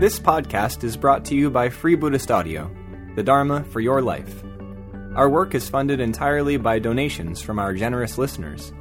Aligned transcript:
This 0.00 0.18
podcast 0.18 0.82
is 0.82 0.96
brought 0.96 1.26
to 1.26 1.34
you 1.34 1.50
by 1.50 1.68
Free 1.68 1.94
Buddhist 1.94 2.30
Audio, 2.30 2.74
the 3.16 3.22
Dharma 3.22 3.64
for 3.64 3.80
your 3.80 4.00
life. 4.00 4.42
Our 5.14 5.28
work 5.28 5.54
is 5.54 5.68
funded 5.68 6.00
entirely 6.00 6.56
by 6.56 6.78
donations 6.78 7.42
from 7.42 7.58
our 7.58 7.74
generous 7.74 8.16
listeners. 8.16 8.72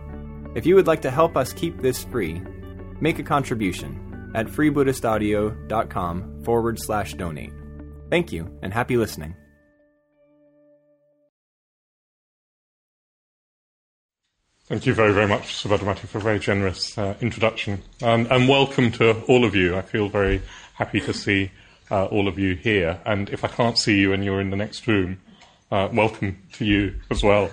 If 0.56 0.66
you 0.66 0.76
would 0.76 0.88
like 0.88 1.02
to 1.02 1.12
help 1.12 1.36
us 1.36 1.52
keep 1.52 1.82
this 1.82 2.06
free, 2.06 2.42
make 3.02 3.20
a 3.20 3.24
contribution 3.24 4.32
at 4.34 4.48
freebuddhistaudio.com 4.48 6.44
forward 6.46 6.80
slash 6.80 7.16
donate. 7.16 7.52
Thank 8.10 8.32
you, 8.32 8.58
and 8.64 8.74
happy 8.74 8.96
listening. 8.96 9.36
Thank 14.68 14.86
you 14.86 14.94
very, 14.94 15.12
very 15.14 15.28
much, 15.28 15.64
Subhadramati, 15.64 16.08
for 16.08 16.20
a 16.20 16.22
very 16.22 16.40
generous 16.40 16.98
uh, 16.98 17.16
introduction. 17.20 17.82
Um, 18.04 18.28
and 18.30 18.48
welcome 18.48 18.92
to 18.94 19.20
all 19.24 19.44
of 19.44 19.54
you. 19.56 19.76
I 19.76 19.82
feel 19.82 20.08
very 20.08 20.44
happy 20.80 21.02
to 21.02 21.14
see 21.14 21.52
uh, 21.92 22.06
all 22.06 22.30
of 22.30 22.40
you 22.40 22.56
here. 22.56 23.00
And 23.06 23.30
if 23.30 23.44
I 23.44 23.50
can't 23.50 23.78
see 23.78 24.00
you 24.00 24.14
and 24.14 24.24
you're 24.24 24.40
in 24.40 24.50
the 24.50 24.56
next 24.56 24.88
room, 24.88 25.20
uh, 25.70 25.90
welcome 25.92 26.38
to 26.54 26.66
you 26.66 26.96
as 27.12 27.22
well. 27.22 27.52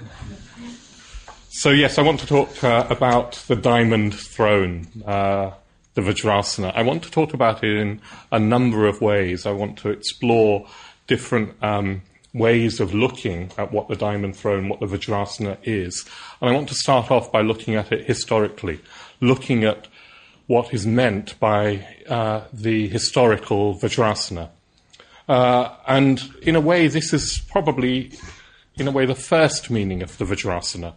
So, 1.48 1.70
yes, 1.70 1.98
I 1.98 2.02
want 2.02 2.20
to 2.20 2.26
talk 2.26 2.62
uh, 2.62 2.86
about 2.88 3.32
the 3.48 3.56
diamond 3.56 4.14
throne, 4.14 4.86
uh, 5.04 5.50
the 5.94 6.02
Vajrasana. 6.02 6.72
I 6.74 6.82
want 6.82 7.02
to 7.02 7.10
talk 7.10 7.34
about 7.34 7.64
it 7.64 7.76
in 7.76 8.00
a 8.30 8.38
number 8.38 8.86
of 8.86 9.00
ways. 9.00 9.44
I 9.44 9.50
want 9.50 9.76
to 9.78 9.90
explore 9.90 10.68
different 11.08 11.60
um, 11.64 12.02
ways 12.32 12.78
of 12.78 12.94
looking 12.94 13.50
at 13.58 13.72
what 13.72 13.88
the 13.88 13.96
diamond 13.96 14.36
throne, 14.36 14.68
what 14.68 14.78
the 14.78 14.86
Vajrasana 14.86 15.58
is. 15.64 16.04
And 16.40 16.48
I 16.48 16.52
want 16.52 16.68
to 16.68 16.74
start 16.74 17.10
off 17.10 17.32
by 17.32 17.40
looking 17.40 17.74
at 17.74 17.90
it 17.90 18.06
historically, 18.06 18.78
looking 19.20 19.64
at 19.64 19.88
what 20.46 20.72
is 20.72 20.86
meant 20.86 21.38
by 21.40 21.86
uh, 22.08 22.42
the 22.52 22.88
historical 22.88 23.74
Vajrasana. 23.74 24.50
Uh, 25.28 25.74
and 25.88 26.22
in 26.42 26.54
a 26.54 26.60
way, 26.60 26.86
this 26.86 27.12
is 27.12 27.38
probably, 27.50 28.12
in 28.76 28.86
a 28.86 28.92
way, 28.92 29.06
the 29.06 29.14
first 29.14 29.70
meaning 29.70 30.02
of 30.02 30.16
the 30.18 30.24
Vajrasana, 30.24 30.94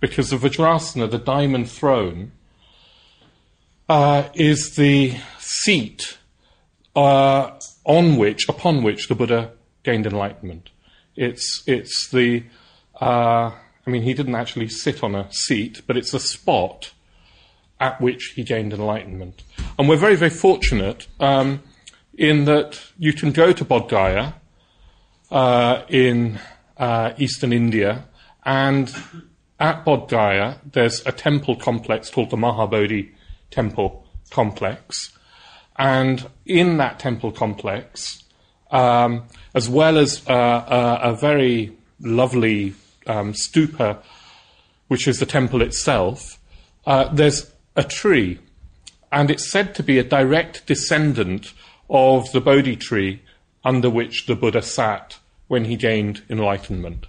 because 0.00 0.30
the 0.30 0.36
Vajrasana, 0.36 1.10
the 1.10 1.18
diamond 1.18 1.70
throne, 1.70 2.32
uh, 3.88 4.28
is 4.34 4.76
the 4.76 5.16
seat 5.38 6.18
uh, 6.94 7.58
on 7.84 8.16
which, 8.16 8.48
upon 8.48 8.82
which 8.82 9.08
the 9.08 9.14
Buddha 9.14 9.52
gained 9.82 10.06
enlightenment. 10.06 10.70
It's 11.16 11.62
it's 11.66 12.08
the 12.10 12.44
uh, 13.00 13.50
I 13.86 13.90
mean 13.90 14.02
he 14.02 14.14
didn't 14.14 14.34
actually 14.34 14.68
sit 14.68 15.02
on 15.02 15.14
a 15.14 15.32
seat, 15.32 15.82
but 15.86 15.96
it's 15.96 16.14
a 16.14 16.20
spot 16.20 16.92
at 17.80 18.00
which 18.00 18.32
he 18.36 18.44
gained 18.44 18.72
enlightenment. 18.72 19.42
And 19.78 19.88
we're 19.88 19.96
very 19.96 20.16
very 20.16 20.30
fortunate 20.30 21.06
um, 21.18 21.62
in 22.16 22.44
that 22.44 22.80
you 22.98 23.12
can 23.12 23.32
go 23.32 23.52
to 23.52 23.64
Bodh 23.64 23.88
Gaya 23.88 24.34
uh, 25.30 25.82
in 25.88 26.38
uh, 26.76 27.12
eastern 27.18 27.52
India, 27.52 28.04
and 28.44 28.94
at 29.58 29.84
Bodh 29.84 30.08
Gaya 30.08 30.58
there's 30.70 31.04
a 31.06 31.12
temple 31.12 31.56
complex 31.56 32.10
called 32.10 32.30
the 32.30 32.36
Mahabodhi 32.36 33.10
Temple 33.50 34.06
Complex, 34.30 35.16
and 35.76 36.28
in 36.46 36.76
that 36.76 36.98
temple 36.98 37.32
complex 37.32 38.20
um, 38.70 39.24
as 39.54 39.68
well 39.68 39.98
as 39.98 40.26
uh, 40.28 41.00
a, 41.02 41.10
a, 41.10 41.14
very 41.14 41.76
lovely 42.00 42.74
um, 43.06 43.32
stupa, 43.32 44.02
which 44.88 45.08
is 45.08 45.18
the 45.18 45.26
temple 45.26 45.62
itself, 45.62 46.38
uh, 46.86 47.12
there's 47.12 47.50
a 47.76 47.84
tree, 47.84 48.38
and 49.12 49.30
it's 49.30 49.50
said 49.50 49.74
to 49.76 49.82
be 49.82 49.98
a 49.98 50.04
direct 50.04 50.66
descendant 50.66 51.52
of 51.88 52.30
the 52.32 52.40
Bodhi 52.40 52.76
tree 52.76 53.22
under 53.64 53.90
which 53.90 54.26
the 54.26 54.36
Buddha 54.36 54.62
sat 54.62 55.18
when 55.48 55.64
he 55.64 55.76
gained 55.76 56.22
enlightenment. 56.30 57.06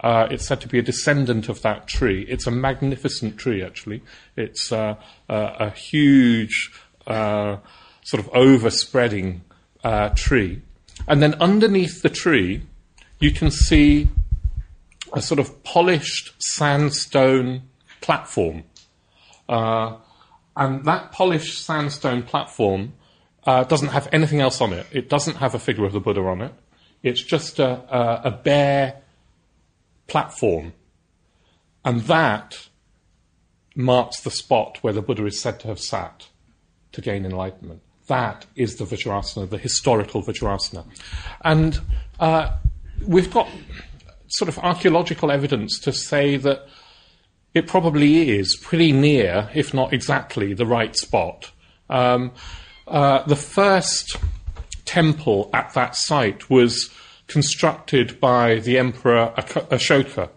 Uh, 0.00 0.28
it's 0.30 0.46
said 0.46 0.60
to 0.60 0.68
be 0.68 0.78
a 0.78 0.82
descendant 0.82 1.48
of 1.48 1.62
that 1.62 1.88
tree. 1.88 2.24
It's 2.28 2.46
a 2.46 2.50
magnificent 2.50 3.36
tree, 3.36 3.64
actually. 3.64 4.02
It's 4.36 4.70
uh, 4.70 4.94
a, 5.28 5.36
a, 5.58 5.70
huge, 5.70 6.70
uh, 7.06 7.56
sort 8.04 8.24
of 8.24 8.30
overspreading 8.32 9.42
uh, 9.82 10.10
tree. 10.10 10.62
And 11.08 11.20
then 11.20 11.34
underneath 11.34 12.02
the 12.02 12.10
tree, 12.10 12.62
you 13.18 13.32
can 13.32 13.50
see 13.50 14.08
a 15.12 15.20
sort 15.20 15.40
of 15.40 15.64
polished 15.64 16.32
sandstone 16.38 17.62
platform. 18.00 18.64
Uh, 19.48 19.96
and 20.56 20.84
that 20.84 21.12
polished 21.12 21.64
sandstone 21.64 22.22
platform 22.22 22.94
uh, 23.44 23.64
doesn't 23.64 23.88
have 23.88 24.08
anything 24.12 24.40
else 24.40 24.60
on 24.60 24.72
it. 24.72 24.86
It 24.92 25.08
doesn't 25.08 25.36
have 25.36 25.54
a 25.54 25.58
figure 25.58 25.84
of 25.84 25.92
the 25.92 26.00
Buddha 26.00 26.20
on 26.22 26.42
it. 26.42 26.52
It's 27.02 27.22
just 27.22 27.58
a, 27.58 27.70
a, 27.94 28.22
a 28.24 28.30
bare 28.30 29.02
platform. 30.06 30.72
And 31.84 32.00
that 32.02 32.68
marks 33.74 34.20
the 34.20 34.30
spot 34.30 34.78
where 34.82 34.92
the 34.92 35.00
Buddha 35.00 35.24
is 35.26 35.40
said 35.40 35.60
to 35.60 35.68
have 35.68 35.78
sat 35.78 36.26
to 36.92 37.00
gain 37.00 37.24
enlightenment. 37.24 37.80
That 38.08 38.46
is 38.56 38.76
the 38.76 38.84
Vajrasana, 38.84 39.48
the 39.48 39.58
historical 39.58 40.22
Vajrasana. 40.22 40.84
And 41.42 41.80
uh, 42.18 42.56
we've 43.06 43.30
got 43.30 43.48
sort 44.26 44.48
of 44.48 44.58
archaeological 44.58 45.30
evidence 45.30 45.78
to 45.80 45.92
say 45.92 46.36
that 46.38 46.66
it 47.54 47.66
probably 47.66 48.30
is 48.38 48.56
pretty 48.56 48.92
near, 48.92 49.50
if 49.54 49.72
not 49.74 49.92
exactly, 49.92 50.54
the 50.54 50.66
right 50.66 50.96
spot. 50.96 51.50
Um, 51.88 52.32
uh, 52.86 53.22
the 53.24 53.36
first 53.36 54.16
temple 54.84 55.50
at 55.52 55.74
that 55.74 55.94
site 55.94 56.48
was 56.48 56.90
constructed 57.26 58.18
by 58.20 58.58
the 58.58 58.78
Emperor 58.78 59.32
Ashoka 59.36 60.30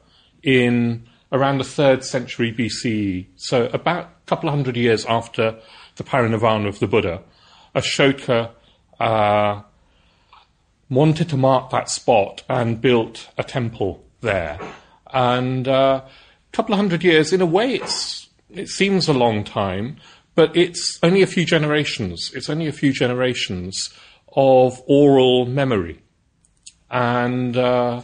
in 0.43 1.07
around 1.31 1.59
the 1.59 1.63
third 1.63 2.03
century 2.03 2.53
BCE, 2.53 3.25
so 3.37 3.67
about 3.67 4.05
a 4.05 4.25
couple 4.25 4.49
of 4.49 4.55
hundred 4.55 4.75
years 4.75 5.05
after 5.05 5.57
the 5.95 6.03
parinirvana 6.03 6.67
of 6.67 6.79
the 6.79 6.87
Buddha. 6.87 7.21
Ashoka 7.73 8.51
uh, 8.99 9.61
wanted 10.89 11.29
to 11.29 11.37
mark 11.37 11.69
that 11.69 11.89
spot 11.89 12.43
and 12.49 12.81
built 12.81 13.29
a 13.37 13.43
temple 13.43 14.03
there. 14.19 14.59
And 15.13 15.67
uh, 15.67 16.03
couple 16.51 16.73
of 16.73 16.79
hundred 16.79 17.03
years, 17.03 17.33
in 17.33 17.41
a 17.41 17.45
way, 17.45 17.75
it's, 17.75 18.29
it 18.49 18.67
seems 18.67 19.07
a 19.07 19.13
long 19.13 19.43
time, 19.43 19.97
but 20.35 20.55
it's 20.55 20.99
only 21.03 21.21
a 21.21 21.27
few 21.27 21.45
generations. 21.45 22.31
It's 22.33 22.49
only 22.49 22.67
a 22.67 22.71
few 22.71 22.93
generations 22.93 23.89
of 24.35 24.81
oral 24.85 25.45
memory. 25.45 26.01
And 26.89 27.55
uh, 27.55 28.03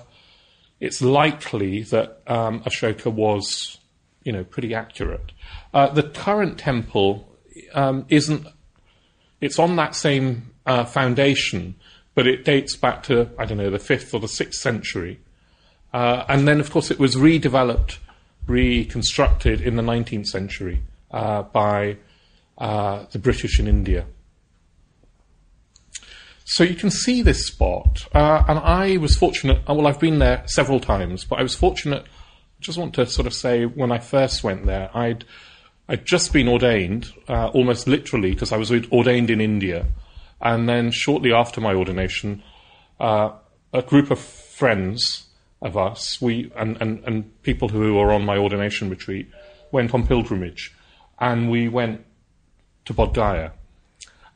it's 0.79 1.01
likely 1.01 1.83
that 1.83 2.21
um, 2.27 2.61
Ashoka 2.61 3.11
was, 3.11 3.77
you 4.23 4.31
know, 4.31 4.43
pretty 4.43 4.73
accurate. 4.73 5.31
Uh, 5.73 5.89
the 5.89 6.03
current 6.03 6.57
temple 6.57 7.27
um, 7.73 8.05
isn't 8.09 8.47
it's 9.41 9.59
on 9.59 9.75
that 9.75 9.95
same 9.95 10.51
uh, 10.65 10.83
foundation, 10.83 11.75
but 12.15 12.27
it 12.27 12.43
dates 12.43 12.75
back 12.75 13.03
to, 13.03 13.29
I 13.37 13.45
don't 13.45 13.57
know, 13.57 13.69
the 13.69 13.77
5th 13.77 14.13
or 14.13 14.19
the 14.19 14.27
6th 14.27 14.55
century. 14.55 15.19
Uh, 15.93 16.25
and 16.27 16.47
then, 16.47 16.59
of 16.59 16.71
course, 16.71 16.89
it 16.91 16.99
was 16.99 17.15
redeveloped, 17.15 17.99
reconstructed 18.47 19.61
in 19.61 19.75
the 19.75 19.83
19th 19.83 20.27
century 20.27 20.81
uh, 21.11 21.43
by 21.43 21.97
uh, 22.57 23.05
the 23.11 23.19
British 23.19 23.59
in 23.59 23.67
India. 23.67 24.05
So 26.45 26.63
you 26.63 26.75
can 26.75 26.89
see 26.89 27.21
this 27.21 27.45
spot, 27.45 28.07
uh, 28.15 28.43
and 28.47 28.57
I 28.59 28.97
was 28.97 29.17
fortunate. 29.17 29.57
Uh, 29.69 29.73
well, 29.73 29.85
I've 29.85 29.99
been 29.99 30.19
there 30.19 30.43
several 30.45 30.79
times, 30.79 31.25
but 31.25 31.39
I 31.39 31.43
was 31.43 31.55
fortunate. 31.55 32.03
I 32.03 32.61
just 32.61 32.77
want 32.77 32.93
to 32.95 33.05
sort 33.05 33.27
of 33.27 33.33
say, 33.33 33.65
when 33.65 33.91
I 33.91 33.99
first 33.99 34.45
went 34.45 34.65
there, 34.65 34.89
I'd 34.95 35.25
I'd 35.89 36.05
just 36.05 36.33
been 36.33 36.47
ordained, 36.47 37.13
uh, 37.29 37.47
almost 37.47 37.87
literally, 37.87 38.31
because 38.31 38.51
I 38.51 38.57
was 38.57 38.71
ordained 38.71 39.29
in 39.29 39.39
India. 39.39 39.87
And 40.41 40.67
then 40.67 40.91
shortly 40.91 41.33
after 41.33 41.61
my 41.61 41.73
ordination, 41.73 42.43
uh, 42.99 43.31
a 43.73 43.81
group 43.81 44.11
of 44.11 44.19
friends 44.19 45.26
of 45.61 45.77
us, 45.77 46.21
we 46.21 46.51
and, 46.55 46.77
and, 46.81 47.03
and 47.05 47.43
people 47.43 47.69
who 47.69 47.95
were 47.95 48.11
on 48.11 48.25
my 48.25 48.37
ordination 48.37 48.89
retreat, 48.89 49.27
went 49.71 49.93
on 49.93 50.05
pilgrimage. 50.05 50.73
And 51.19 51.49
we 51.49 51.67
went 51.67 52.05
to 52.85 52.93
Bodh 52.93 53.13
Gaya. 53.13 53.51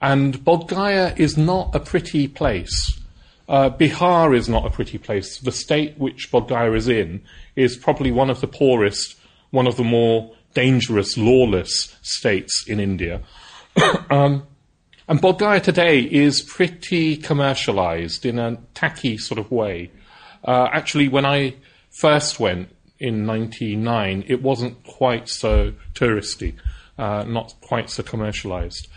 And 0.01 0.43
Bodh 0.43 0.67
Gaya 0.67 1.13
is 1.15 1.37
not 1.37 1.75
a 1.75 1.79
pretty 1.79 2.27
place. 2.27 2.99
Uh, 3.47 3.69
Bihar 3.69 4.35
is 4.35 4.49
not 4.49 4.65
a 4.65 4.69
pretty 4.69 4.97
place. 4.97 5.37
The 5.39 5.51
state 5.51 5.97
which 5.97 6.31
Bodh 6.31 6.47
Gaya 6.47 6.73
is 6.73 6.87
in 6.87 7.21
is 7.55 7.77
probably 7.77 8.11
one 8.11 8.29
of 8.29 8.41
the 8.41 8.47
poorest, 8.47 9.15
one 9.51 9.67
of 9.67 9.77
the 9.77 9.83
more 9.83 10.33
dangerous, 10.53 11.17
lawless 11.17 11.95
states 12.01 12.65
in 12.67 12.79
India. 12.79 13.21
um, 14.09 14.43
and 15.07 15.21
Bodh 15.21 15.39
Gaya 15.39 15.59
today 15.59 15.99
is 15.99 16.41
pretty 16.41 17.17
commercialized 17.17 18.25
in 18.25 18.39
a 18.39 18.57
tacky 18.73 19.17
sort 19.17 19.39
of 19.39 19.51
way. 19.51 19.91
Uh, 20.43 20.67
actually, 20.71 21.07
when 21.07 21.25
I 21.25 21.55
first 21.89 22.39
went 22.39 22.69
in 22.99 23.25
99, 23.25 24.25
it 24.27 24.41
wasn't 24.41 24.83
quite 24.83 25.27
so 25.27 25.73
touristy, 25.93 26.55
uh, 26.97 27.23
not 27.23 27.55
quite 27.61 27.89
so 27.89 28.03
commercialized. 28.03 28.87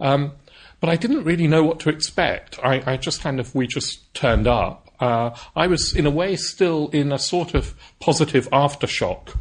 Um, 0.00 0.32
but 0.80 0.90
I 0.90 0.96
didn't 0.96 1.24
really 1.24 1.46
know 1.46 1.64
what 1.64 1.80
to 1.80 1.88
expect. 1.88 2.58
I, 2.62 2.82
I 2.86 2.96
just 2.96 3.20
kind 3.20 3.40
of, 3.40 3.54
we 3.54 3.66
just 3.66 4.12
turned 4.14 4.46
up. 4.46 4.90
Uh, 5.00 5.30
I 5.54 5.66
was, 5.66 5.94
in 5.94 6.06
a 6.06 6.10
way, 6.10 6.36
still 6.36 6.88
in 6.88 7.12
a 7.12 7.18
sort 7.18 7.54
of 7.54 7.74
positive 7.98 8.48
aftershock 8.50 9.36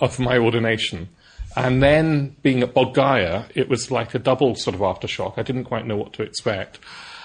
of 0.00 0.18
my 0.18 0.38
ordination. 0.38 1.08
And 1.56 1.82
then 1.82 2.36
being 2.42 2.62
at 2.62 2.74
Bodhgaya, 2.74 3.50
it 3.54 3.68
was 3.68 3.90
like 3.90 4.14
a 4.14 4.18
double 4.18 4.54
sort 4.54 4.74
of 4.74 4.80
aftershock. 4.80 5.34
I 5.36 5.42
didn't 5.42 5.64
quite 5.64 5.86
know 5.86 5.96
what 5.96 6.12
to 6.14 6.22
expect. 6.22 6.78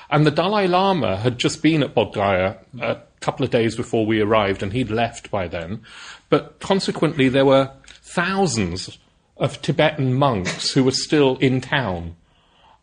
And 0.09 0.25
the 0.25 0.31
Dalai 0.31 0.67
Lama 0.67 1.17
had 1.17 1.37
just 1.37 1.61
been 1.61 1.83
at 1.83 1.95
Bodh 1.95 2.13
Gaya 2.13 2.57
a 2.79 2.97
couple 3.25 3.43
of 3.43 3.51
days 3.51 3.75
before 3.75 4.05
we 4.05 4.21
arrived, 4.21 4.61
and 4.63 4.71
he'd 4.71 4.91
left 4.91 5.31
by 5.31 5.47
then. 5.47 5.81
But 6.29 6.59
consequently, 6.59 7.27
there 7.29 7.45
were 7.45 7.71
thousands 8.03 8.99
of 9.37 9.61
Tibetan 9.61 10.13
monks 10.13 10.71
who 10.71 10.83
were 10.83 10.91
still 10.91 11.37
in 11.37 11.59
town. 11.59 12.15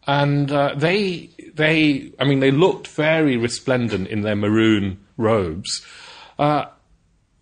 And 0.06 0.50
uh, 0.50 0.74
they, 0.76 1.30
they, 1.54 2.12
I 2.18 2.24
mean, 2.24 2.40
they 2.40 2.50
looked 2.50 2.88
very 2.88 3.36
resplendent 3.36 4.08
in 4.08 4.22
their 4.22 4.36
maroon 4.36 4.98
robes. 5.16 5.86
Uh, 6.38 6.64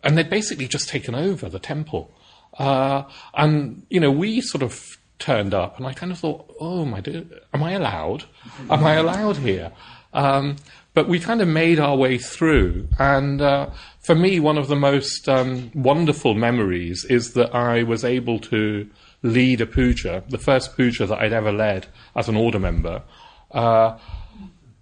and 0.04 0.16
they'd 0.16 0.30
basically 0.30 0.68
just 0.68 0.88
taken 0.88 1.14
over 1.14 1.48
the 1.48 1.58
temple. 1.58 2.12
Uh, 2.58 3.04
and, 3.34 3.86
you 3.88 4.00
know, 4.00 4.10
we 4.10 4.40
sort 4.42 4.62
of 4.62 4.98
turned 5.18 5.54
up, 5.54 5.78
and 5.78 5.86
I 5.86 5.92
kind 5.92 6.12
of 6.12 6.18
thought, 6.18 6.54
oh 6.60 6.84
my, 6.84 7.00
dear, 7.00 7.24
am 7.54 7.62
I 7.62 7.72
allowed? 7.72 8.24
Am 8.68 8.84
I 8.84 8.94
allowed 8.94 9.38
here? 9.38 9.72
Um, 10.12 10.56
but 10.94 11.08
we 11.08 11.20
kind 11.20 11.40
of 11.40 11.48
made 11.48 11.78
our 11.78 11.96
way 11.96 12.18
through, 12.18 12.88
and 12.98 13.40
uh, 13.40 13.70
for 14.00 14.14
me, 14.14 14.40
one 14.40 14.58
of 14.58 14.68
the 14.68 14.76
most 14.76 15.28
um, 15.28 15.70
wonderful 15.74 16.34
memories 16.34 17.04
is 17.04 17.34
that 17.34 17.54
I 17.54 17.82
was 17.82 18.04
able 18.04 18.38
to 18.40 18.88
lead 19.22 19.60
a 19.60 19.66
puja, 19.66 20.24
the 20.28 20.38
first 20.38 20.76
puja 20.76 21.06
that 21.06 21.18
I'd 21.18 21.32
ever 21.32 21.52
led 21.52 21.86
as 22.16 22.28
an 22.28 22.36
order 22.36 22.58
member, 22.58 23.02
uh, 23.52 23.98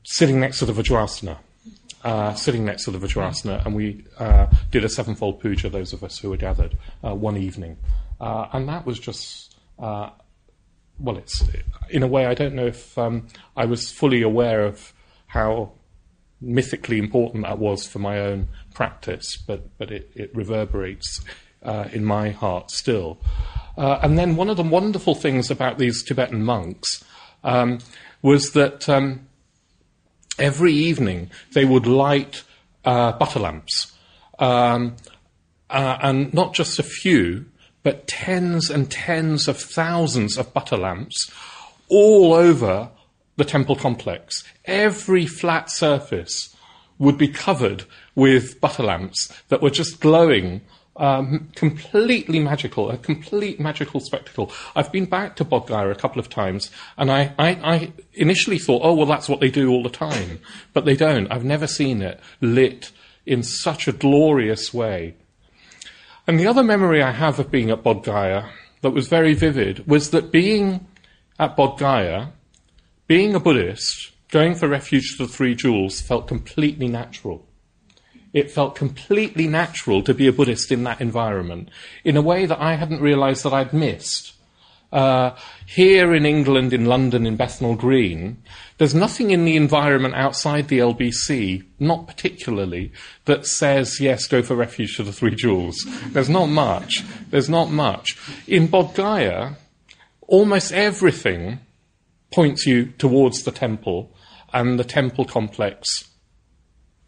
sitting 0.04 0.40
next 0.40 0.60
to 0.60 0.66
the 0.66 0.72
Vajrasana. 0.72 1.38
Uh, 2.04 2.32
sitting 2.34 2.64
next 2.64 2.84
to 2.84 2.92
the 2.92 2.98
Vajrasana, 2.98 3.66
and 3.66 3.74
we 3.74 4.04
uh, 4.18 4.46
did 4.70 4.84
a 4.84 4.88
sevenfold 4.88 5.40
puja, 5.40 5.68
those 5.68 5.92
of 5.92 6.04
us 6.04 6.16
who 6.20 6.30
were 6.30 6.36
gathered, 6.36 6.78
uh, 7.04 7.12
one 7.12 7.36
evening. 7.36 7.76
Uh, 8.20 8.46
and 8.52 8.68
that 8.68 8.86
was 8.86 9.00
just 9.00 9.56
well, 10.98 11.16
it's 11.16 11.44
in 11.90 12.02
a 12.02 12.06
way 12.06 12.26
I 12.26 12.34
don't 12.34 12.54
know 12.54 12.66
if 12.66 12.96
um, 12.98 13.26
I 13.56 13.64
was 13.64 13.90
fully 13.90 14.22
aware 14.22 14.62
of 14.62 14.92
how 15.26 15.72
mythically 16.40 16.98
important 16.98 17.44
that 17.44 17.58
was 17.58 17.86
for 17.86 17.98
my 17.98 18.20
own 18.20 18.48
practice, 18.74 19.36
but 19.36 19.76
but 19.78 19.90
it, 19.90 20.10
it 20.14 20.34
reverberates 20.34 21.20
uh, 21.62 21.88
in 21.92 22.04
my 22.04 22.30
heart 22.30 22.70
still. 22.70 23.18
Uh, 23.76 23.98
and 24.02 24.18
then 24.18 24.36
one 24.36 24.50
of 24.50 24.56
the 24.56 24.62
wonderful 24.62 25.14
things 25.14 25.50
about 25.50 25.78
these 25.78 26.02
Tibetan 26.02 26.42
monks 26.42 27.04
um, 27.44 27.78
was 28.22 28.52
that 28.52 28.88
um, 28.88 29.28
every 30.38 30.72
evening 30.72 31.30
they 31.52 31.64
would 31.64 31.86
light 31.86 32.42
uh, 32.84 33.12
butter 33.12 33.38
lamps, 33.38 33.92
um, 34.38 34.96
uh, 35.70 35.98
and 36.02 36.32
not 36.34 36.54
just 36.54 36.78
a 36.78 36.82
few 36.82 37.46
but 37.82 38.06
tens 38.06 38.70
and 38.70 38.90
tens 38.90 39.48
of 39.48 39.58
thousands 39.58 40.36
of 40.36 40.52
butter 40.52 40.76
lamps 40.76 41.32
all 41.88 42.34
over 42.34 42.90
the 43.38 43.44
temple 43.44 43.76
complex. 43.76 44.44
Every 44.66 45.24
flat 45.24 45.70
surface 45.70 46.54
would 46.98 47.16
be 47.16 47.28
covered 47.28 47.84
with 48.14 48.60
butter 48.60 48.82
lamps 48.82 49.32
that 49.48 49.62
were 49.62 49.70
just 49.70 50.00
glowing. 50.00 50.60
Um, 50.96 51.50
completely 51.54 52.40
magical, 52.40 52.90
a 52.90 52.98
complete 52.98 53.60
magical 53.60 54.00
spectacle. 54.00 54.50
I've 54.74 54.90
been 54.90 55.04
back 55.04 55.36
to 55.36 55.44
Bodh 55.44 55.68
Gaya 55.68 55.90
a 55.90 55.94
couple 55.94 56.18
of 56.18 56.28
times, 56.28 56.72
and 56.96 57.08
I, 57.08 57.32
I, 57.38 57.50
I 57.50 57.92
initially 58.14 58.58
thought, 58.58 58.82
oh, 58.84 58.94
well, 58.94 59.06
that's 59.06 59.28
what 59.28 59.38
they 59.38 59.48
do 59.48 59.70
all 59.70 59.84
the 59.84 59.90
time. 59.90 60.40
But 60.72 60.86
they 60.86 60.96
don't. 60.96 61.30
I've 61.30 61.44
never 61.44 61.68
seen 61.68 62.02
it 62.02 62.18
lit 62.40 62.90
in 63.24 63.44
such 63.44 63.86
a 63.86 63.92
glorious 63.92 64.74
way. 64.74 65.14
And 66.26 66.40
the 66.40 66.48
other 66.48 66.64
memory 66.64 67.00
I 67.00 67.12
have 67.12 67.38
of 67.38 67.48
being 67.48 67.70
at 67.70 67.84
Bodh 67.84 68.02
Gaya 68.02 68.50
that 68.80 68.90
was 68.90 69.06
very 69.06 69.34
vivid 69.34 69.86
was 69.86 70.10
that 70.10 70.32
being 70.32 70.84
at 71.38 71.56
Bodh 71.56 71.78
Gaya, 71.78 72.32
being 73.08 73.34
a 73.34 73.40
Buddhist, 73.40 74.12
going 74.30 74.54
for 74.54 74.68
refuge 74.68 75.16
to 75.16 75.26
the 75.26 75.32
Three 75.32 75.54
Jewels 75.54 75.98
felt 75.98 76.28
completely 76.28 76.88
natural. 76.88 77.46
It 78.34 78.50
felt 78.50 78.74
completely 78.74 79.46
natural 79.46 80.02
to 80.02 80.12
be 80.12 80.26
a 80.26 80.32
Buddhist 80.32 80.70
in 80.70 80.84
that 80.84 81.00
environment 81.00 81.70
in 82.04 82.18
a 82.18 82.22
way 82.22 82.44
that 82.44 82.60
I 82.60 82.74
hadn't 82.74 83.00
realized 83.00 83.44
that 83.44 83.54
I'd 83.54 83.72
missed. 83.72 84.34
Uh, 84.92 85.34
here 85.64 86.14
in 86.14 86.26
England, 86.26 86.74
in 86.74 86.84
London, 86.84 87.26
in 87.26 87.36
Bethnal 87.36 87.76
Green, 87.76 88.42
there's 88.76 88.94
nothing 88.94 89.30
in 89.30 89.46
the 89.46 89.56
environment 89.56 90.14
outside 90.14 90.68
the 90.68 90.78
LBC, 90.78 91.64
not 91.78 92.06
particularly, 92.06 92.92
that 93.24 93.46
says, 93.46 94.00
yes, 94.00 94.26
go 94.26 94.42
for 94.42 94.54
refuge 94.54 94.96
to 94.96 95.02
the 95.02 95.12
Three 95.12 95.34
Jewels. 95.34 95.76
There's 96.08 96.28
not 96.28 96.46
much. 96.46 97.04
There's 97.30 97.48
not 97.48 97.70
much. 97.70 98.18
In 98.46 98.68
Bodh 98.68 98.94
Gaya, 98.94 99.56
almost 100.26 100.72
everything 100.72 101.60
points 102.30 102.66
you 102.66 102.86
towards 102.86 103.42
the 103.42 103.50
temple, 103.50 104.14
and 104.52 104.78
the 104.78 104.84
temple 104.84 105.24
complex 105.24 106.08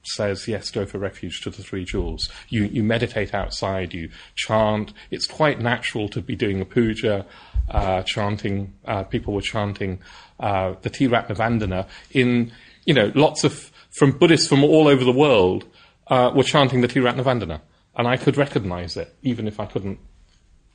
says, 0.02 0.48
yes, 0.48 0.70
go 0.70 0.86
for 0.86 0.98
refuge 0.98 1.40
to 1.42 1.50
the 1.50 1.62
three 1.62 1.84
jewels. 1.84 2.28
You, 2.48 2.64
you 2.64 2.82
meditate 2.82 3.34
outside, 3.34 3.92
you 3.92 4.10
chant. 4.34 4.92
It's 5.10 5.26
quite 5.26 5.60
natural 5.60 6.08
to 6.10 6.22
be 6.22 6.36
doing 6.36 6.60
a 6.60 6.64
puja, 6.64 7.26
uh, 7.70 8.02
chanting, 8.02 8.74
uh, 8.86 9.04
people 9.04 9.34
were 9.34 9.42
chanting 9.42 10.00
uh, 10.38 10.74
the 10.82 10.90
Triratna 10.90 11.36
Vandana 11.36 11.86
in, 12.10 12.52
you 12.84 12.94
know, 12.94 13.12
lots 13.14 13.44
of, 13.44 13.70
from 13.90 14.12
Buddhists 14.12 14.48
from 14.48 14.64
all 14.64 14.88
over 14.88 15.04
the 15.04 15.12
world 15.12 15.66
uh, 16.06 16.32
were 16.34 16.44
chanting 16.44 16.80
the 16.80 16.88
Triratna 16.88 17.22
Vandana. 17.22 17.60
And 17.94 18.08
I 18.08 18.16
could 18.16 18.36
recognize 18.36 18.96
it, 18.96 19.14
even 19.22 19.46
if 19.46 19.60
I 19.60 19.66
couldn't 19.66 19.98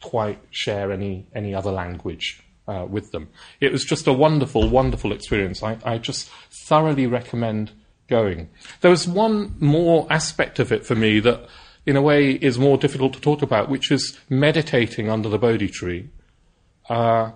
quite 0.01 0.39
share 0.51 0.91
any, 0.91 1.25
any 1.33 1.56
other 1.56 1.71
language 1.71 2.44
uh, 2.67 2.85
with 2.89 3.12
them. 3.12 3.29
It 3.59 3.71
was 3.71 3.83
just 3.83 4.07
a 4.07 4.13
wonderful, 4.13 4.69
wonderful 4.69 5.12
experience. 5.12 5.63
I, 5.63 5.77
I 5.83 5.97
just 5.97 6.29
thoroughly 6.50 7.07
recommend 7.07 7.71
going. 8.07 8.50
There 8.81 8.91
was 8.91 9.07
one 9.07 9.56
more 9.59 10.07
aspect 10.09 10.59
of 10.59 10.71
it 10.71 10.85
for 10.85 10.95
me 10.95 11.19
that, 11.21 11.47
in 11.85 11.95
a 11.95 12.01
way, 12.01 12.31
is 12.31 12.57
more 12.57 12.77
difficult 12.77 13.13
to 13.13 13.21
talk 13.21 13.41
about, 13.41 13.69
which 13.69 13.91
is 13.91 14.17
meditating 14.29 15.09
under 15.09 15.29
the 15.29 15.38
Bodhi 15.38 15.69
tree. 15.69 16.09
Uh, 16.89 17.31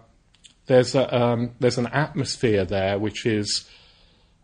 there's, 0.68 0.94
a, 0.94 1.16
um, 1.16 1.52
there's 1.60 1.80
an 1.80 1.88
atmosphere 1.88 2.66
there 2.66 3.00
which 3.00 3.26
is 3.26 3.68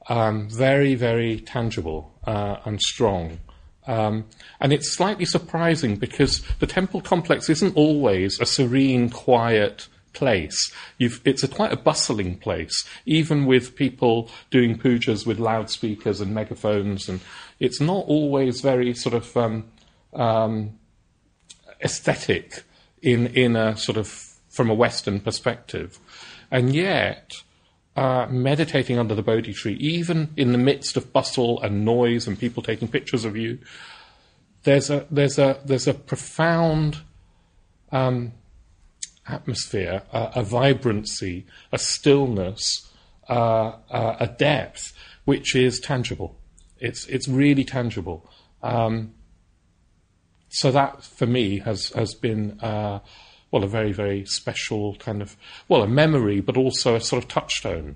um, 0.08 0.50
very, 0.50 0.96
very 0.96 1.40
tangible 1.40 2.12
uh, 2.26 2.58
and 2.66 2.82
strong. 2.82 3.40
Um, 3.88 4.26
and 4.60 4.74
it's 4.74 4.92
slightly 4.92 5.26
surprising 5.26 5.98
because 5.98 6.42
the 6.60 6.66
temple 6.66 7.02
complex 7.02 7.50
isn't 7.50 7.76
always 7.76 8.40
a 8.40 8.46
serene, 8.46 9.10
quiet, 9.10 9.88
place. 10.16 10.72
You've, 10.98 11.22
it's 11.26 11.44
a 11.44 11.48
quite 11.48 11.72
a 11.72 11.78
bustling 11.78 12.38
place, 12.38 12.84
even 13.06 13.46
with 13.46 13.76
people 13.76 14.30
doing 14.50 14.78
pujas 14.78 15.28
with 15.28 15.40
loudspeakers 15.40 16.22
and 16.22 16.34
megaphones, 16.34 17.08
and 17.08 17.20
it's 17.60 17.80
not 17.80 18.06
always 18.08 18.62
very 18.62 18.94
sort 18.94 19.14
of 19.14 19.38
um, 19.38 19.66
um, 20.14 20.80
aesthetic 21.84 22.64
in 23.02 23.28
in 23.28 23.56
a 23.56 23.78
sort 23.78 23.98
of 23.98 24.08
from 24.50 24.70
a 24.70 24.74
Western 24.74 25.20
perspective, 25.20 26.00
and 26.50 26.74
yet. 26.74 27.34
Uh, 27.98 28.28
meditating 28.30 29.00
under 29.00 29.16
the 29.16 29.22
Bodhi 29.22 29.54
tree, 29.54 29.76
even 29.76 30.28
in 30.36 30.52
the 30.52 30.58
midst 30.58 30.98
of 30.98 31.14
bustle 31.14 31.62
and 31.62 31.86
noise 31.86 32.28
and 32.28 32.38
people 32.38 32.62
taking 32.62 32.90
pictures 32.90 33.24
of 33.24 33.38
you, 33.38 33.58
there's 34.66 34.90
a 34.90 35.06
there's 35.10 35.40
a 35.40 35.62
there's 35.64 35.88
a 35.88 35.94
profound 35.94 36.98
um, 37.92 38.34
atmosphere, 39.28 40.04
a, 40.12 40.44
vibrancy, 40.44 41.46
a 41.72 41.78
stillness, 41.78 42.90
uh, 43.30 43.74
uh, 43.90 44.16
a 44.20 44.28
depth 44.28 44.94
which 45.26 45.56
is 45.56 45.80
tangible. 45.80 46.38
It's 46.80 47.08
it's 47.08 47.28
really 47.28 47.64
tangible. 47.64 48.30
Um, 48.62 49.14
so 50.50 50.72
that 50.72 51.04
for 51.04 51.26
me 51.26 51.60
has 51.60 51.90
has 51.90 52.14
been 52.14 52.60
uh, 52.62 53.00
well 53.52 53.64
a 53.64 53.68
very 53.68 53.92
very 53.92 54.26
special 54.26 54.96
kind 54.98 55.22
of 55.22 55.36
well 55.68 55.82
a 55.82 55.88
memory, 55.88 56.42
but 56.42 56.58
also 56.58 56.96
a 56.96 57.02
sort 57.02 57.24
of 57.24 57.30
touchstone 57.30 57.96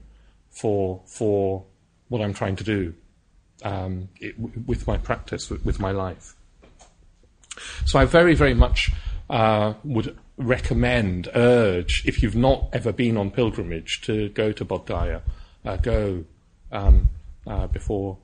for 0.50 1.02
for 1.06 1.66
what 2.08 2.22
I'm 2.22 2.34
trying 2.34 2.56
to 2.56 2.64
do 2.64 2.96
um, 3.64 4.10
it, 4.20 4.36
with 4.40 4.88
my 4.88 4.98
practice, 4.98 5.50
with, 5.50 5.64
with, 5.64 5.80
my 5.80 5.92
life. 5.92 6.34
So 7.86 8.00
I 8.00 8.06
very 8.06 8.34
very 8.34 8.56
much 8.56 8.92
uh, 9.30 9.74
would 9.84 10.18
recommend, 10.40 11.30
urge, 11.36 12.04
if 12.06 12.24
you've 12.24 12.36
not 12.36 12.70
ever 12.74 12.92
been 12.92 13.18
on 13.18 13.30
pilgrimage, 13.30 14.02
to 14.04 14.30
go 14.30 14.52
to 14.52 14.66
Bodh. 14.66 15.22
Uh, 15.66 15.76
go 15.76 16.24
um, 16.72 17.10
uh, 17.46 17.68
before 17.68 18.18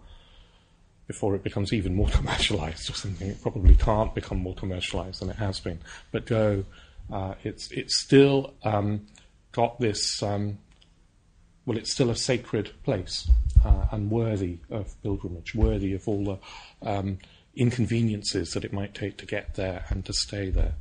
before 1.06 1.36
it 1.36 1.44
becomes 1.44 1.72
even 1.72 1.94
more 1.94 2.08
commercialized 2.12 2.90
or 2.90 2.94
something. 2.94 3.28
It 3.28 3.42
probably 3.42 3.76
can't 3.76 4.16
become 4.16 4.40
more 4.40 4.56
commercialized 4.56 5.22
than 5.22 5.30
it 5.30 5.36
has 5.36 5.60
been. 5.60 5.80
But 6.12 6.26
go. 6.26 6.66
Uh, 7.14 7.36
it's 7.44 7.70
it's 7.72 8.00
still 8.00 8.56
um, 8.64 9.06
got 9.52 9.80
this 9.80 10.24
um, 10.24 10.58
well, 11.66 11.78
it's 11.78 11.92
still 11.92 12.10
a 12.10 12.16
sacred 12.16 12.72
place 12.84 13.30
uh, 13.64 13.86
and 13.92 14.12
worthy 14.12 14.60
of 14.70 15.02
pilgrimage, 15.02 15.56
worthy 15.56 15.94
of 15.94 16.08
all 16.08 16.24
the 16.24 16.90
um, 16.90 17.18
inconveniences 17.56 18.54
that 18.54 18.64
it 18.64 18.74
might 18.74 18.94
take 18.94 19.18
to 19.18 19.26
get 19.26 19.56
there 19.56 19.86
and 19.90 20.06
to 20.06 20.14
stay 20.14 20.50
there. 20.50 20.74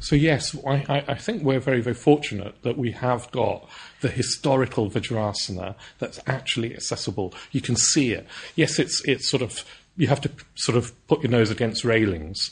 So, 0.00 0.16
yes, 0.16 0.56
I, 0.66 1.04
I, 1.06 1.14
think 1.14 1.42
we're 1.42 1.60
very, 1.60 1.80
very 1.80 1.94
fortunate 1.94 2.62
that 2.62 2.76
we 2.76 2.90
have 2.92 3.30
got 3.30 3.68
the 4.00 4.08
historical 4.08 4.90
Vajrasana 4.90 5.76
that's 5.98 6.20
actually 6.26 6.74
accessible. 6.74 7.34
You 7.52 7.60
can 7.60 7.76
see 7.76 8.12
it. 8.12 8.26
Yes, 8.56 8.78
it's, 8.78 9.04
it's 9.04 9.28
sort 9.28 9.42
of, 9.42 9.64
you 9.96 10.08
have 10.08 10.20
to 10.22 10.30
sort 10.54 10.76
of 10.76 10.92
put 11.06 11.22
your 11.22 11.30
nose 11.30 11.50
against 11.50 11.84
railings, 11.84 12.50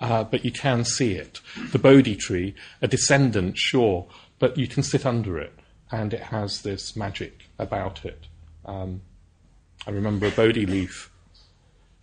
uh, 0.00 0.24
but 0.24 0.44
you 0.44 0.50
can 0.50 0.84
see 0.84 1.14
it. 1.14 1.40
The 1.70 1.78
Bodhi 1.78 2.16
tree, 2.16 2.54
a 2.82 2.88
descendant, 2.88 3.58
sure, 3.58 4.06
but 4.38 4.58
you 4.58 4.66
can 4.66 4.82
sit 4.82 5.06
under 5.06 5.38
it, 5.38 5.52
and 5.90 6.12
it 6.12 6.20
has 6.20 6.62
this 6.62 6.96
magic 6.96 7.44
about 7.58 8.04
it. 8.04 8.26
Um, 8.64 9.02
I 9.86 9.90
remember 9.90 10.26
a 10.26 10.30
Bodhi 10.30 10.66
leaf 10.66 11.10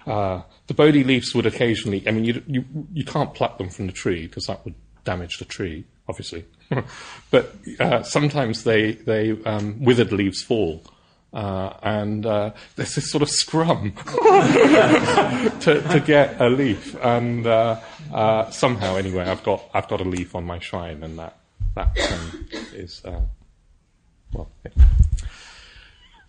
uh, 0.06 0.42
the 0.68 0.74
Bodhi 0.74 1.04
leaves 1.04 1.34
would 1.34 1.46
occasionally, 1.46 2.04
I 2.08 2.12
mean, 2.12 2.26
you, 2.26 2.44
you, 2.48 2.66
you 2.94 3.06
can't 3.06 3.34
pluck 3.34 3.58
them 3.58 3.70
from 3.70 3.88
the 3.88 3.94
tree 3.94 4.28
because 4.28 4.48
that 4.48 4.64
would 4.66 4.76
damage 5.04 5.38
the 5.38 5.46
tree, 5.46 5.86
obviously. 6.08 6.46
but 7.32 7.56
uh, 7.80 8.04
sometimes 8.04 8.64
they, 8.64 8.94
they 8.94 9.32
um, 9.44 9.84
withered 9.84 10.12
leaves 10.12 10.42
fall. 10.42 10.84
Uh, 11.34 11.74
and 11.82 12.28
uh, 12.28 12.52
there's 12.76 12.94
this 12.94 13.10
sort 13.10 13.24
of 13.24 13.30
scrum 13.30 13.92
to, 15.62 15.84
to, 15.90 16.04
get 16.06 16.40
a 16.40 16.48
leaf. 16.48 16.96
And 17.02 17.48
uh, 17.48 17.80
uh, 18.14 18.52
somehow, 18.52 18.98
anyway, 18.98 19.24
I've 19.24 19.42
got, 19.42 19.64
I've 19.74 19.88
got 19.88 20.00
a 20.00 20.04
leaf 20.04 20.36
on 20.36 20.46
my 20.46 20.60
shrine, 20.60 21.02
and 21.02 21.18
that, 21.18 21.40
that 21.74 21.98
um, 22.12 22.48
is, 22.74 23.02
well, 24.32 24.52
yeah. 24.64 24.86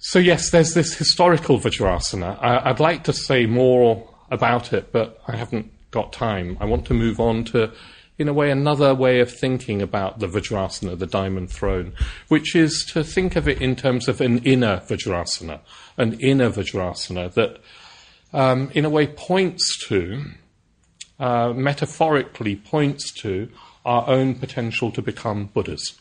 So, 0.07 0.19
yes, 0.19 0.51
there's 0.51 0.75
this 0.75 0.95
historical 0.95 1.59
Vajrasana. 1.59 2.39
I, 2.39 2.71
would 2.71 2.79
like 2.79 3.05
to 3.05 3.13
say 3.15 3.47
more 3.47 4.07
about 4.31 4.75
it, 4.75 4.93
but 4.93 5.19
I 5.27 5.35
haven't 5.35 5.73
got 5.93 6.13
time. 6.13 6.59
I 6.61 6.67
want 6.67 6.85
to 6.89 6.95
move 6.95 7.19
on 7.19 7.45
to, 7.45 7.73
in 8.19 8.29
a 8.29 8.35
way, 8.35 8.51
another 8.51 8.95
way 8.95 9.21
of 9.21 9.33
thinking 9.33 9.81
about 9.81 10.19
the 10.19 10.27
Vajrasana, 10.27 10.99
the 10.99 11.07
diamond 11.07 11.51
throne, 11.51 11.95
which 12.29 12.55
is 12.55 12.85
to 12.93 13.03
think 13.03 13.35
of 13.35 13.49
it 13.49 13.63
in 13.63 13.77
terms 13.77 14.07
of 14.07 14.21
an 14.21 14.41
inner 14.45 14.83
Vajrasana, 14.87 15.61
an 15.97 16.21
inner 16.21 16.51
Vajrasana 16.51 17.33
that, 17.33 17.63
um, 18.35 18.71
in 18.75 18.85
a 18.85 18.91
way, 18.91 19.07
points 19.07 19.87
to, 19.89 20.23
uh, 21.19 21.55
metaphorically 21.55 22.57
points 22.57 23.11
to, 23.23 23.49
our 23.87 24.07
own 24.07 24.35
potential 24.35 24.91
to 24.91 25.01
become 25.01 25.47
Buddhas 25.47 25.99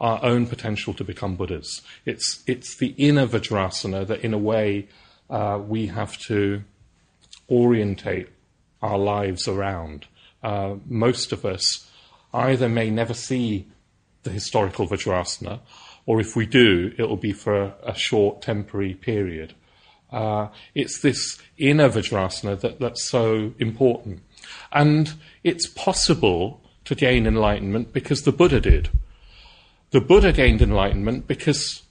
our 0.00 0.22
own 0.24 0.46
potential 0.46 0.94
to 0.94 1.04
become 1.04 1.36
Buddhas. 1.36 1.82
It's, 2.04 2.42
it's 2.46 2.76
the 2.76 2.94
inner 2.98 3.26
Vajrasana 3.26 4.06
that, 4.06 4.20
in 4.20 4.34
a 4.34 4.38
way, 4.38 4.88
uh, 5.30 5.60
we 5.66 5.86
have 5.86 6.18
to 6.26 6.62
orientate 7.50 8.28
our 8.82 8.98
lives 8.98 9.48
around. 9.48 10.06
Uh, 10.42 10.76
most 10.86 11.32
of 11.32 11.44
us 11.44 11.90
either 12.32 12.68
may 12.68 12.90
never 12.90 13.14
see 13.14 13.66
the 14.24 14.30
historical 14.30 14.86
Vajrasana, 14.86 15.60
or 16.06 16.20
if 16.20 16.36
we 16.36 16.46
do, 16.46 16.92
it 16.98 17.04
will 17.04 17.16
be 17.16 17.32
for 17.32 17.54
a, 17.54 17.74
a 17.84 17.94
short 17.94 18.42
temporary 18.42 18.94
period. 18.94 19.54
Uh, 20.10 20.48
it's 20.74 21.00
this 21.00 21.38
inner 21.56 21.88
Vajrasana 21.88 22.60
that, 22.60 22.78
that's 22.78 23.08
so 23.08 23.52
important. 23.58 24.22
And 24.72 25.14
it's 25.42 25.66
possible 25.66 26.60
to 26.84 26.94
gain 26.94 27.26
enlightenment 27.26 27.92
because 27.92 28.22
the 28.22 28.32
Buddha 28.32 28.60
did. 28.60 28.90
The 29.94 30.00
Buddha 30.00 30.32
gained 30.32 30.60
enlightenment 30.60 31.28
because 31.28 31.84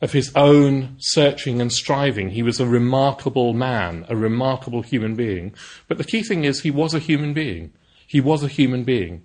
of 0.00 0.12
his 0.12 0.32
own 0.34 0.96
searching 1.00 1.60
and 1.60 1.70
striving. 1.70 2.30
He 2.30 2.42
was 2.42 2.58
a 2.58 2.66
remarkable 2.66 3.52
man, 3.52 4.06
a 4.08 4.16
remarkable 4.16 4.80
human 4.80 5.16
being. 5.16 5.52
But 5.86 5.98
the 5.98 6.04
key 6.04 6.22
thing 6.22 6.44
is 6.44 6.62
he 6.62 6.70
was 6.70 6.94
a 6.94 6.98
human 6.98 7.34
being. 7.34 7.74
He 8.06 8.22
was 8.22 8.42
a 8.42 8.48
human 8.48 8.84
being. 8.84 9.22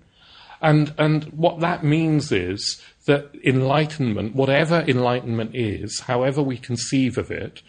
And, 0.60 0.92
and 0.98 1.24
what 1.32 1.60
that 1.60 1.84
means 1.84 2.30
is 2.30 2.82
that 3.06 3.30
enlightenment, 3.42 4.34
whatever 4.34 4.84
enlightenment 4.86 5.56
is, 5.56 6.00
however 6.00 6.42
we 6.42 6.58
conceive 6.58 7.16
of 7.16 7.30
it, 7.30 7.62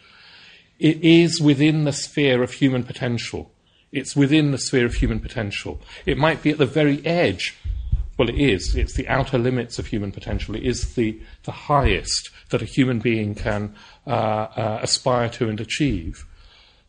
it 0.78 1.02
is 1.02 1.40
within 1.40 1.86
the 1.86 1.94
sphere 1.94 2.44
of 2.44 2.52
human 2.52 2.84
potential. 2.84 3.50
It's 3.94 4.14
within 4.14 4.52
the 4.52 4.58
sphere 4.58 4.88
of 4.88 4.96
human 4.96 5.22
potential. 5.22 5.80
It 6.06 6.18
might 6.18 6.44
be 6.44 6.50
at 6.50 6.58
the 6.58 6.66
very 6.66 7.06
edge 7.06 7.56
well, 8.18 8.30
it 8.30 8.40
is. 8.40 8.76
It's 8.76 8.94
the 8.94 9.08
outer 9.08 9.38
limits 9.38 9.78
of 9.78 9.88
human 9.88 10.12
potential. 10.12 10.56
It 10.56 10.64
is 10.64 10.96
the, 10.96 11.20
the 11.44 11.52
highest 11.52 12.32
that 12.50 12.62
a 12.62 12.66
human 12.66 13.00
being 13.00 13.36
can 13.36 13.76
uh, 14.08 14.10
uh, 14.10 14.80
aspire 14.82 15.30
to 15.30 15.50
and 15.50 15.62
achieve 15.62 16.26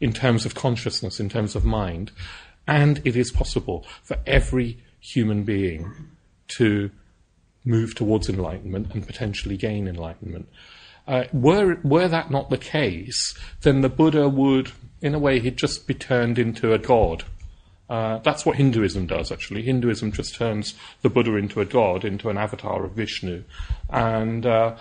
in 0.00 0.12
terms 0.12 0.46
of 0.46 0.54
consciousness, 0.54 1.20
in 1.20 1.28
terms 1.28 1.54
of 1.54 1.64
mind. 1.64 2.12
And 2.66 3.02
it 3.04 3.16
is 3.16 3.30
possible 3.30 3.84
for 4.02 4.16
every 4.26 4.78
human 5.00 5.42
being 5.44 5.92
to 6.48 6.90
move 7.64 7.94
towards 7.94 8.28
enlightenment 8.28 8.94
and 8.94 9.06
potentially 9.06 9.56
gain 9.56 9.86
enlightenment. 9.86 10.48
Uh, 11.06 11.24
were, 11.32 11.78
were 11.82 12.08
that 12.08 12.30
not 12.30 12.48
the 12.48 12.58
case, 12.58 13.34
then 13.62 13.82
the 13.82 13.88
Buddha 13.88 14.28
would, 14.28 14.72
in 15.00 15.14
a 15.14 15.18
way, 15.18 15.40
he'd 15.40 15.56
just 15.56 15.86
be 15.86 15.94
turned 15.94 16.38
into 16.38 16.72
a 16.72 16.78
god 16.78 17.24
uh, 17.88 18.18
that's 18.18 18.44
what 18.44 18.56
Hinduism 18.56 19.06
does, 19.06 19.32
actually. 19.32 19.62
Hinduism 19.62 20.12
just 20.12 20.34
turns 20.34 20.74
the 21.02 21.08
Buddha 21.08 21.36
into 21.36 21.60
a 21.60 21.64
god, 21.64 22.04
into 22.04 22.28
an 22.28 22.36
avatar 22.36 22.84
of 22.84 22.92
Vishnu. 22.92 23.44
And 23.88 24.44
uh, 24.44 24.76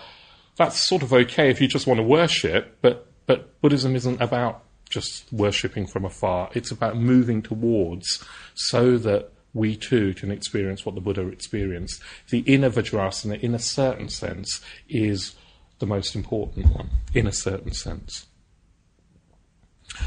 that's 0.56 0.78
sort 0.78 1.02
of 1.02 1.12
okay 1.12 1.50
if 1.50 1.60
you 1.60 1.68
just 1.68 1.86
want 1.86 1.98
to 1.98 2.04
worship, 2.04 2.78
but, 2.82 3.06
but 3.26 3.60
Buddhism 3.60 3.96
isn't 3.96 4.20
about 4.20 4.62
just 4.90 5.32
worshipping 5.32 5.86
from 5.86 6.04
afar. 6.04 6.50
It's 6.54 6.70
about 6.70 6.96
moving 6.96 7.42
towards 7.42 8.24
so 8.54 8.98
that 8.98 9.30
we 9.54 9.76
too 9.76 10.14
can 10.14 10.30
experience 10.30 10.84
what 10.84 10.94
the 10.94 11.00
Buddha 11.00 11.26
experienced. 11.28 12.02
The 12.30 12.40
inner 12.40 12.70
Vajrasana, 12.70 13.40
in 13.40 13.54
a 13.54 13.58
certain 13.58 14.08
sense, 14.08 14.60
is 14.88 15.34
the 15.78 15.86
most 15.86 16.14
important 16.14 16.74
one, 16.74 16.90
in 17.14 17.26
a 17.26 17.32
certain 17.32 17.72
sense. 17.72 18.26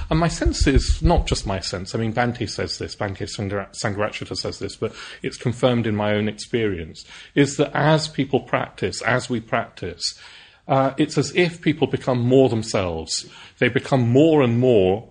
And 0.09 0.19
my 0.19 0.27
sense 0.27 0.67
is 0.67 1.01
not 1.01 1.27
just 1.27 1.47
my 1.47 1.59
sense. 1.59 1.95
I 1.95 1.99
mean, 1.99 2.13
Bhante 2.13 2.49
says 2.49 2.77
this, 2.77 2.95
Bhante 2.95 3.23
Sangharakshita 3.23 4.37
says 4.37 4.59
this, 4.59 4.75
but 4.75 4.93
it's 5.21 5.37
confirmed 5.37 5.87
in 5.87 5.95
my 5.95 6.13
own 6.13 6.27
experience. 6.27 7.05
Is 7.35 7.57
that 7.57 7.71
as 7.73 8.07
people 8.07 8.41
practice, 8.41 9.01
as 9.01 9.29
we 9.29 9.39
practice, 9.39 10.19
uh, 10.67 10.93
it's 10.97 11.17
as 11.17 11.35
if 11.35 11.61
people 11.61 11.87
become 11.87 12.21
more 12.21 12.49
themselves. 12.49 13.27
They 13.59 13.69
become 13.69 14.07
more 14.07 14.41
and 14.41 14.59
more, 14.59 15.09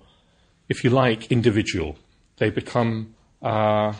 if 0.68 0.84
you 0.84 0.90
like, 0.90 1.30
individual. 1.30 1.96
They 2.36 2.50
become 2.50 3.14
uh, 3.42 3.92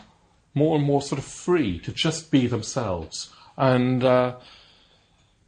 more 0.55 0.77
and 0.77 0.85
more 0.85 1.03
sort 1.03 1.19
of 1.19 1.25
free 1.25 1.79
to 1.81 1.93
just 1.93 2.31
be 2.31 2.47
themselves. 2.47 3.31
And 3.57 4.03
uh, 4.05 4.37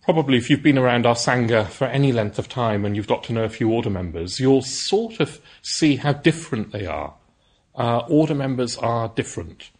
probably 0.02 0.36
if 0.36 0.50
you've 0.50 0.62
been 0.62 0.78
around 0.78 1.06
our 1.06 1.14
Sangha 1.14 1.66
for 1.68 1.86
any 1.86 2.12
length 2.12 2.38
of 2.38 2.48
time 2.48 2.84
and 2.84 2.96
you've 2.96 3.06
got 3.06 3.22
to 3.24 3.32
know 3.32 3.44
a 3.44 3.48
few 3.48 3.70
order 3.70 3.90
members, 3.90 4.40
you'll 4.40 4.62
sort 4.62 5.20
of 5.20 5.40
see 5.62 5.96
how 5.96 6.12
different 6.12 6.72
they 6.72 6.86
are. 6.86 7.14
Uh, 7.74 7.98
order 8.08 8.34
members 8.34 8.76
are 8.76 9.08
different, 9.08 9.70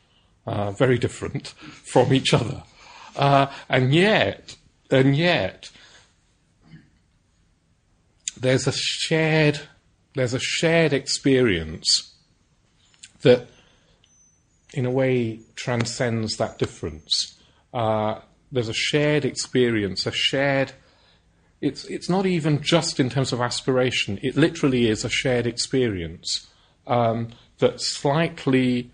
uh, 0.46 0.70
very 0.70 0.96
different 0.96 1.48
from 1.84 2.12
each 2.12 2.32
other. 2.32 2.62
Uh, 3.16 3.46
and 3.68 3.92
yet, 3.92 4.56
and 4.90 5.16
yet, 5.16 5.70
there's 8.38 8.66
a 8.66 8.72
shared, 8.72 9.60
there's 10.14 10.34
a 10.34 10.40
shared 10.40 10.92
experience 10.92 12.14
that, 13.22 13.48
in 14.72 14.86
a 14.86 14.90
way, 14.90 15.40
transcends 15.56 16.36
that 16.38 16.58
difference. 16.58 17.38
Uh, 17.74 18.20
there's 18.52 18.68
a 18.68 18.74
shared 18.74 19.24
experience, 19.24 20.06
a 20.06 20.12
shared. 20.12 20.72
It's 21.60 21.84
it's 21.86 22.08
not 22.08 22.26
even 22.26 22.62
just 22.62 23.00
in 23.00 23.08
terms 23.08 23.32
of 23.32 23.40
aspiration. 23.40 24.18
It 24.22 24.36
literally 24.36 24.88
is 24.88 25.04
a 25.04 25.08
shared 25.08 25.46
experience 25.46 26.46
um, 26.86 27.28
that's 27.58 27.86
slightly, 27.86 28.90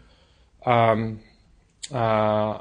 um, 0.64 1.20
uh, 1.92 2.60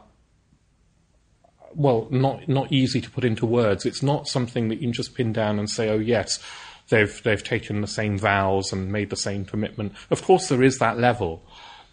well, 1.76 2.08
not 2.10 2.50
not 2.50 2.72
easy 2.72 3.00
to 3.00 3.12
put 3.12 3.24
into 3.24 3.46
words. 3.46 3.86
It's 3.86 4.02
not 4.02 4.28
something 4.28 4.70
that 4.70 4.76
you 4.76 4.88
can 4.88 4.94
just 4.94 5.14
pin 5.14 5.32
down 5.32 5.60
and 5.60 5.70
say, 5.70 5.90
"Oh 5.90 6.00
yes, 6.00 6.40
they've 6.90 7.22
they've 7.24 7.44
taken 7.44 7.82
the 7.82 7.88
same 7.88 8.18
vows 8.18 8.74
and 8.74 8.92
made 8.92 9.12
the 9.12 9.16
same 9.16 9.46
commitment." 9.46 9.94
Of 10.10 10.24
course, 10.24 10.48
there 10.48 10.64
is 10.64 10.80
that 10.80 10.98
level, 10.98 11.44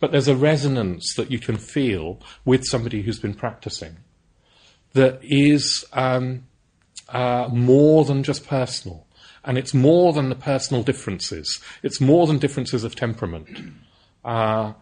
but 0.01 0.13
there's 0.13 0.29
a 0.29 0.37
resonance 0.37 1.15
that 1.17 1.31
you 1.31 1.39
can 1.39 1.59
feel 1.59 2.21
with 2.47 2.65
somebody 2.65 3.03
who's 3.03 3.19
been 3.19 3.35
practicing 3.35 3.99
that 4.95 5.21
is 5.23 5.85
um, 5.93 6.45
uh, 7.09 7.49
more 7.53 8.05
than 8.05 8.23
just 8.23 8.47
personal. 8.47 9.07
And 9.45 9.59
it's 9.59 9.75
more 9.75 10.13
than 10.13 10.31
the 10.31 10.35
personal 10.35 10.83
differences. 10.83 11.61
It's 11.83 12.01
more 12.01 12.27
than 12.27 12.39
differences 12.39 12.83
of 12.83 12.97
temperament. 12.97 13.49
Uh, 14.25 14.73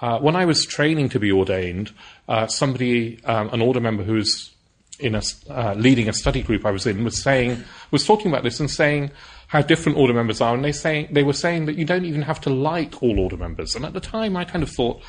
uh, 0.00 0.18
when 0.18 0.34
I 0.34 0.44
was 0.44 0.66
training 0.66 1.10
to 1.10 1.20
be 1.20 1.30
ordained, 1.30 1.92
uh, 2.28 2.48
somebody, 2.48 3.22
um, 3.24 3.50
an 3.50 3.60
order 3.60 3.80
member 3.80 4.02
who's 4.02 4.50
in 4.98 5.14
a 5.14 5.22
uh, 5.48 5.74
leading 5.74 6.08
a 6.08 6.12
study 6.12 6.42
group 6.42 6.66
I 6.66 6.70
was 6.70 6.86
in 6.86 7.04
was 7.04 7.20
saying 7.22 7.64
was 7.90 8.04
talking 8.04 8.30
about 8.30 8.42
this 8.42 8.60
and 8.60 8.70
saying 8.70 9.10
how 9.46 9.62
different 9.62 9.98
order 9.98 10.14
members 10.14 10.40
are, 10.40 10.54
and 10.54 10.64
they 10.64 10.72
saying 10.72 11.08
they 11.10 11.22
were 11.22 11.32
saying 11.32 11.66
that 11.66 11.76
you 11.76 11.84
don't 11.84 12.04
even 12.04 12.22
have 12.22 12.40
to 12.42 12.50
like 12.50 13.02
all 13.02 13.18
order 13.18 13.36
members. 13.36 13.74
And 13.74 13.84
at 13.84 13.94
the 13.94 14.00
time, 14.00 14.36
I 14.36 14.44
kind 14.44 14.62
of 14.62 14.70
thought, 14.70 15.02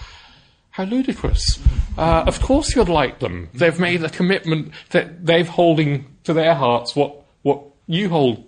how 0.71 0.83
ludicrous! 0.85 1.59
Uh, 1.97 2.23
of 2.25 2.41
course, 2.41 2.75
you'd 2.75 2.89
like 2.89 3.19
them. 3.19 3.49
They've 3.53 3.79
made 3.79 4.03
a 4.03 4.09
commitment 4.09 4.73
that 4.91 5.25
they've 5.25 5.47
holding 5.47 6.05
to 6.23 6.33
their 6.33 6.55
hearts 6.55 6.95
what 6.95 7.23
what 7.41 7.63
you 7.87 8.09
hold 8.09 8.45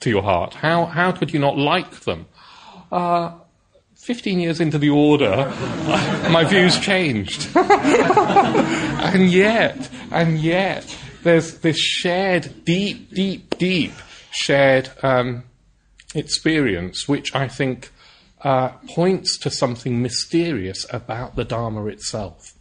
to 0.00 0.10
your 0.10 0.22
heart. 0.22 0.54
How 0.54 0.86
how 0.86 1.12
could 1.12 1.32
you 1.32 1.38
not 1.38 1.56
like 1.56 2.00
them? 2.00 2.26
Uh, 2.90 3.32
15 4.02 4.40
years 4.40 4.60
into 4.60 4.78
the 4.78 4.90
order, 4.90 5.36
my 6.30 6.44
views 6.44 6.76
changed. 6.80 7.48
and 7.56 9.30
yet, 9.30 9.88
and 10.10 10.40
yet, 10.40 10.98
there's 11.22 11.58
this 11.58 11.78
shared, 11.78 12.64
deep, 12.64 13.14
deep, 13.14 13.56
deep 13.58 13.92
shared 14.32 14.90
um, 15.04 15.44
experience, 16.16 17.06
which 17.06 17.32
I 17.32 17.46
think 17.46 17.92
uh, 18.44 18.70
points 18.94 19.38
to 19.38 19.50
something 19.50 20.02
mysterious 20.02 20.86
about 20.90 21.36
the 21.36 21.44
Dharma 21.44 21.86
itself. 21.86 22.54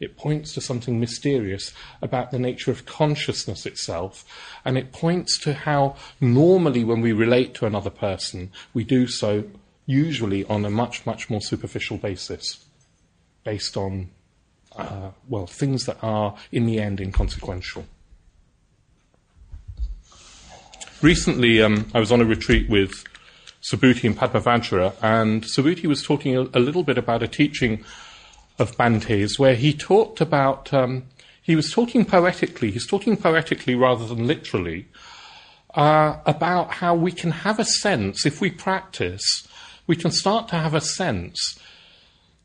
It 0.00 0.16
points 0.16 0.54
to 0.54 0.60
something 0.60 1.00
mysterious 1.00 1.72
about 2.00 2.30
the 2.30 2.38
nature 2.38 2.70
of 2.70 2.86
consciousness 2.86 3.66
itself, 3.66 4.24
and 4.64 4.78
it 4.78 4.92
points 4.92 5.38
to 5.40 5.54
how 5.54 5.96
normally 6.20 6.84
when 6.84 7.00
we 7.00 7.12
relate 7.12 7.54
to 7.54 7.66
another 7.66 7.90
person, 7.90 8.52
we 8.72 8.84
do 8.84 9.08
so 9.08 9.44
usually 9.86 10.44
on 10.44 10.64
a 10.64 10.70
much, 10.70 11.04
much 11.06 11.28
more 11.28 11.40
superficial 11.40 11.96
basis, 11.96 12.64
based 13.42 13.76
on, 13.76 14.10
uh, 14.76 15.10
well, 15.28 15.46
things 15.46 15.86
that 15.86 15.98
are 16.02 16.36
in 16.52 16.66
the 16.66 16.78
end 16.78 17.00
inconsequential. 17.00 17.84
Recently, 21.00 21.62
um, 21.62 21.90
I 21.94 22.00
was 22.00 22.12
on 22.12 22.20
a 22.20 22.24
retreat 22.24 22.68
with 22.68 23.04
Subhuti 23.62 24.04
and 24.04 24.16
Padmavajra, 24.16 24.94
and 25.02 25.42
Subhuti 25.42 25.86
was 25.86 26.02
talking 26.02 26.36
a, 26.36 26.42
a, 26.42 26.60
little 26.60 26.82
bit 26.82 26.96
about 26.96 27.22
a 27.22 27.28
teaching 27.28 27.84
of 28.58 28.76
Bhante's 28.76 29.38
where 29.38 29.54
he 29.54 29.72
talked 29.72 30.20
about, 30.20 30.72
um, 30.72 31.04
he 31.42 31.56
was 31.56 31.72
talking 31.72 32.04
poetically, 32.04 32.70
he's 32.70 32.86
talking 32.86 33.16
poetically 33.16 33.74
rather 33.74 34.06
than 34.06 34.26
literally, 34.26 34.86
uh, 35.74 36.18
about 36.24 36.74
how 36.74 36.94
we 36.94 37.10
can 37.12 37.30
have 37.30 37.58
a 37.58 37.64
sense, 37.64 38.24
if 38.24 38.40
we 38.40 38.50
practice, 38.50 39.46
we 39.86 39.96
can 39.96 40.10
start 40.10 40.48
to 40.48 40.56
have 40.56 40.74
a 40.74 40.80
sense 40.80 41.58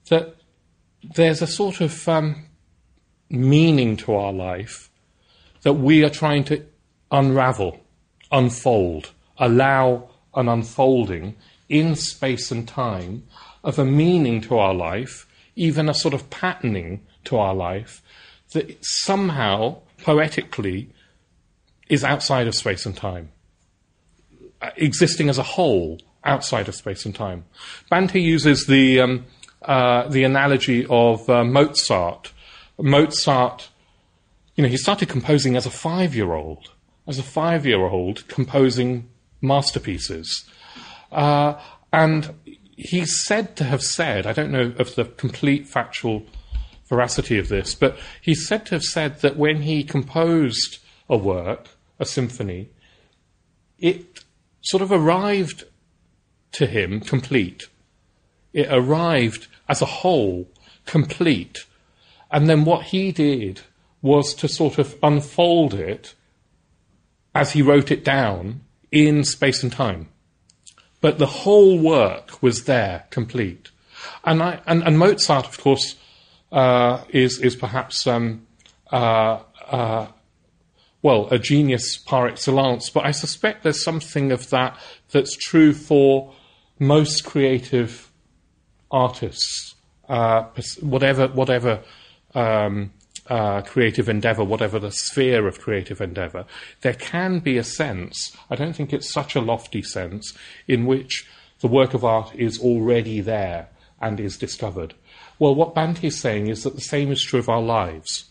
that 0.09 0.35
there's 1.15 1.41
a 1.41 1.47
sort 1.47 1.81
of 1.81 2.07
um, 2.07 2.45
meaning 3.29 3.97
to 3.97 4.13
our 4.13 4.33
life 4.33 4.89
that 5.61 5.73
we 5.73 6.03
are 6.03 6.09
trying 6.09 6.43
to 6.43 6.65
unravel, 7.11 7.79
unfold, 8.31 9.11
allow 9.37 10.09
an 10.35 10.47
unfolding 10.47 11.35
in 11.69 11.95
space 11.95 12.51
and 12.51 12.67
time 12.67 13.23
of 13.63 13.79
a 13.79 13.85
meaning 13.85 14.41
to 14.41 14.57
our 14.57 14.73
life, 14.73 15.25
even 15.55 15.89
a 15.89 15.93
sort 15.93 16.13
of 16.13 16.29
patterning 16.29 17.01
to 17.25 17.37
our 17.37 17.53
life 17.53 18.01
that 18.51 18.77
somehow, 18.83 19.77
poetically, 20.03 20.89
is 21.89 22.03
outside 22.03 22.47
of 22.47 22.55
space 22.55 22.85
and 22.85 22.95
time, 22.95 23.29
existing 24.77 25.29
as 25.29 25.37
a 25.37 25.43
whole 25.43 25.99
outside 26.23 26.67
of 26.67 26.75
space 26.75 27.05
and 27.05 27.15
time. 27.15 27.45
Bhante 27.91 28.21
uses 28.21 28.65
the, 28.65 28.99
um, 28.99 29.25
uh, 29.63 30.07
the 30.07 30.23
analogy 30.23 30.85
of 30.89 31.29
uh, 31.29 31.43
Mozart. 31.43 32.31
Mozart, 32.79 33.69
you 34.55 34.63
know, 34.63 34.69
he 34.69 34.77
started 34.77 35.09
composing 35.09 35.55
as 35.55 35.65
a 35.65 35.71
five 35.71 36.15
year 36.15 36.33
old, 36.33 36.71
as 37.07 37.19
a 37.19 37.23
five 37.23 37.65
year 37.65 37.81
old, 37.81 38.27
composing 38.27 39.09
masterpieces. 39.43 40.45
Uh, 41.11 41.59
and 41.91 42.33
he's 42.75 43.19
said 43.23 43.55
to 43.57 43.63
have 43.65 43.83
said, 43.83 44.25
I 44.25 44.33
don't 44.33 44.51
know 44.51 44.73
of 44.79 44.95
the 44.95 45.05
complete 45.05 45.67
factual 45.67 46.25
veracity 46.87 47.37
of 47.37 47.49
this, 47.49 47.75
but 47.75 47.97
he's 48.21 48.47
said 48.47 48.65
to 48.67 48.75
have 48.75 48.83
said 48.83 49.21
that 49.21 49.37
when 49.37 49.61
he 49.61 49.83
composed 49.83 50.79
a 51.09 51.17
work, 51.17 51.67
a 51.99 52.05
symphony, 52.05 52.69
it 53.79 54.23
sort 54.61 54.81
of 54.81 54.91
arrived 54.91 55.65
to 56.53 56.65
him 56.65 56.99
complete. 56.99 57.63
It 58.53 58.67
arrived 58.69 59.47
as 59.67 59.81
a 59.81 59.85
whole, 59.85 60.47
complete. 60.85 61.65
And 62.31 62.49
then 62.49 62.65
what 62.65 62.85
he 62.85 63.11
did 63.11 63.61
was 64.01 64.33
to 64.35 64.47
sort 64.47 64.77
of 64.77 64.95
unfold 65.01 65.73
it 65.73 66.13
as 67.33 67.51
he 67.53 67.61
wrote 67.61 67.91
it 67.91 68.03
down 68.03 68.61
in 68.93 69.23
space 69.23 69.63
and 69.63 69.71
time. 69.71 70.07
But 71.01 71.17
the 71.17 71.25
whole 71.25 71.77
work 71.77 72.41
was 72.41 72.63
there, 72.63 73.05
complete. 73.09 73.71
And, 74.23 74.41
I, 74.41 74.61
and, 74.65 74.83
and 74.83 74.97
Mozart, 74.97 75.47
of 75.47 75.59
course, 75.59 75.95
uh, 76.51 77.03
is, 77.09 77.39
is 77.39 77.55
perhaps, 77.55 78.05
um, 78.07 78.47
uh, 78.91 79.39
uh, 79.67 80.07
well, 81.01 81.27
a 81.31 81.39
genius 81.39 81.97
par 81.97 82.27
excellence, 82.27 82.89
but 82.89 83.05
I 83.05 83.11
suspect 83.11 83.63
there's 83.63 83.83
something 83.83 84.31
of 84.31 84.49
that 84.51 84.77
that's 85.11 85.35
true 85.35 85.73
for 85.73 86.31
most 86.79 87.25
creative 87.25 88.11
artists, 88.91 89.75
uh, 90.07 90.43
whatever 90.81 91.27
whatever 91.27 91.81
um, 92.35 92.91
uh, 93.27 93.61
creative 93.61 94.09
endeavor, 94.09 94.43
whatever 94.43 94.79
the 94.79 94.91
sphere 94.91 95.47
of 95.47 95.59
creative 95.59 96.01
endeavor, 96.01 96.45
there 96.81 96.93
can 96.93 97.39
be 97.39 97.57
a 97.57 97.63
sense. 97.63 98.35
I 98.49 98.55
don't 98.55 98.73
think 98.73 98.91
it's 98.91 99.11
such 99.11 99.35
a 99.35 99.41
lofty 99.41 99.81
sense 99.81 100.33
in 100.67 100.85
which 100.85 101.27
the 101.61 101.67
work 101.67 101.93
of 101.93 102.03
art 102.03 102.35
is 102.35 102.59
already 102.59 103.21
there 103.21 103.69
and 104.01 104.19
is 104.19 104.37
discovered. 104.37 104.93
Well, 105.39 105.55
what 105.55 105.73
Bhante 105.73 106.03
is 106.03 106.19
saying 106.19 106.47
is 106.47 106.63
that 106.63 106.75
the 106.75 106.81
same 106.81 107.11
is 107.11 107.23
true 107.23 107.39
of 107.39 107.49
our 107.49 107.61
lives. 107.61 108.25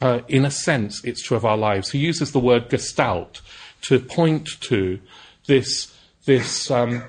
Uh, 0.00 0.20
in 0.28 0.44
a 0.44 0.50
sense, 0.50 1.02
it's 1.04 1.22
true 1.22 1.36
of 1.36 1.44
our 1.44 1.56
lives. 1.56 1.90
He 1.90 1.98
uses 1.98 2.32
the 2.32 2.40
word 2.40 2.68
gestalt 2.68 3.40
to 3.82 3.98
point 3.98 4.48
to 4.62 5.00
this 5.46 5.92
this 6.26 6.70
um, 6.70 7.04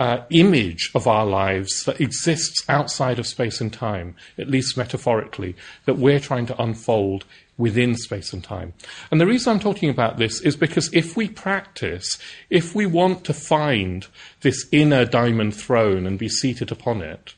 uh, 0.00 0.24
image 0.30 0.90
of 0.94 1.06
our 1.06 1.26
lives 1.26 1.84
that 1.84 2.00
exists 2.00 2.64
outside 2.70 3.18
of 3.18 3.26
space 3.26 3.60
and 3.60 3.70
time, 3.70 4.16
at 4.38 4.48
least 4.48 4.76
metaphorically, 4.76 5.54
that 5.84 5.98
we're 5.98 6.18
trying 6.18 6.46
to 6.46 6.60
unfold 6.60 7.26
within 7.58 7.94
space 7.94 8.32
and 8.32 8.42
time. 8.42 8.72
And 9.10 9.20
the 9.20 9.26
reason 9.26 9.52
I'm 9.52 9.60
talking 9.60 9.90
about 9.90 10.16
this 10.16 10.40
is 10.40 10.56
because 10.56 10.88
if 10.94 11.18
we 11.18 11.28
practice, 11.28 12.18
if 12.48 12.74
we 12.74 12.86
want 12.86 13.24
to 13.24 13.34
find 13.34 14.06
this 14.40 14.66
inner 14.72 15.04
diamond 15.04 15.54
throne 15.54 16.06
and 16.06 16.18
be 16.18 16.30
seated 16.30 16.72
upon 16.72 17.02
it, 17.02 17.34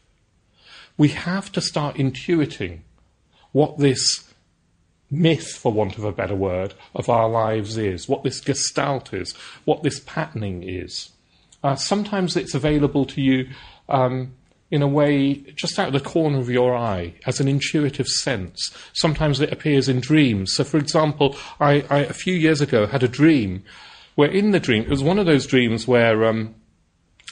we 0.96 1.09
have 1.09 1.51
to 1.53 1.61
start 1.61 1.96
intuiting 1.96 2.83
what 3.51 3.79
this 3.79 4.33
myth, 5.11 5.57
for 5.57 5.72
want 5.72 5.98
of 5.98 6.05
a 6.05 6.12
better 6.12 6.37
word, 6.37 6.75
of 6.94 7.09
our 7.09 7.29
lives 7.29 7.77
is, 7.77 8.09
what 8.09 8.22
this 8.22 8.40
gestalt 8.40 9.12
is, 9.12 9.33
what 9.64 9.83
this 9.83 9.98
patterning 10.07 10.62
is. 10.62 11.11
Uh, 11.62 11.77
sometimes 11.77 12.37
it's 12.37 12.55
available 12.55 13.05
to 13.05 13.20
you 13.20 13.48
um, 13.88 14.33
in 14.70 14.83
a 14.83 14.88
way 14.88 15.35
just 15.55 15.79
out 15.79 15.88
of 15.88 15.92
the 15.92 16.01
corner 16.01 16.38
of 16.38 16.51
your 16.51 16.75
eye 16.75 17.14
as 17.27 17.40
an 17.40 17.46
intuitive 17.46 18.09
sense. 18.09 18.75
Sometimes 18.94 19.40
it 19.40 19.53
appears 19.53 19.88
in 19.88 20.01
dreams. 20.01 20.55
So, 20.55 20.64
for 20.64 20.79
example, 20.79 21.37
I, 21.61 21.85
I 21.90 21.98
a 22.01 22.12
few 22.12 22.35
years 22.35 22.61
ago 22.61 22.87
had 22.87 23.03
a 23.03 23.09
dream 23.09 23.62
where 24.14 24.31
in 24.31 24.51
the 24.51 24.61
dream, 24.61 24.83
it 24.83 24.90
was 24.90 25.03
one 25.03 25.18
of 25.18 25.27
those 25.27 25.46
dreams 25.46 25.87
where 25.87 26.25
um, 26.25 26.55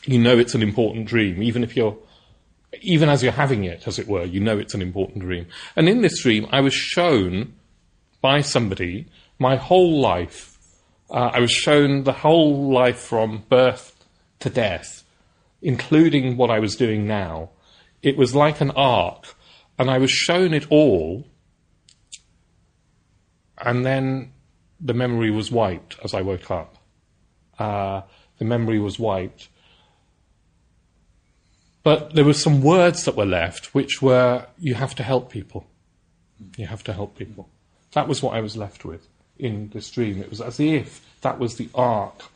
you 0.04 0.18
know 0.18 0.38
it's 0.38 0.54
an 0.54 0.62
important 0.62 1.06
dream, 1.06 1.42
even 1.42 1.64
if 1.64 1.76
you're 1.76 1.96
even 2.82 3.08
as 3.08 3.22
you're 3.22 3.32
having 3.32 3.64
it, 3.64 3.86
as 3.86 3.98
it 3.98 4.06
were, 4.06 4.24
you 4.24 4.38
know 4.38 4.58
it's 4.58 4.74
an 4.74 4.82
important 4.82 5.20
dream. 5.20 5.46
And 5.74 5.88
in 5.88 6.02
this 6.02 6.22
dream, 6.22 6.46
I 6.52 6.60
was 6.60 6.74
shown 6.74 7.54
by 8.20 8.42
somebody 8.42 9.06
my 9.38 9.56
whole 9.56 10.00
life. 10.00 10.56
Uh, 11.10 11.30
I 11.32 11.40
was 11.40 11.50
shown 11.50 12.04
the 12.04 12.12
whole 12.12 12.70
life 12.70 12.98
from 12.98 13.44
birth 13.48 13.89
to 14.40 14.50
death, 14.50 15.04
including 15.62 16.36
what 16.36 16.50
I 16.50 16.58
was 16.58 16.76
doing 16.76 17.06
now. 17.06 17.50
It 18.02 18.16
was 18.16 18.34
like 18.34 18.60
an 18.60 18.70
arc, 18.72 19.34
and 19.78 19.90
I 19.90 19.98
was 19.98 20.10
shown 20.10 20.54
it 20.54 20.66
all, 20.70 21.26
and 23.58 23.84
then 23.84 24.32
the 24.80 24.94
memory 24.94 25.30
was 25.30 25.52
wiped 25.52 25.96
as 26.02 26.14
I 26.14 26.22
woke 26.22 26.50
up. 26.50 26.76
Uh, 27.58 28.02
the 28.38 28.44
memory 28.46 28.78
was 28.78 28.98
wiped. 28.98 29.48
But 31.82 32.14
there 32.14 32.24
were 32.24 32.34
some 32.34 32.62
words 32.62 33.04
that 33.04 33.16
were 33.16 33.26
left, 33.26 33.74
which 33.74 34.00
were, 34.00 34.46
you 34.58 34.74
have 34.74 34.94
to 34.96 35.02
help 35.02 35.30
people. 35.30 35.66
You 36.56 36.66
have 36.66 36.84
to 36.84 36.92
help 36.92 37.16
people. 37.16 37.48
That 37.92 38.08
was 38.08 38.22
what 38.22 38.34
I 38.34 38.40
was 38.40 38.56
left 38.56 38.84
with 38.84 39.06
in 39.38 39.70
this 39.70 39.90
dream. 39.90 40.20
It 40.20 40.30
was 40.30 40.40
as 40.40 40.60
if 40.60 41.04
that 41.20 41.38
was 41.38 41.56
the 41.56 41.68
arc 41.74 42.30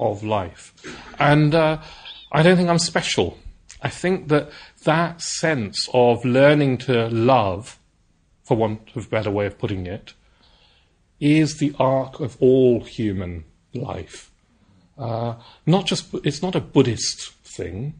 of 0.00 0.24
life. 0.24 0.74
And 1.18 1.54
uh, 1.54 1.80
I 2.32 2.42
don't 2.42 2.56
think 2.56 2.68
I'm 2.68 2.78
special. 2.78 3.38
I 3.82 3.88
think 3.88 4.28
that 4.28 4.50
that 4.84 5.20
sense 5.20 5.88
of 5.94 6.24
learning 6.24 6.78
to 6.78 7.08
love, 7.08 7.78
for 8.42 8.56
want 8.56 8.96
of 8.96 9.06
a 9.06 9.08
better 9.08 9.30
way 9.30 9.46
of 9.46 9.58
putting 9.58 9.86
it, 9.86 10.14
is 11.20 11.58
the 11.58 11.74
arc 11.78 12.18
of 12.18 12.36
all 12.40 12.82
human 12.82 13.44
life. 13.74 14.30
Uh, 14.98 15.34
not 15.66 15.86
just, 15.86 16.12
it's 16.24 16.42
not 16.42 16.54
a 16.54 16.60
Buddhist 16.60 17.32
thing. 17.44 17.94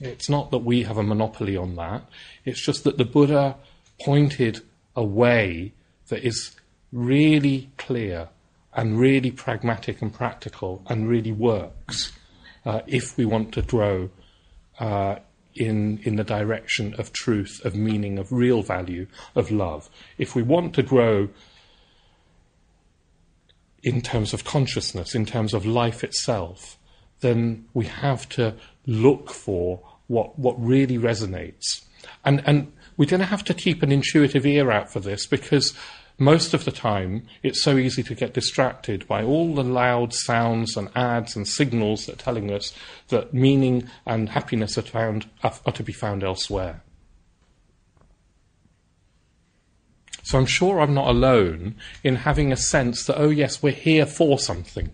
It's 0.00 0.28
not 0.28 0.50
that 0.50 0.58
we 0.58 0.82
have 0.82 0.98
a 0.98 1.02
monopoly 1.02 1.56
on 1.56 1.76
that. 1.76 2.02
It's 2.44 2.64
just 2.64 2.84
that 2.84 2.98
the 2.98 3.04
Buddha 3.04 3.56
pointed 4.00 4.60
a 4.94 5.04
way 5.04 5.72
that 6.08 6.24
is 6.24 6.54
really 6.92 7.70
clear 7.78 8.28
and 8.76 9.00
really 9.00 9.30
pragmatic 9.30 10.02
and 10.02 10.12
practical 10.12 10.82
and 10.86 11.08
really 11.08 11.32
works 11.32 12.12
uh, 12.66 12.82
if 12.86 13.16
we 13.16 13.24
want 13.24 13.52
to 13.54 13.62
grow 13.62 14.10
uh, 14.78 15.16
in, 15.54 15.98
in 16.02 16.16
the 16.16 16.24
direction 16.24 16.94
of 16.98 17.12
truth, 17.12 17.60
of 17.64 17.74
meaning, 17.74 18.18
of 18.18 18.30
real 18.30 18.62
value, 18.62 19.06
of 19.34 19.50
love. 19.50 19.88
If 20.18 20.34
we 20.34 20.42
want 20.42 20.74
to 20.74 20.82
grow 20.82 21.30
in 23.82 24.02
terms 24.02 24.34
of 24.34 24.44
consciousness, 24.44 25.14
in 25.14 25.24
terms 25.24 25.54
of 25.54 25.64
life 25.64 26.04
itself, 26.04 26.78
then 27.20 27.64
we 27.72 27.86
have 27.86 28.28
to 28.28 28.54
look 28.86 29.30
for 29.30 29.80
what, 30.06 30.38
what 30.38 30.62
really 30.62 30.98
resonates. 30.98 31.82
And, 32.24 32.42
and 32.44 32.72
we're 32.98 33.06
going 33.06 33.20
to 33.20 33.26
have 33.26 33.44
to 33.44 33.54
keep 33.54 33.82
an 33.82 33.90
intuitive 33.90 34.44
ear 34.44 34.70
out 34.70 34.92
for 34.92 35.00
this 35.00 35.26
because 35.26 35.72
most 36.18 36.54
of 36.54 36.64
the 36.64 36.72
time, 36.72 37.26
it's 37.42 37.62
so 37.62 37.76
easy 37.76 38.02
to 38.04 38.14
get 38.14 38.32
distracted 38.32 39.06
by 39.06 39.22
all 39.22 39.54
the 39.54 39.62
loud 39.62 40.14
sounds 40.14 40.76
and 40.76 40.88
ads 40.96 41.36
and 41.36 41.46
signals 41.46 42.06
that 42.06 42.14
are 42.14 42.24
telling 42.24 42.50
us 42.50 42.72
that 43.08 43.34
meaning 43.34 43.88
and 44.06 44.30
happiness 44.30 44.78
are, 44.78 44.82
found, 44.82 45.28
are 45.42 45.72
to 45.72 45.82
be 45.82 45.92
found 45.92 46.24
elsewhere. 46.24 46.82
So 50.22 50.38
I'm 50.38 50.46
sure 50.46 50.80
I'm 50.80 50.94
not 50.94 51.08
alone 51.08 51.76
in 52.02 52.16
having 52.16 52.50
a 52.50 52.56
sense 52.56 53.04
that, 53.04 53.20
oh, 53.20 53.28
yes, 53.28 53.62
we're 53.62 53.72
here 53.72 54.06
for 54.06 54.38
something. 54.38 54.90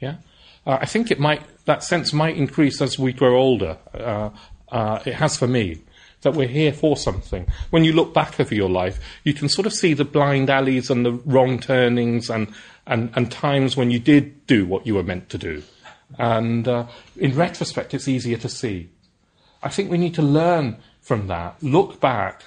Yeah? 0.00 0.16
Uh, 0.64 0.78
I 0.80 0.86
think 0.86 1.10
it 1.10 1.18
might, 1.18 1.42
that 1.64 1.82
sense 1.82 2.12
might 2.12 2.36
increase 2.36 2.80
as 2.80 2.98
we 2.98 3.12
grow 3.12 3.36
older. 3.36 3.76
Uh, 3.92 4.30
uh, 4.70 5.02
it 5.04 5.14
has 5.14 5.36
for 5.36 5.48
me 5.48 5.82
that 6.22 6.34
we're 6.34 6.48
here 6.48 6.72
for 6.72 6.96
something. 6.96 7.46
When 7.70 7.84
you 7.84 7.92
look 7.92 8.12
back 8.12 8.38
over 8.40 8.54
your 8.54 8.68
life, 8.68 8.98
you 9.24 9.34
can 9.34 9.48
sort 9.48 9.66
of 9.66 9.72
see 9.72 9.94
the 9.94 10.04
blind 10.04 10.50
alleys 10.50 10.90
and 10.90 11.04
the 11.04 11.12
wrong 11.12 11.58
turnings 11.58 12.28
and, 12.30 12.52
and, 12.86 13.10
and 13.14 13.30
times 13.30 13.76
when 13.76 13.90
you 13.90 13.98
did 13.98 14.46
do 14.46 14.66
what 14.66 14.86
you 14.86 14.94
were 14.94 15.02
meant 15.02 15.28
to 15.30 15.38
do. 15.38 15.62
And 16.18 16.66
uh, 16.66 16.86
in 17.16 17.34
retrospect, 17.34 17.94
it's 17.94 18.08
easier 18.08 18.38
to 18.38 18.48
see. 18.48 18.90
I 19.62 19.68
think 19.68 19.90
we 19.90 19.98
need 19.98 20.14
to 20.14 20.22
learn 20.22 20.78
from 21.00 21.26
that, 21.28 21.62
look 21.62 22.00
back 22.00 22.44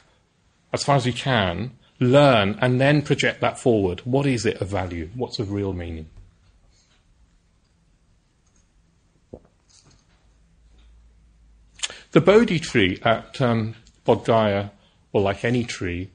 as 0.74 0.84
far 0.84 0.96
as 0.96 1.06
we 1.06 1.14
can, 1.14 1.72
learn, 2.00 2.58
and 2.62 2.80
then 2.80 3.02
project 3.02 3.42
that 3.42 3.60
forward. 3.60 4.02
What 4.06 4.26
is 4.26 4.46
it 4.46 4.62
of 4.62 4.70
value? 4.70 5.10
What's 5.16 5.40
of 5.40 5.52
real 5.52 5.74
meaning? 5.74 6.08
The 12.12 12.22
Bodhi 12.22 12.60
tree 12.60 13.00
at 13.04 13.40
um, 13.40 13.76
Bodh 14.06 14.26
Gaya, 14.26 14.72
or 15.14 15.22
like 15.22 15.46
any 15.46 15.64
tree, 15.64 16.10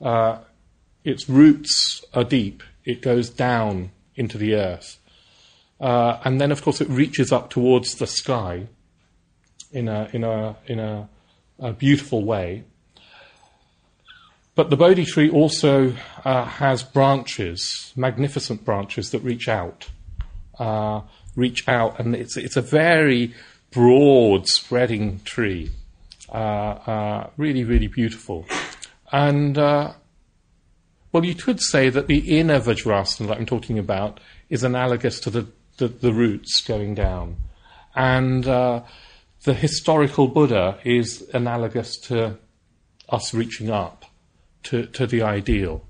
uh, 0.00 0.38
its 1.04 1.28
roots 1.28 2.04
are 2.12 2.24
deep. 2.24 2.62
It 2.84 3.02
goes 3.02 3.30
down 3.30 3.92
into 4.16 4.36
the 4.36 4.54
earth. 4.54 4.98
Uh, 5.80 6.18
and 6.24 6.40
then, 6.40 6.50
of 6.50 6.62
course, 6.62 6.80
it 6.80 6.88
reaches 6.88 7.30
up 7.30 7.50
towards 7.50 7.96
the 7.96 8.06
sky 8.06 8.66
in 9.70 9.88
a, 9.88 10.08
in 10.12 10.24
a, 10.24 10.56
in 10.66 10.80
a, 10.80 11.08
a 11.60 11.72
beautiful 11.72 12.24
way. 12.24 12.64
But 14.54 14.70
the 14.70 14.76
Bodhi 14.76 15.04
tree 15.04 15.30
also 15.30 15.94
uh, 16.24 16.44
has 16.44 16.82
branches, 16.82 17.92
magnificent 17.96 18.64
branches 18.64 19.10
that 19.10 19.20
reach 19.20 19.48
out, 19.48 19.88
uh, 20.58 21.02
reach 21.34 21.66
out, 21.66 21.98
and 21.98 22.14
it's 22.14 22.36
it's 22.36 22.56
a 22.56 22.60
very 22.60 23.34
broad 23.72 24.46
spreading 24.46 25.20
tree. 25.24 25.70
Really, 26.32 27.64
really 27.64 27.88
beautiful. 27.88 28.46
And, 29.10 29.58
uh, 29.58 29.92
well, 31.12 31.24
you 31.24 31.34
could 31.34 31.60
say 31.60 31.90
that 31.90 32.06
the 32.06 32.38
inner 32.38 32.60
Vajrasana 32.60 33.28
that 33.28 33.36
I'm 33.38 33.46
talking 33.46 33.78
about 33.78 34.20
is 34.48 34.64
analogous 34.64 35.20
to 35.20 35.30
the, 35.30 35.46
the, 35.76 35.88
the 35.88 36.12
roots 36.12 36.62
going 36.62 36.94
down. 36.94 37.36
And 37.94 38.46
uh, 38.46 38.82
the 39.44 39.52
historical 39.52 40.28
Buddha 40.28 40.78
is 40.84 41.28
analogous 41.34 41.98
to 42.08 42.38
us 43.08 43.34
reaching 43.34 43.68
up 43.70 44.06
to, 44.64 44.86
to 44.86 45.06
the 45.06 45.22
ideal. 45.22 45.84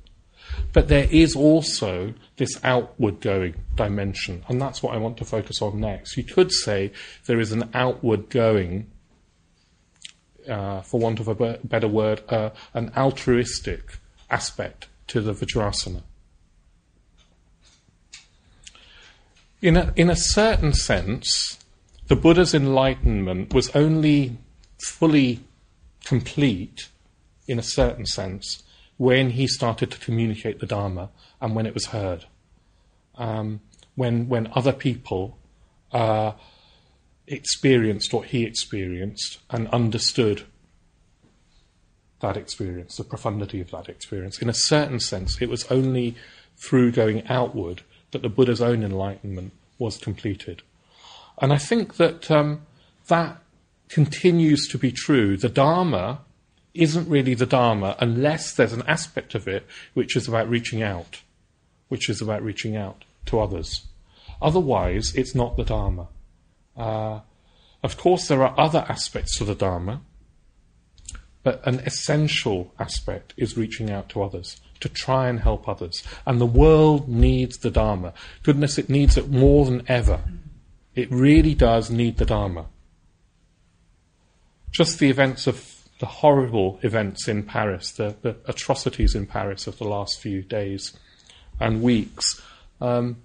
But 0.73 0.89
there 0.89 1.07
is 1.11 1.37
also 1.37 2.15
this 2.37 2.59
outward 2.65 3.21
going 3.21 3.55
dimension, 3.75 4.43
and 4.49 4.61
that's 4.61 4.83
what 4.83 4.95
I 4.95 4.99
want 4.99 5.19
to 5.19 5.25
focus 5.25 5.61
on 5.61 5.81
next. 5.81 6.17
You 6.17 6.25
could 6.25 6.51
say 6.51 6.93
there 7.27 7.41
is 7.41 7.53
an 7.53 7.69
outward 7.75 8.31
going, 8.31 8.91
uh, 10.49 10.81
for 10.81 10.99
want 10.99 11.21
of 11.21 11.29
a 11.29 11.59
better 11.63 11.89
word, 11.89 12.23
uh, 12.29 12.51
an 12.73 12.91
altruistic 12.97 13.99
aspect 14.31 14.89
to 15.09 15.21
the 15.21 15.35
Vajrasana. 15.35 16.03
In 19.61 19.77
a, 19.77 19.93
in 19.95 20.11
a 20.11 20.17
certain 20.17 20.73
sense, 20.73 21.59
the 22.09 22.17
Buddha's 22.17 22.55
enlightenment 22.55 23.55
was 23.55 23.69
only 23.77 24.39
fully 24.85 25.41
complete, 26.05 26.89
in 27.47 27.59
a 27.59 27.63
certain 27.63 28.07
sense, 28.07 28.63
when 29.03 29.31
he 29.31 29.49
started 29.49 29.91
to 29.91 29.99
communicate 29.99 30.61
the 30.61 30.67
Dharma 30.67 31.11
and 31.41 31.57
when 31.57 31.67
it 31.67 31.75
was 31.75 31.87
heard. 31.87 32.25
Um, 33.17 33.61
when, 33.97 34.29
when 34.29 34.49
other 34.55 34.73
people 34.73 35.37
uh, 35.91 36.31
experienced 37.27 38.13
what 38.13 38.29
he 38.29 38.45
experienced 38.45 39.41
and 39.51 39.67
understood 39.71 40.45
that 42.21 42.37
experience, 42.37 42.95
the 42.95 43.03
profundity 43.03 43.61
of 43.61 43.73
that 43.73 43.89
experience. 43.89 44.41
In 44.41 44.49
a 44.49 44.55
certain 44.55 45.01
sense, 45.01 45.43
it 45.43 45.49
was 45.49 45.65
only 45.69 46.15
through 46.57 46.93
going 46.93 47.27
outward 47.27 47.83
that 48.13 48.23
the 48.23 48.29
Buddha's 48.29 48.63
own 48.63 48.85
enlightenment 48.85 49.53
was 49.81 49.99
completed. 49.99 50.63
And 51.41 51.53
I 51.53 51.59
think 51.59 51.97
that 51.97 52.31
um, 52.31 52.69
that 53.09 53.43
continues 53.89 54.69
to 54.69 54.79
be 54.79 54.93
true. 54.93 55.37
The 55.37 55.49
Dharma 55.49 56.21
isn't 56.75 57.09
really 57.09 57.35
the 57.35 57.47
Dharma 57.47 57.97
unless 58.01 58.55
there's 58.55 58.73
an 58.73 58.83
aspect 58.87 59.35
of 59.35 59.47
it 59.47 59.67
which 59.95 60.17
is 60.17 60.29
about 60.29 60.49
reaching 60.49 60.83
out, 60.83 61.21
which 61.89 62.09
is 62.09 62.23
about 62.23 62.43
reaching 62.43 62.77
out 62.77 63.05
to 63.27 63.41
others. 63.41 63.87
Otherwise, 64.41 65.15
it's 65.15 65.35
not 65.35 65.57
the 65.57 65.65
Dharma. 65.65 66.09
Uh, 66.77 67.21
of 67.83 67.97
course, 67.97 68.29
there 68.29 68.43
are 68.43 68.59
other 68.59 68.85
aspects 68.89 69.37
to 69.39 69.45
the 69.45 69.55
Dharma, 69.55 70.01
but 71.43 71.61
an 71.67 71.81
essential 71.81 72.73
aspect 72.79 73.35
is 73.37 73.57
reaching 73.57 73.91
out 73.91 74.09
to 74.11 74.23
others, 74.23 74.61
to 74.81 74.89
try 74.89 75.29
and 75.29 75.41
help 75.41 75.69
others. 75.69 76.03
And 76.27 76.41
the 76.41 76.47
world 76.47 77.09
needs 77.09 77.59
the 77.59 77.71
Dharma. 77.71 78.15
Goodness, 78.43 78.79
it 78.79 78.89
needs 78.89 79.17
it 79.17 79.29
more 79.29 79.65
than 79.65 79.83
ever. 79.89 80.21
It 80.95 81.11
really 81.11 81.55
does 81.55 81.91
need 81.91 82.19
the 82.19 82.25
Dharma. 82.25 82.67
Just 84.71 84.99
the 84.99 85.11
events 85.11 85.47
of 85.47 85.72
the 86.03 86.07
horrible 86.07 86.81
events 86.83 87.29
in 87.29 87.45
Paris, 87.45 87.93
the, 87.93 88.17
the, 88.23 88.35
atrocities 88.47 89.15
in 89.15 89.25
Paris 89.25 89.69
of 89.69 89.79
the 89.79 89.85
last 89.85 90.19
few 90.19 90.43
days 90.43 90.93
and 91.61 91.81
weeks, 91.81 92.43
um, 92.81 93.19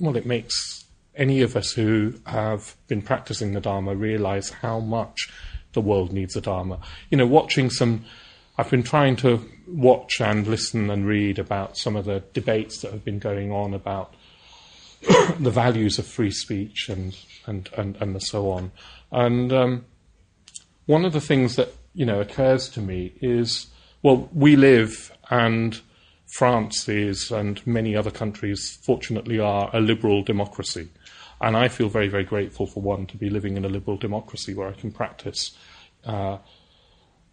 well, 0.00 0.16
it 0.16 0.24
makes 0.24 0.86
any 1.14 1.42
of 1.42 1.54
us 1.54 1.72
who 1.72 2.14
have 2.24 2.76
been 2.88 3.02
practicing 3.02 3.52
the 3.52 3.60
Dharma 3.60 3.94
realize 3.94 4.48
how 4.48 4.80
much 4.80 5.30
the 5.74 5.82
world 5.82 6.14
needs 6.14 6.32
the 6.32 6.40
Dharma. 6.40 6.78
You 7.10 7.18
know, 7.18 7.26
watching 7.26 7.68
some, 7.68 8.06
I've 8.56 8.70
been 8.70 8.82
trying 8.82 9.16
to 9.16 9.46
watch 9.68 10.18
and 10.18 10.46
listen 10.46 10.88
and 10.88 11.06
read 11.06 11.38
about 11.38 11.76
some 11.76 11.94
of 11.94 12.06
the 12.06 12.24
debates 12.32 12.80
that 12.80 12.92
have 12.92 13.04
been 13.04 13.18
going 13.18 13.52
on 13.52 13.74
about 13.74 14.14
the 15.38 15.50
values 15.50 15.98
of 15.98 16.06
free 16.06 16.30
speech 16.30 16.88
and, 16.88 17.14
and, 17.44 17.68
and, 17.76 17.96
and 18.00 18.22
so 18.22 18.50
on. 18.50 18.72
And 19.10 19.52
um, 19.52 19.84
one 20.86 21.04
of 21.04 21.12
the 21.12 21.20
things 21.20 21.56
that 21.56 21.74
you 21.94 22.06
know 22.06 22.20
occurs 22.20 22.68
to 22.70 22.80
me 22.80 23.14
is 23.20 23.68
well, 24.02 24.28
we 24.32 24.56
live 24.56 25.16
and 25.30 25.80
France 26.26 26.88
is, 26.88 27.30
and 27.30 27.64
many 27.66 27.94
other 27.94 28.10
countries, 28.10 28.78
fortunately, 28.82 29.38
are 29.38 29.70
a 29.74 29.80
liberal 29.80 30.22
democracy. 30.22 30.88
And 31.40 31.56
I 31.56 31.68
feel 31.68 31.88
very, 31.88 32.08
very 32.08 32.24
grateful 32.24 32.66
for 32.66 32.80
one 32.80 33.06
to 33.06 33.16
be 33.16 33.28
living 33.28 33.56
in 33.56 33.64
a 33.64 33.68
liberal 33.68 33.98
democracy 33.98 34.54
where 34.54 34.68
I 34.68 34.72
can 34.72 34.92
practice 34.92 35.56
uh, 36.04 36.38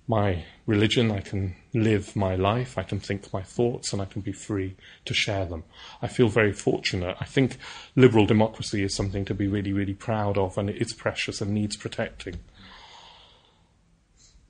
my 0.08 0.43
religion, 0.65 1.12
I 1.12 1.22
can 1.22 1.56
live 1.74 2.15
my 2.15 2.36
life, 2.36 2.78
I 2.78 2.84
can 2.84 3.00
think 3.00 3.32
my 3.32 3.43
thoughts, 3.43 3.93
and 3.93 4.02
I 4.02 4.06
can 4.06 4.22
be 4.22 4.32
free 4.32 4.76
to 5.06 5.13
share 5.13 5.45
them. 5.45 5.63
I 6.02 6.08
feel 6.08 6.28
very 6.28 6.52
fortunate. 6.52 7.15
I 7.22 7.26
think 7.26 7.58
liberal 7.95 8.26
democracy 8.26 8.84
is 8.84 8.93
something 8.95 9.24
to 9.26 9.34
be 9.34 9.48
really, 9.48 9.72
really 9.72 9.93
proud 9.93 10.38
of, 10.38 10.58
and 10.58 10.69
it 10.69 10.82
is 10.82 10.93
precious 10.93 11.41
and 11.41 11.54
needs 11.54 11.78
protecting. 11.78 12.39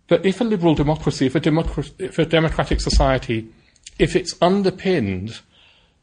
But 0.09 0.25
if 0.25 0.41
a 0.41 0.43
liberal 0.43 0.73
democracy, 0.75 1.27
if 1.27 1.35
a, 1.35 1.75
if 1.99 2.17
a 2.17 2.25
democratic 2.25 2.81
society, 2.81 3.47
if 3.99 4.15
it's 4.15 4.35
underpinned 4.41 5.39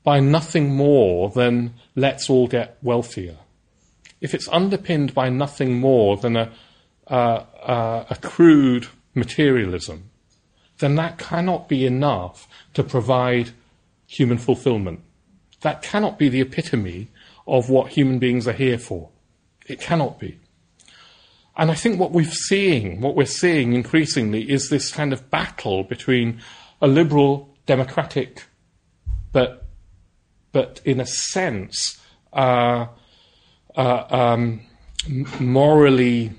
by 0.05 0.21
nothing 0.21 0.75
more 0.75 1.31
than 1.31 1.75
let's 1.97 2.31
all 2.31 2.47
get 2.47 2.79
wealthier, 2.83 3.37
if 4.21 4.33
it's 4.33 4.49
underpinned 4.49 5.13
by 5.13 5.29
nothing 5.29 5.81
more 5.81 6.17
than 6.17 6.37
a, 6.37 6.53
uh, 7.09 7.45
uh, 7.63 8.05
a 8.09 8.17
crude 8.17 8.87
materialism, 9.15 10.11
then 10.79 10.95
that 10.95 11.19
cannot 11.19 11.69
be 11.69 11.85
enough 11.85 12.47
to 12.75 12.85
provide 12.85 13.51
human 14.07 14.39
fulfillment. 14.39 15.01
That 15.63 15.83
cannot 15.83 16.17
be 16.17 16.29
the 16.29 16.43
epitome 16.43 17.09
of 17.47 17.71
what 17.71 17.91
human 17.91 18.21
beings 18.21 18.47
are 18.47 18.53
here 18.53 18.79
for. 18.79 19.11
It 19.67 19.81
cannot 19.81 20.21
be. 20.21 20.39
And 21.57 21.71
I 21.71 21.75
think 21.75 21.99
what 21.99 22.13
we're 22.13 22.25
seeing, 22.31 23.01
what 23.01 23.17
we're 23.17 23.25
seeing 23.25 23.73
increasingly 23.73 24.51
is 24.51 24.69
this 24.69 24.93
kind 24.93 25.13
of 25.13 25.31
battle 25.31 25.85
between 25.85 26.41
a 26.83 26.87
liberal 26.87 27.55
democratic, 27.65 28.45
but, 29.33 29.65
but 30.53 30.81
in 30.85 31.01
a 31.01 31.07
sense, 31.07 31.99
uh, 32.33 32.87
uh, 33.75 34.05
um, 34.11 34.61
morally 35.41 36.33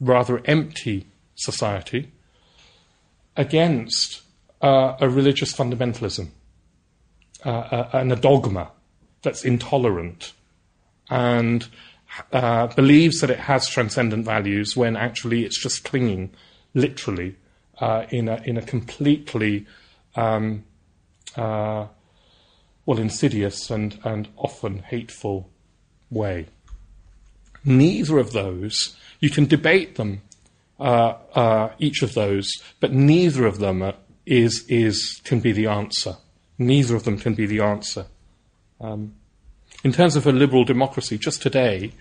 rather 0.00 0.40
empty 0.44 1.06
society 1.34 2.12
against 3.36 4.22
uh, 4.60 4.96
a 5.00 5.08
religious 5.08 5.52
fundamentalism 5.52 6.28
uh, 7.44 7.48
uh, 7.48 7.90
and 7.94 8.12
a 8.12 8.16
dogma 8.16 8.70
that's 9.22 9.44
intolerant. 9.44 10.32
And 11.08 11.66
uh, 12.32 12.66
believes 12.68 13.20
that 13.20 13.30
it 13.30 13.40
has 13.40 13.68
transcendent 13.68 14.24
values 14.24 14.76
when 14.76 14.96
actually 14.96 15.44
it's 15.44 15.60
just 15.60 15.84
clinging 15.84 16.30
literally 16.74 17.36
uh, 17.80 18.04
in, 18.10 18.28
a, 18.28 18.42
in 18.44 18.56
a 18.56 18.62
completely 18.62 19.66
um, 20.16 20.64
uh, 21.36 21.86
well 22.86 22.98
insidious 22.98 23.70
and, 23.70 23.98
and 24.04 24.28
often 24.36 24.80
hateful 24.80 25.48
way. 26.10 26.46
Neither 27.64 28.18
of 28.18 28.32
those, 28.32 28.96
you 29.20 29.30
can 29.30 29.46
debate 29.46 29.96
them, 29.96 30.22
uh, 30.78 31.14
uh, 31.34 31.72
each 31.78 32.02
of 32.02 32.14
those, 32.14 32.50
but 32.80 32.92
neither 32.92 33.46
of 33.46 33.58
them 33.58 33.92
is, 34.24 34.64
is, 34.68 35.20
can 35.24 35.40
be 35.40 35.52
the 35.52 35.66
answer. 35.66 36.16
Neither 36.58 36.96
of 36.96 37.04
them 37.04 37.18
can 37.18 37.34
be 37.34 37.46
the 37.46 37.60
answer. 37.60 38.06
Um, 38.80 39.14
in 39.82 39.92
terms 39.92 40.16
of 40.16 40.26
a 40.26 40.32
liberal 40.32 40.64
democracy, 40.64 41.18
just 41.18 41.42
today, 41.42 41.92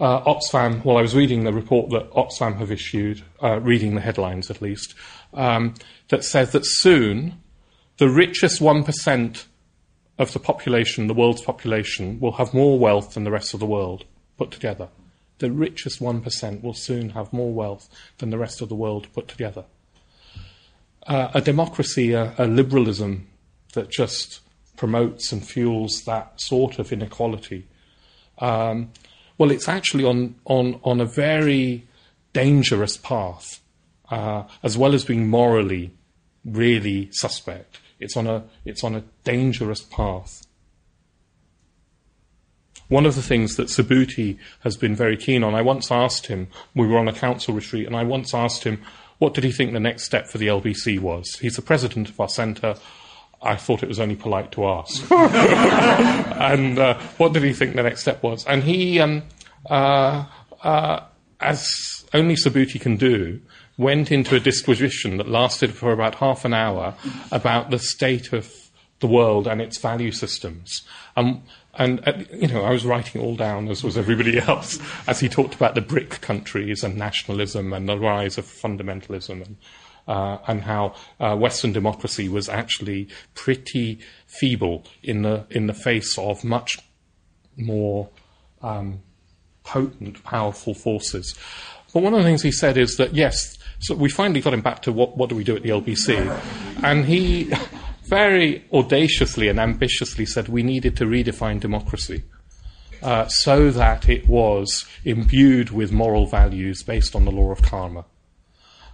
uh, 0.00 0.22
Oxfam, 0.24 0.82
well, 0.84 0.96
I 0.96 1.02
was 1.02 1.14
reading 1.14 1.44
the 1.44 1.52
report 1.52 1.90
that 1.90 2.10
Oxfam 2.12 2.56
have 2.58 2.72
issued, 2.72 3.22
uh, 3.42 3.60
reading 3.60 3.94
the 3.94 4.00
headlines 4.00 4.50
at 4.50 4.62
least, 4.62 4.94
um, 5.34 5.74
that 6.08 6.24
says 6.24 6.52
that 6.52 6.64
soon 6.64 7.34
the 7.98 8.08
richest 8.08 8.60
1% 8.60 9.44
of 10.18 10.32
the 10.32 10.38
population, 10.38 11.06
the 11.06 11.14
world's 11.14 11.42
population, 11.42 12.18
will 12.18 12.32
have 12.32 12.54
more 12.54 12.78
wealth 12.78 13.12
than 13.12 13.24
the 13.24 13.30
rest 13.30 13.52
of 13.52 13.60
the 13.60 13.66
world 13.66 14.04
put 14.38 14.50
together. 14.50 14.88
The 15.38 15.50
richest 15.50 16.00
1% 16.00 16.62
will 16.62 16.74
soon 16.74 17.10
have 17.10 17.32
more 17.32 17.52
wealth 17.52 17.88
than 18.18 18.30
the 18.30 18.38
rest 18.38 18.62
of 18.62 18.70
the 18.70 18.74
world 18.74 19.06
put 19.12 19.28
together. 19.28 19.64
Uh, 21.06 21.28
a 21.34 21.40
democracy, 21.42 22.12
a, 22.12 22.34
a 22.38 22.46
liberalism 22.46 23.28
that 23.74 23.90
just 23.90 24.40
promotes 24.80 25.30
and 25.30 25.46
fuels 25.46 26.04
that 26.06 26.40
sort 26.40 26.78
of 26.78 26.90
inequality, 26.90 27.68
um, 28.38 28.90
well, 29.36 29.50
it's 29.50 29.68
actually 29.68 30.04
on, 30.04 30.36
on, 30.46 30.80
on 30.82 31.02
a 31.02 31.04
very 31.04 31.86
dangerous 32.32 32.96
path, 32.96 33.60
uh, 34.10 34.44
as 34.62 34.78
well 34.78 34.94
as 34.94 35.04
being 35.04 35.28
morally 35.28 35.90
really 36.46 37.10
suspect. 37.12 37.78
It's 37.98 38.16
on 38.16 38.26
a, 38.26 38.44
it's 38.64 38.82
on 38.82 38.94
a 38.94 39.04
dangerous 39.22 39.82
path. 39.82 40.46
One 42.88 43.04
of 43.04 43.16
the 43.16 43.22
things 43.22 43.56
that 43.56 43.68
Subhuti 43.68 44.38
has 44.60 44.78
been 44.78 44.96
very 44.96 45.18
keen 45.18 45.44
on, 45.44 45.54
I 45.54 45.60
once 45.60 45.92
asked 45.92 46.28
him, 46.28 46.48
we 46.74 46.86
were 46.86 46.96
on 46.96 47.06
a 47.06 47.12
council 47.12 47.52
retreat, 47.52 47.86
and 47.86 47.94
I 47.94 48.04
once 48.04 48.32
asked 48.32 48.64
him, 48.64 48.80
what 49.18 49.34
did 49.34 49.44
he 49.44 49.52
think 49.52 49.74
the 49.74 49.78
next 49.80 50.04
step 50.04 50.26
for 50.26 50.38
the 50.38 50.46
LBC 50.46 50.98
was? 51.00 51.34
He's 51.38 51.56
the 51.56 51.62
president 51.62 52.08
of 52.08 52.18
our 52.18 52.30
centre. 52.30 52.76
I 53.42 53.56
thought 53.56 53.82
it 53.82 53.88
was 53.88 54.00
only 54.00 54.16
polite 54.16 54.52
to 54.52 54.66
ask. 54.66 55.10
and 55.10 56.78
uh, 56.78 56.98
what 57.16 57.32
did 57.32 57.42
he 57.42 57.52
think 57.52 57.74
the 57.74 57.82
next 57.82 58.02
step 58.02 58.22
was? 58.22 58.46
And 58.46 58.62
he, 58.62 59.00
um, 59.00 59.22
uh, 59.68 60.26
uh, 60.62 61.00
as 61.40 62.04
only 62.12 62.34
Subhuti 62.34 62.80
can 62.80 62.96
do, 62.96 63.40
went 63.78 64.12
into 64.12 64.36
a 64.36 64.40
disquisition 64.40 65.16
that 65.16 65.28
lasted 65.28 65.72
for 65.72 65.92
about 65.92 66.16
half 66.16 66.44
an 66.44 66.52
hour 66.52 66.94
about 67.32 67.70
the 67.70 67.78
state 67.78 68.32
of 68.34 68.52
the 69.00 69.06
world 69.06 69.46
and 69.46 69.62
its 69.62 69.78
value 69.78 70.12
systems. 70.12 70.82
Um, 71.16 71.42
and, 71.74 72.06
uh, 72.06 72.12
you 72.32 72.48
know, 72.48 72.62
I 72.62 72.72
was 72.72 72.84
writing 72.84 73.22
all 73.22 73.36
down, 73.36 73.68
as 73.68 73.82
was 73.82 73.96
everybody 73.96 74.38
else, 74.48 74.78
as 75.06 75.20
he 75.20 75.30
talked 75.30 75.54
about 75.54 75.74
the 75.74 75.80
BRIC 75.80 76.20
countries 76.20 76.84
and 76.84 76.96
nationalism 76.96 77.72
and 77.72 77.88
the 77.88 77.98
rise 77.98 78.36
of 78.36 78.44
fundamentalism 78.44 79.46
and, 79.46 79.56
uh, 80.10 80.38
and 80.48 80.62
how 80.62 80.92
uh, 81.20 81.36
Western 81.36 81.72
democracy 81.72 82.28
was 82.28 82.48
actually 82.48 83.08
pretty 83.34 84.00
feeble 84.26 84.84
in 85.04 85.22
the, 85.22 85.46
in 85.50 85.68
the 85.68 85.72
face 85.72 86.18
of 86.18 86.42
much 86.42 86.78
more 87.56 88.08
um, 88.60 89.00
potent, 89.62 90.22
powerful 90.24 90.74
forces. 90.74 91.38
But 91.94 92.02
one 92.02 92.12
of 92.12 92.18
the 92.18 92.24
things 92.24 92.42
he 92.42 92.50
said 92.50 92.76
is 92.76 92.96
that, 92.96 93.14
yes, 93.14 93.56
so 93.78 93.94
we 93.94 94.10
finally 94.10 94.40
got 94.40 94.52
him 94.52 94.62
back 94.62 94.82
to 94.82 94.92
what, 94.92 95.16
what 95.16 95.28
do 95.28 95.36
we 95.36 95.44
do 95.44 95.54
at 95.54 95.62
the 95.62 95.68
LBC? 95.68 96.18
And 96.82 97.04
he 97.04 97.52
very 98.02 98.64
audaciously 98.72 99.46
and 99.46 99.60
ambitiously 99.60 100.26
said 100.26 100.48
we 100.48 100.64
needed 100.64 100.96
to 100.96 101.04
redefine 101.04 101.60
democracy 101.60 102.24
uh, 103.00 103.28
so 103.28 103.70
that 103.70 104.08
it 104.08 104.28
was 104.28 104.86
imbued 105.04 105.70
with 105.70 105.92
moral 105.92 106.26
values 106.26 106.82
based 106.82 107.14
on 107.14 107.24
the 107.24 107.30
law 107.30 107.52
of 107.52 107.62
karma. 107.62 108.04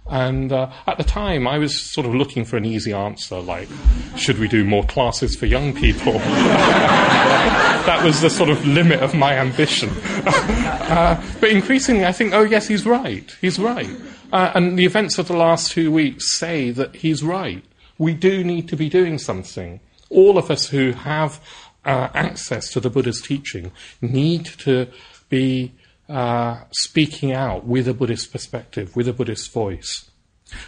And 0.09 0.51
uh, 0.51 0.71
at 0.85 0.97
the 0.97 1.03
time, 1.03 1.47
I 1.47 1.57
was 1.57 1.81
sort 1.81 2.07
of 2.07 2.15
looking 2.15 2.45
for 2.45 2.57
an 2.57 2.65
easy 2.65 2.93
answer, 2.93 3.39
like, 3.39 3.67
should 4.15 4.39
we 4.39 4.47
do 4.47 4.63
more 4.63 4.83
classes 4.85 5.35
for 5.35 5.45
young 5.45 5.73
people? 5.73 6.13
that 6.19 8.01
was 8.03 8.21
the 8.21 8.29
sort 8.29 8.49
of 8.49 8.65
limit 8.65 9.01
of 9.01 9.13
my 9.13 9.33
ambition. 9.33 9.89
uh, 10.05 11.21
but 11.39 11.49
increasingly, 11.49 12.05
I 12.05 12.11
think, 12.11 12.33
oh, 12.33 12.43
yes, 12.43 12.67
he's 12.67 12.85
right. 12.85 13.35
He's 13.41 13.59
right. 13.59 13.89
Uh, 14.31 14.51
and 14.55 14.77
the 14.77 14.85
events 14.85 15.17
of 15.17 15.27
the 15.27 15.35
last 15.35 15.71
two 15.71 15.91
weeks 15.91 16.37
say 16.37 16.71
that 16.71 16.95
he's 16.95 17.23
right 17.23 17.63
we 17.97 18.13
do 18.13 18.43
need 18.43 18.67
to 18.69 18.75
be 18.75 18.89
doing 18.89 19.17
something. 19.17 19.79
All 20.09 20.37
of 20.37 20.51
us 20.51 20.67
who 20.67 20.91
have 20.91 21.41
uh, 21.85 22.09
access 22.13 22.71
to 22.71 22.79
the 22.79 22.89
Buddha's 22.89 23.21
teaching 23.21 23.71
need 24.01 24.45
to 24.59 24.87
be 25.29 25.73
uh, 26.09 26.63
speaking 26.71 27.33
out 27.33 27.65
with 27.65 27.87
a 27.87 27.93
Buddhist 27.93 28.31
perspective, 28.31 28.95
with 28.95 29.07
a 29.07 29.13
Buddhist 29.13 29.51
voice. 29.51 30.09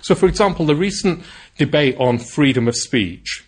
So, 0.02 0.16
for 0.16 0.28
example, 0.28 0.66
the 0.66 0.76
recent 0.76 1.24
debate 1.58 1.96
on 1.98 2.18
freedom 2.18 2.68
of 2.68 2.76
speech. 2.76 3.46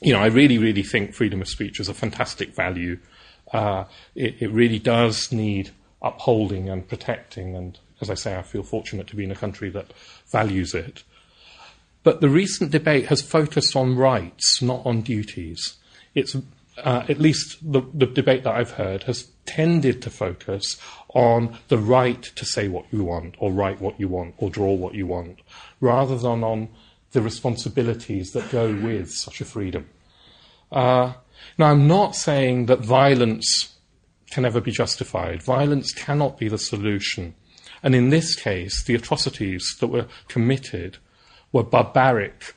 You 0.00 0.12
know, 0.12 0.18
I 0.18 0.26
really, 0.26 0.58
really 0.58 0.82
think 0.82 1.14
freedom 1.14 1.40
of 1.40 1.48
speech 1.48 1.78
is 1.78 1.88
a 1.88 1.94
fantastic 1.94 2.54
value. 2.54 2.98
Uh, 3.52 3.84
it, 4.14 4.42
it 4.42 4.50
really 4.50 4.80
does 4.80 5.30
need 5.30 5.70
upholding 6.00 6.68
and 6.68 6.86
protecting, 6.88 7.54
and 7.54 7.78
as 8.00 8.10
I 8.10 8.14
say, 8.14 8.36
I 8.36 8.42
feel 8.42 8.64
fortunate 8.64 9.06
to 9.08 9.16
be 9.16 9.24
in 9.24 9.30
a 9.30 9.36
country 9.36 9.70
that 9.70 9.92
values 10.30 10.74
it. 10.74 11.04
But 12.02 12.20
the 12.20 12.28
recent 12.28 12.72
debate 12.72 13.06
has 13.06 13.22
focused 13.22 13.76
on 13.76 13.96
rights, 13.96 14.60
not 14.60 14.84
on 14.84 15.02
duties. 15.02 15.76
It's 16.14 16.36
uh, 16.78 17.04
at 17.08 17.18
least 17.18 17.58
the, 17.60 17.82
the, 17.92 18.06
debate 18.06 18.44
that 18.44 18.54
I've 18.54 18.72
heard 18.72 19.02
has 19.04 19.28
tended 19.44 20.00
to 20.02 20.10
focus 20.10 20.78
on 21.14 21.58
the 21.68 21.78
right 21.78 22.22
to 22.22 22.44
say 22.44 22.68
what 22.68 22.86
you 22.90 23.04
want, 23.04 23.34
or 23.38 23.52
write 23.52 23.80
what 23.80 24.00
you 24.00 24.08
want, 24.08 24.34
or 24.38 24.48
draw 24.50 24.72
what 24.72 24.94
you 24.94 25.06
want, 25.06 25.40
rather 25.80 26.16
than 26.16 26.42
on 26.42 26.68
the 27.12 27.20
responsibilities 27.20 28.32
that 28.32 28.50
go 28.50 28.74
with 28.74 29.10
such 29.10 29.40
a 29.40 29.44
freedom. 29.44 29.88
Uh, 30.70 31.12
now, 31.58 31.66
I'm 31.66 31.86
not 31.86 32.16
saying 32.16 32.66
that 32.66 32.80
violence 32.80 33.76
can 34.30 34.46
ever 34.46 34.60
be 34.60 34.70
justified. 34.70 35.42
Violence 35.42 35.92
cannot 35.92 36.38
be 36.38 36.48
the 36.48 36.58
solution. 36.58 37.34
And 37.82 37.94
in 37.94 38.08
this 38.08 38.34
case, 38.34 38.82
the 38.84 38.94
atrocities 38.94 39.76
that 39.80 39.88
were 39.88 40.06
committed 40.28 40.98
were 41.52 41.64
barbaric, 41.64 42.54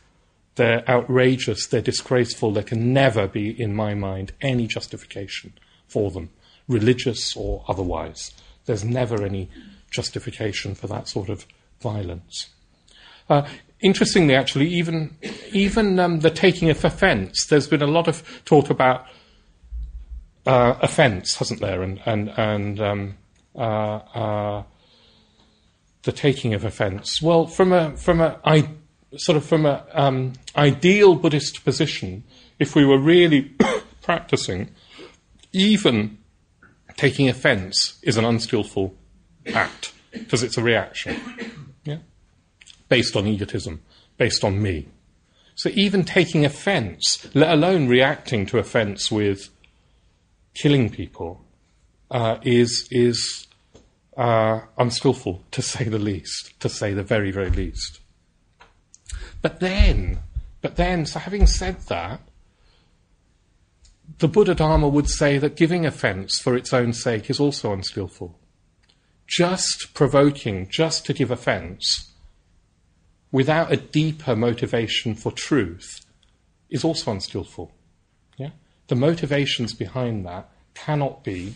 they're 0.56 0.90
outrageous, 0.90 1.68
they're 1.68 1.82
disgraceful. 1.82 2.52
There 2.52 2.64
can 2.64 2.94
never 2.94 3.28
be, 3.28 3.50
in 3.50 3.76
my 3.76 3.94
mind, 3.94 4.32
any 4.42 4.68
justification 4.68 5.54
for 5.88 6.12
them, 6.12 6.30
religious 6.68 7.36
or 7.36 7.64
otherwise. 7.68 8.32
There's 8.66 8.84
never 8.84 9.24
any 9.24 9.50
justification 9.92 10.76
for 10.76 10.88
that 10.88 11.08
sort 11.08 11.30
of 11.30 11.46
violence. 11.82 12.50
Uh, 13.30 13.48
interestingly, 13.82 14.36
actually, 14.36 14.68
even 14.68 15.18
even 15.52 16.00
um, 16.00 16.20
the 16.20 16.30
taking 16.30 16.70
of 16.70 16.84
offence. 16.84 17.46
There's 17.48 17.68
been 17.68 17.82
a 17.82 17.88
lot 17.88 18.08
of 18.08 18.24
talk 18.46 18.70
about 18.70 19.06
uh, 20.46 20.76
offence, 20.82 21.36
hasn't 21.36 21.60
there? 21.60 21.82
And 21.82 22.02
and 22.06 22.30
and 22.30 22.80
um, 22.80 23.18
uh, 23.56 23.60
uh 23.62 24.64
the 26.04 26.12
taking 26.12 26.54
of 26.54 26.64
offence. 26.64 27.22
Well, 27.22 27.48
from 27.48 27.74
a 27.74 27.98
from 27.98 28.22
a 28.22 28.40
I, 28.46 28.70
sort 29.18 29.38
of 29.38 29.46
from 29.46 29.66
an 29.66 29.82
um, 29.94 30.34
ideal 30.56 31.16
Buddhist 31.16 31.64
position, 31.64 32.24
if 32.60 32.76
we 32.76 32.86
were 32.86 33.00
really 33.00 33.42
practicing, 34.02 34.70
even 35.52 36.18
taking 36.98 37.30
offense 37.30 38.00
is 38.04 38.18
an 38.18 38.26
unskillful 38.26 38.96
act 39.54 39.94
because 40.12 40.44
it's 40.44 40.58
a 40.58 40.64
reaction. 40.64 41.20
Yeah? 41.88 42.00
Based 42.90 43.16
on 43.16 43.28
egotism, 43.28 43.84
based 44.18 44.44
on 44.44 44.60
me. 44.60 44.88
So 45.54 45.70
even 45.76 46.04
taking 46.04 46.44
offense, 46.44 47.28
let 47.36 47.52
alone 47.52 47.88
reacting 47.88 48.48
to 48.48 48.58
offense 48.58 49.12
with 49.12 49.52
killing 50.56 50.90
people, 50.90 51.46
uh, 52.10 52.40
is, 52.42 52.88
is 52.90 53.46
uh, 54.18 54.62
unskillful, 54.80 55.44
to 55.52 55.62
say 55.62 55.84
the 55.84 56.00
least, 56.00 56.60
to 56.60 56.70
say 56.70 56.96
the 56.96 57.04
very, 57.04 57.30
very 57.30 57.52
least. 57.52 58.00
But 59.42 59.60
then, 59.60 60.20
but 60.62 60.76
then, 60.76 61.06
so 61.06 61.20
having 61.20 61.48
said 61.48 61.82
that, 61.88 62.22
the 64.20 64.28
Buddha 64.28 64.56
Dharma 64.56 64.88
would 64.88 65.10
say 65.10 65.38
that 65.38 65.56
giving 65.56 65.86
offense 65.86 66.40
for 66.40 66.56
its 66.56 66.74
own 66.74 66.94
sake 66.94 67.30
is 67.30 67.40
also 67.40 67.74
unskillful. 67.74 68.38
Just 69.28 69.94
provoking, 69.94 70.68
just 70.70 71.06
to 71.06 71.14
give 71.14 71.32
offense, 71.32 72.12
without 73.32 73.72
a 73.72 73.78
deeper 73.78 74.36
motivation 74.36 75.16
for 75.16 75.32
truth, 75.32 76.06
is 76.70 76.84
also 76.84 77.12
unskillful. 77.12 77.72
Yeah? 78.38 78.52
The 78.88 78.96
motivations 78.96 79.74
behind 79.74 80.26
that 80.26 80.50
cannot 80.74 81.24
be 81.24 81.56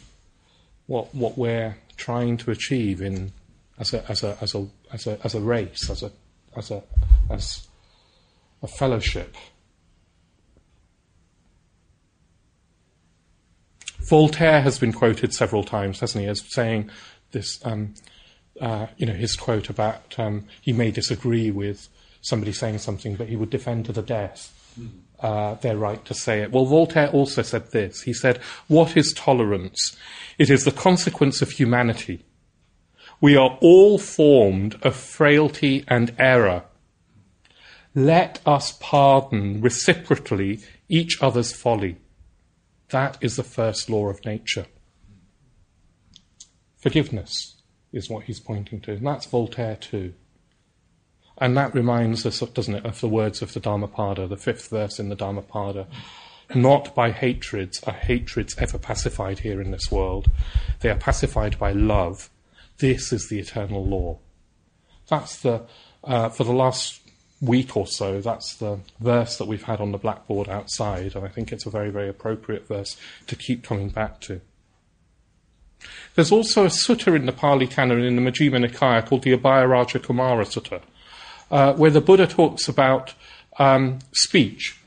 what, 0.88 1.14
what 1.14 1.38
we're 1.38 1.78
trying 1.98 2.38
to 2.38 2.52
achieve 2.52 3.02
in, 3.02 3.32
as, 3.78 3.94
a, 3.94 4.10
as, 4.10 4.24
a, 4.24 4.38
as, 4.42 4.56
a, 4.56 4.68
as, 4.92 5.08
a, 5.08 5.20
as 5.24 5.36
a 5.36 5.40
race, 5.40 5.90
as 5.90 6.04
a, 6.04 6.12
as 6.56 6.72
a, 6.72 6.84
as 7.30 7.68
a 8.62 8.68
fellowship. 8.68 9.36
Voltaire 14.10 14.62
has 14.62 14.80
been 14.80 14.94
quoted 14.94 15.34
several 15.34 15.64
times, 15.64 16.00
hasn't 16.00 16.24
he, 16.24 16.30
as 16.30 16.42
saying 16.52 16.90
this, 17.32 17.64
um, 17.64 17.94
uh, 18.60 18.88
you 18.98 19.06
know, 19.06 19.14
his 19.14 19.36
quote 19.36 19.70
about 19.70 20.18
um, 20.18 20.46
he 20.62 20.74
may 20.74 20.90
disagree 20.90 21.52
with 21.52 21.88
somebody 22.22 22.52
saying 22.52 22.80
something, 22.80 23.16
but 23.16 23.28
he 23.28 23.36
would 23.36 23.50
defend 23.50 23.86
to 23.86 23.92
the 23.92 24.02
death 24.02 24.54
uh, 25.20 25.56
their 25.56 25.78
right 25.78 26.04
to 26.06 26.14
say 26.14 26.42
it. 26.42 26.52
Well, 26.52 26.66
Voltaire 26.66 27.10
also 27.10 27.42
said 27.42 27.72
this. 27.72 28.02
He 28.02 28.14
said, 28.14 28.38
What 28.68 28.96
is 28.96 29.14
tolerance? 29.14 29.96
It 30.38 30.50
is 30.50 30.64
the 30.64 30.72
consequence 30.72 31.42
of 31.42 31.52
humanity. 31.52 32.24
We 33.22 33.36
are 33.36 33.58
all 33.62 33.98
formed 33.98 34.78
of 34.82 34.96
frailty 34.96 35.84
and 35.88 36.16
error. 36.18 36.64
Let 37.94 38.40
us 38.46 38.78
pardon 38.80 39.62
reciprocally 39.62 40.60
each 40.88 41.22
other's 41.22 41.52
folly. 41.52 41.98
That 42.90 43.18
is 43.22 43.36
the 43.36 43.44
first 43.44 43.90
law 43.90 44.08
of 44.08 44.24
nature. 44.26 44.66
Forgiveness 46.78 47.56
is 47.92 48.10
what 48.10 48.24
he's 48.24 48.40
pointing 48.40 48.80
to, 48.82 48.94
and 48.94 49.06
that's 49.06 49.26
Voltaire 49.26 49.76
too. 49.76 50.14
And 51.38 51.56
that 51.58 51.74
reminds 51.74 52.26
us, 52.26 52.40
doesn't 52.40 52.76
it, 52.76 52.86
of 52.86 53.02
the 53.02 53.08
words 53.08 53.42
of 53.42 53.54
the 53.54 53.60
Dhammapada, 53.60 54.28
the 54.28 54.38
fifth 54.38 54.70
verse 54.70 55.00
in 55.00 55.10
the 55.10 55.16
Dhammapada. 55.16 55.88
Not 56.54 56.96
by 56.96 57.12
hatreds 57.12 57.82
are 57.84 57.94
hatreds 57.94 58.56
ever 58.58 58.78
pacified 58.78 59.40
here 59.40 59.62
in 59.62 59.72
this 59.72 59.92
world. 59.92 60.30
They 60.80 60.90
are 60.90 60.98
pacified 60.98 61.60
by 61.60 61.72
love. 61.72 62.30
This 62.80 63.14
is 63.14 63.28
the 63.30 63.40
eternal 63.40 63.86
law. 63.86 64.20
That's 65.08 65.42
the, 65.42 65.64
uh, 66.04 66.30
for 66.30 66.44
the 66.44 66.54
last 66.54 67.02
week 67.42 67.78
or 67.78 67.88
so, 67.88 68.22
that's 68.22 68.56
the 68.56 68.80
verse 69.00 69.38
that 69.38 69.46
we've 69.46 69.64
had 69.64 69.80
on 69.80 69.92
the 69.92 69.98
blackboard 69.98 70.50
outside, 70.50 71.16
and 71.16 71.26
I 71.26 71.30
think 71.30 71.52
it's 71.52 71.66
a 71.66 71.70
very, 71.70 71.90
very 71.90 72.10
appropriate 72.10 72.68
verse 72.68 72.98
to 73.28 73.36
keep 73.36 73.64
coming 73.64 73.90
back 73.90 74.20
to. 74.22 74.42
There's 76.16 76.32
also 76.32 76.66
a 76.66 76.70
sutta 76.70 77.16
in 77.16 77.26
the 77.26 77.32
Pali 77.32 77.68
Canon 77.68 78.04
in 78.04 78.16
the 78.16 78.22
Majjhima 78.22 78.66
Nikaya 78.66 79.06
called 79.06 79.24
the 79.24 79.36
Abhayaraja 79.36 80.00
Kumara 80.00 80.46
Sutta, 80.46 80.82
uh, 81.52 81.74
where 81.74 81.92
the 81.92 82.02
Buddha 82.02 82.28
talks 82.28 82.68
about 82.68 83.14
um, 83.58 84.00
speech. 84.14 84.79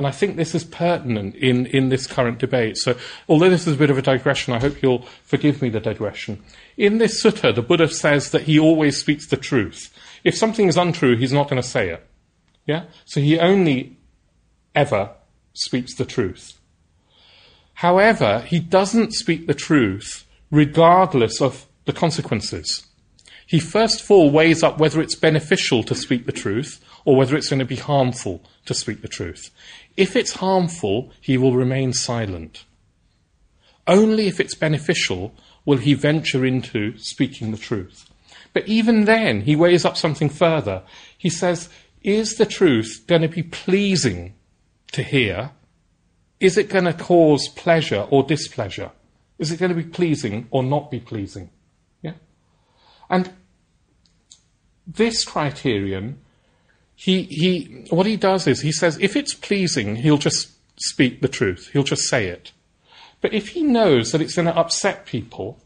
And 0.00 0.06
I 0.06 0.12
think 0.12 0.36
this 0.36 0.54
is 0.54 0.64
pertinent 0.64 1.34
in, 1.34 1.66
in 1.66 1.90
this 1.90 2.06
current 2.06 2.38
debate. 2.38 2.78
So, 2.78 2.96
although 3.28 3.50
this 3.50 3.66
is 3.66 3.74
a 3.74 3.78
bit 3.78 3.90
of 3.90 3.98
a 3.98 4.02
digression, 4.02 4.54
I 4.54 4.58
hope 4.58 4.80
you'll 4.80 5.04
forgive 5.24 5.60
me 5.60 5.68
the 5.68 5.78
digression. 5.78 6.42
In 6.78 6.96
this 6.96 7.22
sutta, 7.22 7.54
the 7.54 7.60
Buddha 7.60 7.86
says 7.86 8.30
that 8.30 8.44
he 8.44 8.58
always 8.58 8.98
speaks 8.98 9.26
the 9.26 9.36
truth. 9.36 9.94
If 10.24 10.34
something 10.34 10.68
is 10.68 10.78
untrue, 10.78 11.18
he's 11.18 11.34
not 11.34 11.50
going 11.50 11.60
to 11.60 11.68
say 11.68 11.90
it. 11.90 12.06
Yeah? 12.64 12.84
So 13.04 13.20
he 13.20 13.38
only 13.38 13.98
ever 14.74 15.10
speaks 15.52 15.94
the 15.94 16.06
truth. 16.06 16.58
However, 17.74 18.40
he 18.40 18.58
doesn't 18.58 19.12
speak 19.12 19.46
the 19.48 19.52
truth 19.52 20.24
regardless 20.50 21.42
of 21.42 21.66
the 21.84 21.92
consequences. 21.92 22.86
He 23.46 23.60
first 23.60 24.00
of 24.00 24.10
all 24.10 24.30
weighs 24.30 24.62
up 24.62 24.78
whether 24.78 25.02
it's 25.02 25.14
beneficial 25.14 25.82
to 25.82 25.94
speak 25.94 26.24
the 26.24 26.32
truth 26.32 26.82
or 27.04 27.16
whether 27.16 27.36
it's 27.36 27.48
going 27.48 27.58
to 27.60 27.64
be 27.64 27.76
harmful 27.76 28.42
to 28.66 28.74
speak 28.74 29.02
the 29.02 29.08
truth. 29.08 29.50
If 29.96 30.16
it's 30.16 30.34
harmful, 30.34 31.12
he 31.20 31.36
will 31.36 31.54
remain 31.54 31.92
silent. 31.92 32.64
Only 33.86 34.26
if 34.26 34.40
it's 34.40 34.54
beneficial 34.54 35.34
will 35.64 35.78
he 35.78 35.94
venture 35.94 36.44
into 36.44 36.96
speaking 36.98 37.50
the 37.50 37.56
truth. 37.58 38.10
But 38.52 38.68
even 38.68 39.04
then, 39.04 39.42
he 39.42 39.56
weighs 39.56 39.84
up 39.84 39.96
something 39.96 40.28
further. 40.28 40.82
He 41.16 41.30
says, 41.30 41.68
Is 42.02 42.36
the 42.36 42.46
truth 42.46 43.04
going 43.06 43.22
to 43.22 43.28
be 43.28 43.42
pleasing 43.42 44.34
to 44.92 45.02
hear? 45.02 45.52
Is 46.40 46.56
it 46.56 46.68
going 46.68 46.86
to 46.86 46.92
cause 46.92 47.48
pleasure 47.48 48.06
or 48.10 48.22
displeasure? 48.22 48.90
Is 49.38 49.52
it 49.52 49.58
going 49.58 49.74
to 49.74 49.82
be 49.82 49.88
pleasing 49.88 50.48
or 50.50 50.62
not 50.62 50.90
be 50.90 51.00
pleasing? 51.00 51.50
Yeah? 52.02 52.14
And 53.08 53.32
this 54.86 55.24
criterion, 55.24 56.20
he, 57.00 57.22
he, 57.22 57.86
what 57.88 58.04
he 58.04 58.18
does 58.18 58.46
is 58.46 58.60
he 58.60 58.72
says 58.72 58.98
if 59.00 59.16
it's 59.16 59.32
pleasing, 59.32 59.96
he'll 59.96 60.18
just 60.18 60.50
speak 60.76 61.22
the 61.22 61.28
truth, 61.28 61.70
he'll 61.72 61.82
just 61.82 62.06
say 62.06 62.26
it. 62.26 62.52
But 63.22 63.32
if 63.32 63.48
he 63.48 63.62
knows 63.62 64.12
that 64.12 64.20
it's 64.20 64.34
going 64.34 64.48
to 64.48 64.54
upset 64.54 65.06
people, 65.06 65.58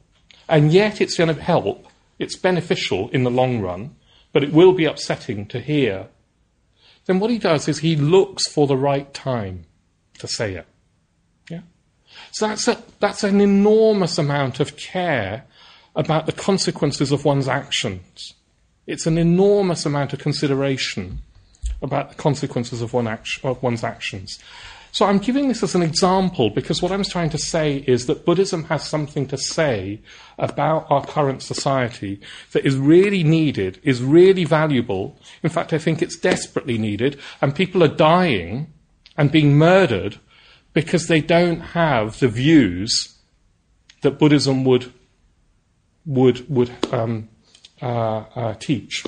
and 0.48 0.72
yet 0.72 1.00
it's 1.00 1.16
going 1.16 1.34
to 1.34 1.42
help, 1.42 1.88
it's 2.20 2.36
beneficial 2.36 3.08
in 3.08 3.24
the 3.24 3.32
long 3.32 3.60
run, 3.60 3.96
but 4.32 4.44
it 4.44 4.52
will 4.52 4.74
be 4.74 4.84
upsetting 4.84 5.46
to 5.46 5.58
hear, 5.58 6.06
then 7.06 7.18
what 7.18 7.30
he 7.30 7.38
does 7.38 7.66
is 7.66 7.80
he 7.80 7.96
looks 7.96 8.46
for 8.46 8.68
the 8.68 8.76
right 8.76 9.12
time 9.12 9.64
to 10.20 10.28
say 10.28 10.54
it. 10.54 10.66
Yeah? 11.50 11.62
So 12.30 12.46
that's, 12.46 12.68
a, 12.68 12.80
that's 13.00 13.24
an 13.24 13.40
enormous 13.40 14.18
amount 14.18 14.60
of 14.60 14.76
care 14.76 15.46
about 15.96 16.26
the 16.26 16.32
consequences 16.32 17.10
of 17.10 17.24
one's 17.24 17.48
actions. 17.48 18.34
It's 18.86 19.06
an 19.06 19.18
enormous 19.18 19.86
amount 19.86 20.12
of 20.12 20.18
consideration 20.18 21.20
about 21.80 22.10
the 22.10 22.14
consequences 22.14 22.82
of, 22.82 22.92
one 22.92 23.06
act- 23.06 23.40
of 23.42 23.62
one's 23.62 23.84
actions. 23.84 24.38
So 24.94 25.06
I'm 25.06 25.18
giving 25.18 25.48
this 25.48 25.64
as 25.64 25.74
an 25.74 25.82
example 25.82 26.50
because 26.50 26.80
what 26.80 26.92
I'm 26.92 27.02
trying 27.02 27.30
to 27.30 27.38
say 27.38 27.78
is 27.86 28.06
that 28.06 28.24
Buddhism 28.24 28.62
has 28.64 28.84
something 28.84 29.26
to 29.26 29.36
say 29.36 30.00
about 30.38 30.86
our 30.88 31.04
current 31.04 31.42
society 31.42 32.20
that 32.52 32.64
is 32.64 32.76
really 32.76 33.24
needed, 33.24 33.80
is 33.82 34.00
really 34.00 34.44
valuable. 34.44 35.18
In 35.42 35.50
fact, 35.50 35.72
I 35.72 35.78
think 35.78 36.00
it's 36.00 36.16
desperately 36.16 36.78
needed, 36.78 37.18
and 37.42 37.56
people 37.56 37.82
are 37.82 37.88
dying 37.88 38.72
and 39.16 39.32
being 39.32 39.58
murdered 39.58 40.18
because 40.74 41.08
they 41.08 41.20
don't 41.20 41.60
have 41.60 42.20
the 42.20 42.28
views 42.28 43.18
that 44.02 44.18
Buddhism 44.18 44.64
would 44.64 44.92
would 46.06 46.48
would 46.48 46.70
um, 46.92 47.28
teach. 48.60 49.04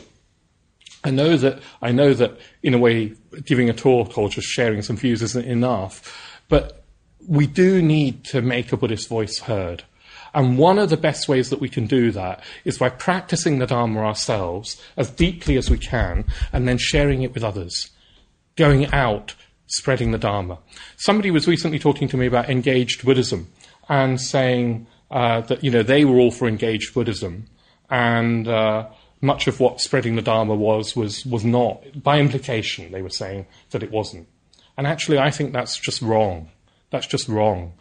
I 1.05 1.11
know 1.11 1.37
that 1.37 1.61
I 1.81 1.93
know 1.93 2.15
that 2.15 2.37
in 2.63 2.75
a 2.75 2.79
way 2.79 3.15
giving 3.45 3.71
a 3.71 3.73
talk 3.73 4.19
or 4.19 4.29
just 4.29 4.49
sharing 4.49 4.83
some 4.83 4.97
views 4.97 5.23
isn't 5.23 5.47
enough, 5.47 6.41
but 6.49 6.85
we 7.27 7.47
do 7.47 7.81
need 7.81 8.25
to 8.25 8.43
make 8.43 8.73
a 8.73 8.77
Buddhist 8.77 9.09
voice 9.09 9.39
heard. 9.39 9.85
And 10.35 10.59
one 10.59 10.79
of 10.79 10.91
the 10.91 10.97
best 10.97 11.29
ways 11.29 11.49
that 11.51 11.61
we 11.61 11.69
can 11.69 11.87
do 11.87 12.11
that 12.11 12.45
is 12.65 12.79
by 12.79 12.91
practicing 12.91 13.59
the 13.59 13.67
Dharma 13.67 14.01
ourselves 14.01 14.81
as 14.97 15.11
deeply 15.11 15.57
as 15.57 15.71
we 15.71 15.79
can 15.79 16.25
and 16.53 16.69
then 16.69 16.77
sharing 16.77 17.23
it 17.23 17.33
with 17.33 17.43
others, 17.43 17.91
going 18.57 18.93
out, 18.93 19.35
spreading 19.67 20.11
the 20.11 20.19
Dharma. 20.19 20.59
Somebody 20.97 21.31
was 21.31 21.49
recently 21.49 21.79
talking 21.79 22.09
to 22.09 22.17
me 22.17 22.27
about 22.27 22.51
engaged 22.51 23.05
Buddhism 23.05 23.51
and 23.89 24.21
saying 24.21 24.87
uh, 25.11 25.41
that, 25.43 25.65
you 25.65 25.71
know, 25.71 25.83
they 25.83 26.05
were 26.05 26.19
all 26.19 26.31
for 26.31 26.47
engaged 26.47 26.93
Buddhism 26.93 27.47
and 27.91 28.49
uh, 28.49 28.89
much 29.21 29.47
of 29.47 29.61
what 29.61 29.81
spreading 29.81 30.17
the 30.17 30.23
Dharma 30.23 30.55
was, 30.55 30.95
was, 30.95 31.25
was 31.27 31.45
not. 31.45 32.03
By 32.03 32.19
implication, 32.21 32.93
they 32.93 33.03
were 33.03 33.11
saying 33.11 33.47
that 33.71 33.83
it 33.83 33.91
wasn't. 33.91 34.29
And 34.77 34.87
actually, 34.87 35.19
I 35.19 35.31
think 35.31 35.53
that's 35.53 35.79
just 35.79 36.03
wrong. 36.03 36.51
That's 36.91 37.07
just 37.07 37.29
wrong. 37.29 37.73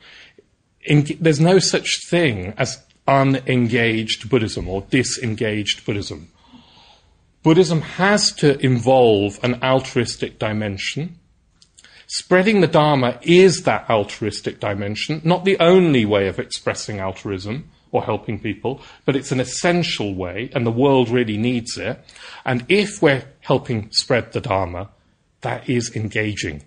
In, 0.83 1.05
there's 1.19 1.39
no 1.39 1.59
such 1.59 2.07
thing 2.07 2.53
as 2.57 2.81
unengaged 3.07 4.29
Buddhism 4.29 4.67
or 4.67 4.81
disengaged 4.89 5.85
Buddhism. 5.85 6.31
Buddhism 7.43 7.81
has 7.81 8.31
to 8.33 8.57
involve 8.65 9.39
an 9.43 9.61
altruistic 9.63 10.39
dimension. 10.39 11.19
Spreading 12.07 12.61
the 12.61 12.67
Dharma 12.67 13.19
is 13.21 13.63
that 13.63 13.89
altruistic 13.89 14.59
dimension, 14.59 15.21
not 15.23 15.45
the 15.45 15.59
only 15.59 16.05
way 16.05 16.27
of 16.27 16.39
expressing 16.39 16.99
altruism 16.99 17.69
or 17.95 18.03
helping 18.03 18.39
people, 18.39 18.81
but 19.05 19.15
it's 19.15 19.31
an 19.31 19.39
essential 19.39 20.13
way, 20.13 20.49
and 20.53 20.65
the 20.65 20.71
world 20.71 21.09
really 21.09 21.37
needs 21.37 21.77
it. 21.77 22.03
And 22.43 22.65
if 22.67 23.01
we're 23.01 23.23
helping 23.39 23.89
spread 23.91 24.33
the 24.33 24.41
Dharma, 24.41 24.89
that 25.41 25.69
is 25.69 25.95
engaging. 25.95 26.63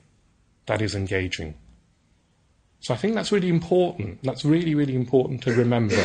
That 0.66 0.80
is 0.80 0.94
engaging. 0.94 1.54
So 2.80 2.94
I 2.94 2.96
think 2.96 3.14
that's 3.14 3.30
really 3.30 3.48
important. 3.48 4.22
That's 4.22 4.44
really, 4.44 4.74
really 4.74 4.94
important 4.94 5.42
to 5.42 5.52
remember. 5.52 6.02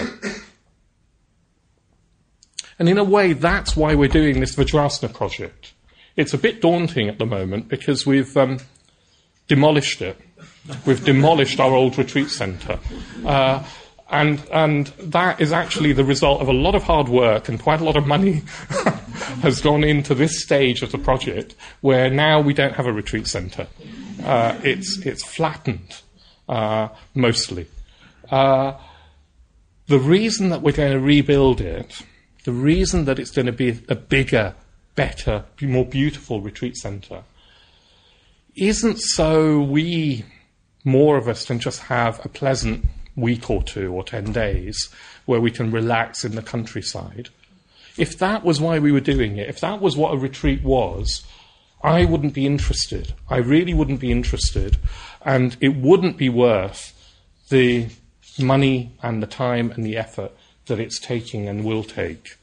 And 2.79 2.89
in 2.89 2.97
a 2.97 3.03
way, 3.03 3.33
that's 3.33 3.77
why 3.77 3.95
we're 3.95 4.09
doing 4.09 4.39
this 4.39 4.55
Vajrasana 4.55 5.13
project. 5.13 5.73
It's 6.15 6.33
a 6.33 6.37
bit 6.37 6.61
daunting 6.61 7.07
at 7.07 7.17
the 7.17 7.25
moment 7.25 7.69
because 7.69 8.05
we've 8.05 8.35
um, 8.35 8.57
demolished 9.47 10.01
it. 10.01 10.19
We've 10.85 11.03
demolished 11.03 11.59
our 11.59 11.71
old 11.71 11.97
retreat 11.97 12.29
centre. 12.29 12.79
Uh, 13.25 13.63
and, 14.13 14.41
and 14.51 14.87
that 14.99 15.41
is 15.41 15.51
actually 15.51 15.91
the 15.91 16.05
result 16.05 16.41
of 16.41 16.47
a 16.47 16.53
lot 16.53 16.75
of 16.75 16.83
hard 16.83 17.09
work 17.09 17.49
and 17.49 17.59
quite 17.59 17.81
a 17.81 17.83
lot 17.83 17.97
of 17.97 18.07
money 18.07 18.43
has 19.41 19.59
gone 19.61 19.83
into 19.83 20.15
this 20.15 20.41
stage 20.41 20.81
of 20.81 20.91
the 20.91 20.97
project 20.97 21.55
where 21.81 22.09
now 22.09 22.39
we 22.39 22.53
don't 22.53 22.75
have 22.75 22.85
a 22.85 22.93
retreat 22.93 23.27
centre. 23.27 23.67
Uh, 24.23 24.57
it's, 24.63 24.99
it's 24.99 25.23
flattened, 25.23 26.01
uh, 26.47 26.87
mostly. 27.13 27.67
Uh, 28.29 28.73
the 29.87 29.99
reason 29.99 30.49
that 30.49 30.61
we're 30.61 30.71
going 30.71 30.93
to 30.93 30.99
rebuild 30.99 31.59
it 31.59 32.03
the 32.43 32.51
reason 32.51 33.05
that 33.05 33.19
it's 33.19 33.31
going 33.31 33.45
to 33.45 33.53
be 33.53 33.79
a 33.87 33.95
bigger, 33.95 34.53
better, 34.95 35.45
more 35.61 35.85
beautiful 35.85 36.41
retreat 36.41 36.75
centre 36.75 37.23
isn't 38.55 38.99
so 38.99 39.61
we, 39.61 40.25
more 40.83 41.17
of 41.17 41.27
us, 41.27 41.45
can 41.45 41.59
just 41.59 41.79
have 41.83 42.23
a 42.25 42.29
pleasant 42.29 42.85
week 43.15 43.49
or 43.49 43.61
two 43.63 43.93
or 43.93 44.03
10 44.03 44.31
days 44.31 44.89
where 45.25 45.41
we 45.41 45.51
can 45.51 45.71
relax 45.71 46.25
in 46.25 46.35
the 46.35 46.41
countryside. 46.41 47.29
If 47.97 48.17
that 48.19 48.43
was 48.43 48.59
why 48.59 48.79
we 48.79 48.91
were 48.91 48.99
doing 48.99 49.37
it, 49.37 49.49
if 49.49 49.59
that 49.59 49.79
was 49.79 49.95
what 49.95 50.13
a 50.13 50.17
retreat 50.17 50.63
was, 50.63 51.23
I 51.83 52.05
wouldn't 52.05 52.33
be 52.33 52.45
interested. 52.45 53.13
I 53.29 53.37
really 53.37 53.73
wouldn't 53.73 53.99
be 53.99 54.11
interested. 54.11 54.77
And 55.23 55.55
it 55.59 55.75
wouldn't 55.75 56.17
be 56.17 56.29
worth 56.29 56.91
the 57.49 57.87
money 58.39 58.91
and 59.01 59.21
the 59.21 59.27
time 59.27 59.71
and 59.71 59.85
the 59.85 59.97
effort 59.97 60.31
that 60.65 60.79
it's 60.79 60.99
taking 60.99 61.47
and 61.47 61.63
will 61.63 61.83
take. 61.83 62.37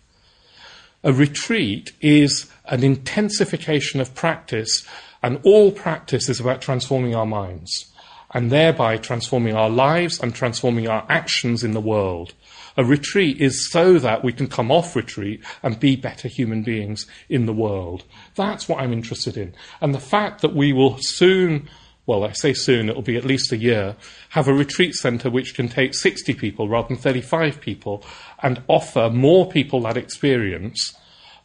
A 1.03 1.13
retreat 1.13 1.93
is 2.01 2.51
an 2.67 2.85
intensification 2.85 4.01
of 4.01 4.15
practice, 4.15 4.87
and 5.23 5.41
all 5.43 5.73
practice 5.73 6.29
is 6.29 6.39
about 6.39 6.61
transforming 6.61 7.15
our 7.15 7.27
minds, 7.27 7.90
and 8.33 8.51
thereby 8.51 8.97
transforming 8.97 9.55
our 9.55 9.71
lives 9.71 10.21
and 10.21 10.35
transforming 10.35 10.89
our 10.89 11.05
actions 11.09 11.65
in 11.65 11.73
the 11.73 11.81
world. 11.81 12.35
A 12.77 12.85
retreat 12.85 13.41
is 13.41 13.71
so 13.71 13.99
that 13.99 14.23
we 14.23 14.33
can 14.33 14.47
come 14.47 14.71
off 14.71 14.95
retreat 14.95 15.43
and 15.63 15.81
be 15.81 15.97
better 15.97 16.29
human 16.29 16.63
beings 16.63 17.07
in 17.29 17.47
the 17.47 17.53
world. 17.53 18.05
That's 18.37 18.69
what 18.69 18.81
I'm 18.81 18.93
interested 18.93 19.37
in. 19.37 19.55
And 19.81 19.95
the 19.95 20.01
fact 20.01 20.41
that 20.43 20.55
we 20.55 20.73
will 20.73 20.97
soon 21.01 21.69
well, 22.07 22.25
I 22.25 22.33
say 22.33 22.55
soon, 22.55 22.89
it'll 22.89 23.03
be 23.03 23.17
at 23.17 23.25
least 23.25 23.53
a 23.53 23.57
year, 23.57 23.95
have 24.31 24.49
a 24.49 24.53
retreat 24.53 24.95
centre 24.95 25.31
which 25.31 25.55
can 25.55 25.69
take 25.69 25.95
60 25.95 26.35
people 26.35 26.69
rather 26.69 26.89
than 26.89 26.97
35 26.97 27.61
people 27.61 28.05
and 28.43 28.63
offer 28.67 29.11
more 29.11 29.49
people 29.49 29.83
that 29.83 29.97
experience 29.97 30.93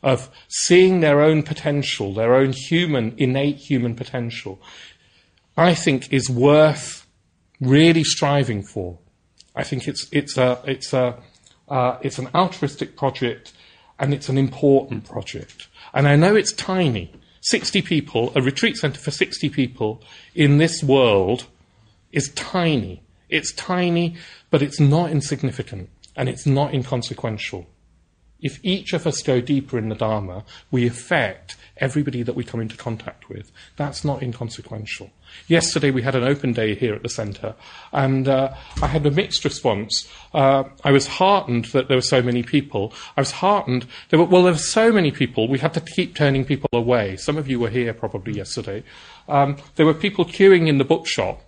of 0.01 0.29
seeing 0.47 1.01
their 1.01 1.21
own 1.21 1.43
potential, 1.43 2.15
their 2.15 2.33
own 2.33 2.51
human, 2.51 3.13
innate 3.17 3.57
human 3.57 3.93
potential, 3.93 4.59
I 5.57 5.73
think 5.73 6.11
is 6.11 6.29
worth 6.29 7.07
really 7.61 8.03
striving 8.03 8.63
for. 8.63 8.99
I 9.55 9.63
think 9.63 9.87
it's, 9.87 10.07
it's, 10.11 10.37
a, 10.37 10.61
it's, 10.65 10.93
a, 10.93 11.17
uh, 11.69 11.97
it's 12.01 12.19
an 12.19 12.29
altruistic 12.35 12.97
project 12.97 13.53
and 13.97 14.13
it's 14.13 14.27
an 14.27 14.37
important 14.37 15.05
project. 15.05 15.67
And 15.93 16.07
I 16.07 16.15
know 16.15 16.35
it's 16.35 16.51
tiny. 16.51 17.13
60 17.41 17.81
people, 17.83 18.31
a 18.35 18.41
retreat 18.41 18.75
centre 18.75 18.99
for 18.99 19.11
60 19.11 19.49
people 19.49 20.01
in 20.33 20.57
this 20.57 20.83
world 20.83 21.45
is 22.11 22.31
tiny. 22.33 23.03
It's 23.29 23.51
tiny, 23.53 24.15
but 24.49 24.61
it's 24.61 24.79
not 24.79 25.11
insignificant 25.11 25.89
and 26.15 26.27
it's 26.27 26.45
not 26.45 26.73
inconsequential. 26.73 27.67
If 28.41 28.59
each 28.63 28.93
of 28.93 29.07
us 29.07 29.21
go 29.21 29.41
deeper 29.41 29.77
in 29.77 29.89
the 29.89 29.95
Dharma, 29.95 30.43
we 30.71 30.85
affect 30.85 31.55
everybody 31.77 32.23
that 32.23 32.35
we 32.35 32.43
come 32.43 32.61
into 32.61 32.77
contact 32.77 33.29
with. 33.29 33.51
That's 33.75 34.05
not 34.05 34.23
inconsequential. 34.23 35.11
Yesterday 35.47 35.91
we 35.91 36.01
had 36.01 36.15
an 36.15 36.23
open 36.23 36.53
day 36.53 36.75
here 36.75 36.93
at 36.93 37.03
the 37.03 37.09
centre, 37.09 37.55
and 37.91 38.27
uh, 38.27 38.53
I 38.81 38.87
had 38.87 39.05
a 39.05 39.11
mixed 39.11 39.43
response. 39.43 40.07
Uh, 40.33 40.65
I 40.83 40.91
was 40.91 41.07
heartened 41.07 41.65
that 41.65 41.87
there 41.87 41.97
were 41.97 42.01
so 42.01 42.21
many 42.21 42.43
people. 42.43 42.93
I 43.17 43.21
was 43.21 43.31
heartened. 43.31 43.87
There 44.09 44.19
were, 44.19 44.25
well, 44.25 44.43
there 44.43 44.53
were 44.53 44.59
so 44.59 44.91
many 44.91 45.11
people, 45.11 45.47
we 45.47 45.59
had 45.59 45.73
to 45.73 45.81
keep 45.81 46.15
turning 46.15 46.45
people 46.45 46.69
away. 46.71 47.17
Some 47.17 47.37
of 47.37 47.47
you 47.47 47.59
were 47.59 47.69
here 47.69 47.93
probably 47.93 48.33
yesterday. 48.33 48.83
Um, 49.27 49.57
there 49.75 49.85
were 49.85 49.93
people 49.93 50.25
queuing 50.25 50.67
in 50.67 50.77
the 50.77 50.85
bookshop 50.85 51.41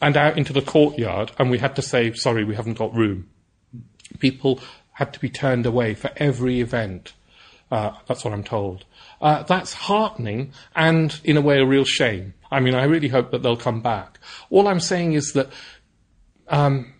and 0.00 0.16
out 0.16 0.36
into 0.36 0.52
the 0.52 0.62
courtyard, 0.62 1.32
and 1.38 1.50
we 1.50 1.58
had 1.58 1.76
to 1.76 1.82
say, 1.82 2.12
sorry, 2.12 2.44
we 2.44 2.56
haven't 2.56 2.78
got 2.78 2.94
room. 2.94 3.28
People 4.18 4.60
had 5.02 5.12
to 5.12 5.20
be 5.20 5.28
turned 5.28 5.66
away 5.66 5.94
for 5.94 6.10
every 6.16 6.60
event. 6.60 7.12
Uh, 7.72 7.90
that's 8.06 8.24
what 8.24 8.32
I'm 8.32 8.44
told. 8.44 8.84
Uh, 9.20 9.42
that's 9.42 9.72
heartening 9.72 10.52
and, 10.76 11.20
in 11.24 11.36
a 11.36 11.40
way, 11.40 11.58
a 11.58 11.66
real 11.66 11.84
shame. 11.84 12.34
I 12.52 12.60
mean, 12.60 12.76
I 12.76 12.84
really 12.84 13.08
hope 13.08 13.32
that 13.32 13.42
they'll 13.42 13.56
come 13.56 13.80
back. 13.80 14.20
All 14.48 14.68
I'm 14.68 14.78
saying 14.78 15.14
is 15.14 15.32
that 15.32 15.48
um, 16.46 16.94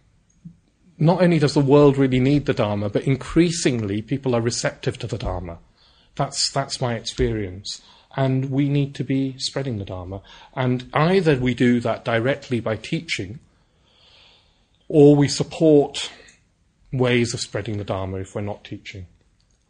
not 0.99 1.23
only 1.23 1.39
does 1.39 1.55
the 1.55 1.61
world 1.61 1.97
really 1.97 2.19
need 2.19 2.47
the 2.47 2.55
Dharma, 2.55 2.89
but 2.89 3.07
increasingly 3.07 4.03
people 4.03 4.35
are 4.35 4.41
receptive 4.41 4.99
to 4.99 5.07
the 5.07 5.19
Dharma. 5.19 5.59
That's, 6.17 6.51
that's 6.51 6.81
my 6.81 6.95
experience. 6.95 7.83
And 8.17 8.51
we 8.51 8.69
need 8.69 8.97
to 8.97 9.05
be 9.05 9.39
spreading 9.39 9.79
the 9.79 9.85
Dharma. 9.85 10.23
And 10.57 10.91
either 10.93 11.37
we 11.37 11.55
do 11.55 11.79
that 11.81 12.05
directly 12.05 12.59
by 12.59 12.75
teaching, 12.77 13.39
or 14.89 15.15
we 15.15 15.29
support 15.29 16.11
ways 16.93 17.35
of 17.35 17.41
spreading 17.41 17.79
the 17.79 17.85
Dharma 17.85 18.19
if 18.19 18.35
we're 18.35 18.43
not 18.43 18.65
teaching. 18.65 19.07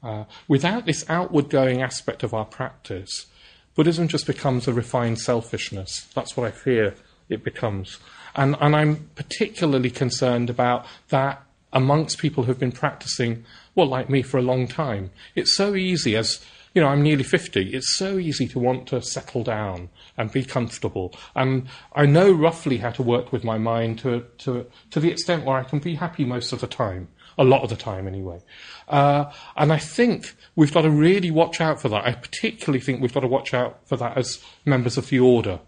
Uh, 0.02 0.24
without 0.48 0.84
this 0.84 1.08
outward 1.08 1.48
going 1.48 1.80
aspect 1.80 2.22
of 2.22 2.34
our 2.34 2.44
practice, 2.44 3.26
Buddhism 3.74 4.08
just 4.08 4.26
becomes 4.26 4.66
a 4.66 4.72
refined 4.72 5.20
selfishness. 5.20 6.08
That's 6.14 6.36
what 6.36 6.46
I 6.46 6.50
fear 6.50 6.94
it 7.28 7.44
becomes. 7.44 7.98
And, 8.34 8.56
and 8.60 8.74
I'm 8.74 9.08
particularly 9.14 9.90
concerned 9.90 10.50
about 10.50 10.86
that 11.08 11.42
amongst 11.72 12.18
people 12.18 12.44
who've 12.44 12.58
been 12.58 12.72
practicing, 12.72 13.44
well, 13.74 13.86
like 13.86 14.10
me, 14.10 14.22
for 14.22 14.38
a 14.38 14.42
long 14.42 14.66
time. 14.66 15.10
It's 15.34 15.56
so 15.56 15.74
easy, 15.74 16.16
as 16.16 16.44
you 16.74 16.82
know, 16.82 16.88
I'm 16.88 17.02
nearly 17.02 17.22
50, 17.22 17.74
it's 17.74 17.96
so 17.96 18.18
easy 18.18 18.48
to 18.48 18.58
want 18.58 18.86
to 18.88 19.02
settle 19.02 19.44
down 19.44 19.90
and 20.16 20.32
be 20.32 20.44
comfortable. 20.44 21.14
And 21.34 21.68
I 21.94 22.06
know 22.06 22.32
roughly 22.32 22.78
how 22.78 22.90
to 22.90 23.02
work 23.02 23.32
with 23.32 23.44
my 23.44 23.58
mind 23.58 23.98
to, 24.00 24.24
to, 24.38 24.66
to 24.90 25.00
the 25.00 25.10
extent 25.10 25.44
where 25.44 25.56
I 25.56 25.64
can 25.64 25.78
be 25.78 25.94
happy 25.94 26.24
most 26.24 26.52
of 26.52 26.60
the 26.60 26.66
time 26.66 27.08
a 27.38 27.44
lot 27.44 27.62
of 27.62 27.70
the 27.70 27.76
time 27.76 28.06
anyway. 28.06 28.40
Uh, 28.88 29.30
and 29.56 29.72
I 29.72 29.78
think 29.78 30.34
we've 30.56 30.72
got 30.72 30.82
to 30.82 30.90
really 30.90 31.30
watch 31.30 31.60
out 31.60 31.80
for 31.80 31.88
that. 31.88 32.04
I 32.04 32.12
particularly 32.12 32.80
think 32.80 33.00
we've 33.00 33.14
got 33.14 33.20
to 33.20 33.28
watch 33.28 33.54
out 33.54 33.80
for 33.88 33.96
that 33.96 34.16
as 34.16 34.42
members 34.64 34.96
of 34.96 35.08
the 35.08 35.20
order, 35.20 35.60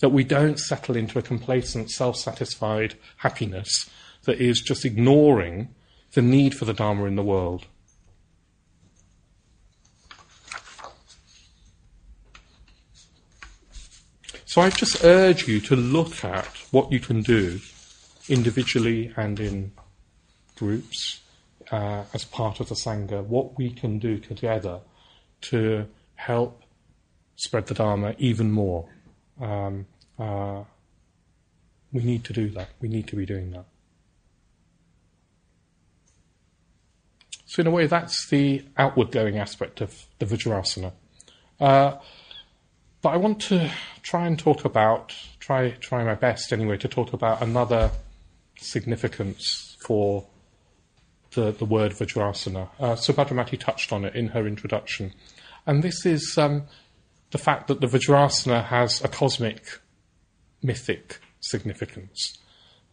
that 0.00 0.10
we 0.10 0.24
don't 0.24 0.58
settle 0.58 0.96
into 0.96 1.18
a 1.18 1.22
complacent, 1.22 1.90
self 1.90 2.16
satisfied 2.16 2.94
happiness 3.18 3.90
that 4.24 4.40
is 4.40 4.60
just 4.60 4.84
ignoring 4.84 5.68
the 6.14 6.22
need 6.22 6.54
for 6.54 6.64
the 6.64 6.74
Dharma 6.74 7.04
in 7.04 7.16
the 7.16 7.22
world. 7.22 7.66
So 14.52 14.60
I 14.60 14.68
just 14.68 15.02
urge 15.02 15.48
you 15.48 15.62
to 15.62 15.76
look 15.76 16.22
at 16.26 16.46
what 16.72 16.92
you 16.92 17.00
can 17.00 17.22
do 17.22 17.58
individually 18.28 19.10
and 19.16 19.40
in 19.40 19.72
groups 20.56 21.22
uh, 21.70 22.04
as 22.12 22.26
part 22.26 22.60
of 22.60 22.68
the 22.68 22.74
Sangha, 22.74 23.24
what 23.24 23.56
we 23.56 23.70
can 23.70 23.98
do 23.98 24.18
together 24.18 24.80
to 25.52 25.86
help 26.16 26.64
spread 27.36 27.66
the 27.66 27.72
Dharma 27.72 28.14
even 28.18 28.52
more. 28.52 28.90
Um, 29.40 29.86
uh, 30.18 30.64
we 31.90 32.02
need 32.02 32.22
to 32.24 32.34
do 32.34 32.50
that. 32.50 32.68
We 32.78 32.90
need 32.90 33.06
to 33.08 33.16
be 33.16 33.24
doing 33.24 33.52
that. 33.52 33.64
So, 37.46 37.62
in 37.62 37.68
a 37.68 37.70
way, 37.70 37.86
that's 37.86 38.28
the 38.28 38.66
outward 38.76 39.12
going 39.12 39.38
aspect 39.38 39.80
of 39.80 40.04
the 40.18 40.26
Vajrasana. 40.26 40.92
Uh, 41.58 41.96
but 43.02 43.10
I 43.10 43.16
want 43.16 43.40
to 43.42 43.70
try 44.02 44.26
and 44.26 44.38
talk 44.38 44.64
about, 44.64 45.14
try, 45.40 45.70
try 45.70 46.04
my 46.04 46.14
best 46.14 46.52
anyway, 46.52 46.76
to 46.78 46.88
talk 46.88 47.12
about 47.12 47.42
another 47.42 47.90
significance 48.56 49.76
for 49.80 50.26
the, 51.32 51.50
the 51.50 51.64
word 51.64 51.92
Vajrasana. 51.92 52.68
Uh, 52.78 52.94
Subhadramati 52.94 53.58
touched 53.58 53.92
on 53.92 54.04
it 54.04 54.14
in 54.14 54.28
her 54.28 54.46
introduction. 54.46 55.12
And 55.66 55.82
this 55.82 56.06
is 56.06 56.36
um, 56.38 56.64
the 57.32 57.38
fact 57.38 57.68
that 57.68 57.80
the 57.80 57.86
Vajrasana 57.86 58.64
has 58.66 59.02
a 59.02 59.08
cosmic 59.08 59.80
mythic 60.62 61.20
significance, 61.40 62.38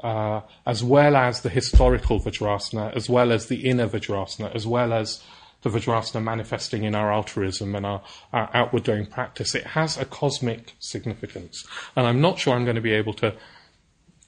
uh, 0.03 0.41
as 0.65 0.83
well 0.83 1.15
as 1.15 1.41
the 1.41 1.49
historical 1.49 2.19
Vajrasana, 2.19 2.95
as 2.95 3.09
well 3.09 3.31
as 3.31 3.45
the 3.47 3.69
inner 3.69 3.87
Vajrasana, 3.87 4.53
as 4.55 4.65
well 4.65 4.91
as 4.91 5.21
the 5.61 5.69
Vajrasana 5.69 6.23
manifesting 6.23 6.83
in 6.83 6.95
our 6.95 7.11
altruism 7.11 7.75
and 7.75 7.85
our, 7.85 8.01
our 8.31 8.49
outward 8.53 8.83
doing 8.83 9.05
practice. 9.05 9.55
It 9.55 9.67
has 9.67 9.97
a 9.97 10.05
cosmic 10.05 10.73
significance. 10.79 11.65
And 11.95 12.07
I'm 12.07 12.21
not 12.21 12.39
sure 12.39 12.53
I'm 12.53 12.63
going 12.63 12.75
to 12.75 12.81
be 12.81 12.93
able 12.93 13.13
to 13.15 13.35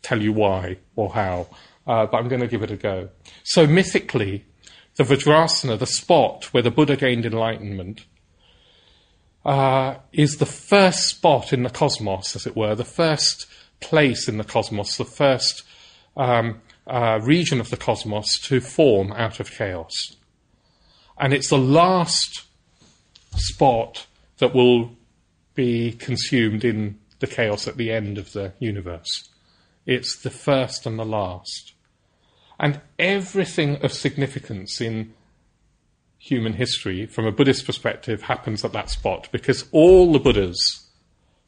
tell 0.02 0.22
you 0.22 0.34
why 0.34 0.78
or 0.96 1.14
how, 1.14 1.48
uh, 1.88 2.06
but 2.06 2.18
I'm 2.18 2.28
going 2.28 2.42
to 2.42 2.48
give 2.48 2.64
it 2.64 2.72
a 2.72 2.76
go. 2.76 3.10
So 3.44 3.66
mythically, 3.66 4.46
the 4.96 5.04
Vajrasana, 5.04 5.80
the 5.80 5.86
spot 5.86 6.46
where 6.54 6.64
the 6.64 6.72
Buddha 6.72 6.98
gained 6.98 7.26
enlightenment, 7.26 8.06
uh, 9.46 9.96
is 10.12 10.38
the 10.38 10.46
first 10.46 11.08
spot 11.08 11.54
in 11.54 11.64
the 11.64 11.70
cosmos, 11.70 12.36
as 12.36 12.46
it 12.46 12.56
were, 12.56 12.76
the 12.76 12.86
first 12.86 13.48
place 13.80 14.28
in 14.28 14.38
the 14.38 14.44
cosmos, 14.44 14.98
the 14.98 15.06
first 15.06 15.64
um, 16.16 16.62
uh, 16.86 17.20
region 17.24 17.60
of 17.60 17.70
the 17.70 17.78
cosmos 17.78 18.38
to 18.40 18.60
form 18.60 19.12
out 19.14 19.40
of 19.40 19.50
chaos. 19.50 20.16
And 21.22 21.34
it's 21.36 21.50
the 21.50 21.58
last 21.58 22.46
spot 23.38 24.08
that 24.40 24.56
will 24.56 24.98
be 25.54 25.92
consumed 25.92 26.66
in 26.66 26.98
the 27.20 27.28
chaos 27.28 27.68
at 27.68 27.78
the 27.78 27.92
end 27.92 28.18
of 28.18 28.34
the 28.34 28.54
universe. 28.58 29.30
It's 29.86 30.20
the 30.20 30.32
first 30.32 30.88
and 30.88 30.98
the 30.98 31.06
last. 31.06 31.74
And 32.60 32.82
everything 32.98 33.78
of 33.84 33.94
significance 33.94 34.82
in 34.82 35.14
human 36.18 36.54
history, 36.54 37.06
from 37.06 37.28
a 37.28 37.32
Buddhist 37.32 37.68
perspective, 37.68 38.24
happens 38.24 38.66
at 38.66 38.74
that 38.74 38.90
spot 38.90 39.30
because 39.32 39.66
all 39.72 40.12
the 40.12 40.20
Buddhas 40.20 40.90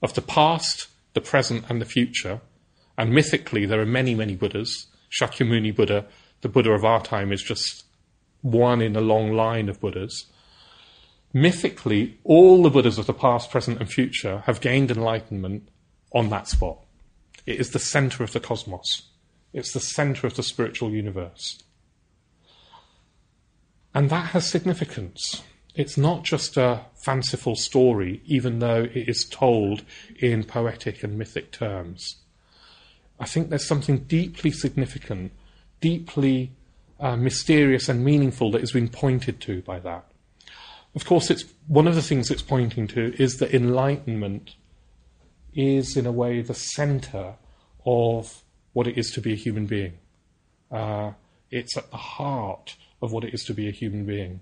of 0.04 0.14
the 0.14 0.22
past, 0.22 0.88
the 1.14 1.22
present, 1.22 1.66
and 1.70 1.82
the 1.82 1.86
future, 1.86 2.42
and 2.96 3.12
mythically 3.12 3.66
there 3.66 3.82
are 3.82 3.88
many, 3.88 4.14
many 4.14 4.36
Buddhas. 4.36 4.86
Shakyamuni 5.12 5.76
Buddha, 5.76 6.06
the 6.42 6.50
Buddha 6.50 6.72
of 6.72 6.86
our 6.86 7.02
time, 7.02 7.32
is 7.32 7.42
just 7.42 7.86
one 8.44 8.82
in 8.82 8.96
a 8.96 9.02
long 9.02 9.32
line 9.32 9.70
of 9.70 9.80
Buddhas. 9.80 10.28
Mythically, 11.34 12.20
all 12.24 12.62
the 12.62 12.70
Buddhas 12.70 13.00
of 13.00 13.08
the 13.08 13.14
past, 13.14 13.50
present, 13.50 13.80
and 13.80 13.90
future 13.90 14.44
have 14.46 14.62
gained 14.62 14.92
enlightenment 14.92 15.68
on 16.12 16.30
that 16.30 16.48
spot. 16.48 16.78
It 17.48 17.60
is 17.60 17.72
the 17.72 17.80
center 17.80 18.24
of 18.24 18.34
the 18.34 18.40
cosmos. 18.40 19.10
It's 19.52 19.74
the 19.74 19.80
center 19.80 20.28
of 20.28 20.36
the 20.36 20.44
spiritual 20.44 20.92
universe. 20.92 21.64
And 23.96 24.10
that 24.10 24.28
has 24.28 24.50
significance. 24.50 25.42
It's 25.76 25.98
not 25.98 26.24
just 26.24 26.58
a 26.58 26.82
fanciful 26.96 27.56
story, 27.56 28.22
even 28.26 28.60
though 28.60 28.84
it 28.84 29.10
is 29.10 29.26
told 29.26 29.84
in 30.20 30.44
poetic 30.44 31.04
and 31.04 31.18
mythic 31.18 31.52
terms. 31.52 32.18
I 33.20 33.26
think 33.26 33.50
there's 33.50 33.68
something 33.68 34.00
deeply 34.00 34.52
significant, 34.52 35.32
deeply 35.82 36.52
uh, 37.00 37.16
mysterious 37.16 37.90
and 37.90 38.04
meaningful 38.04 38.52
that 38.52 38.62
has 38.62 38.72
been 38.72 38.90
pointed 38.90 39.42
to 39.42 39.62
by 39.62 39.80
that. 39.80 40.06
Of 40.96 41.06
course, 41.06 41.30
it's 41.30 41.46
one 41.68 41.88
of 41.88 41.96
the 41.96 42.02
things 42.02 42.30
it's 42.30 42.42
pointing 42.42 42.88
to 42.90 43.14
is 43.22 43.38
that 43.38 43.54
enlightenment 43.54 44.56
is, 45.54 45.98
in 45.98 46.06
a 46.06 46.12
way, 46.12 46.42
the 46.42 46.54
center 46.54 47.36
of 47.86 48.44
what 48.74 48.88
it 48.88 48.98
is 48.98 49.12
to 49.12 49.22
be 49.22 49.34
a 49.34 49.38
human 49.38 49.66
being. 49.66 49.94
Uh, 50.72 51.12
it's 51.50 51.78
at 51.78 51.90
the 51.92 51.98
heart 51.98 52.76
of 53.02 53.12
what 53.12 53.24
it 53.24 53.34
is 53.34 53.44
to 53.46 53.54
be 53.54 53.68
a 53.68 53.72
human 53.72 54.06
being. 54.06 54.40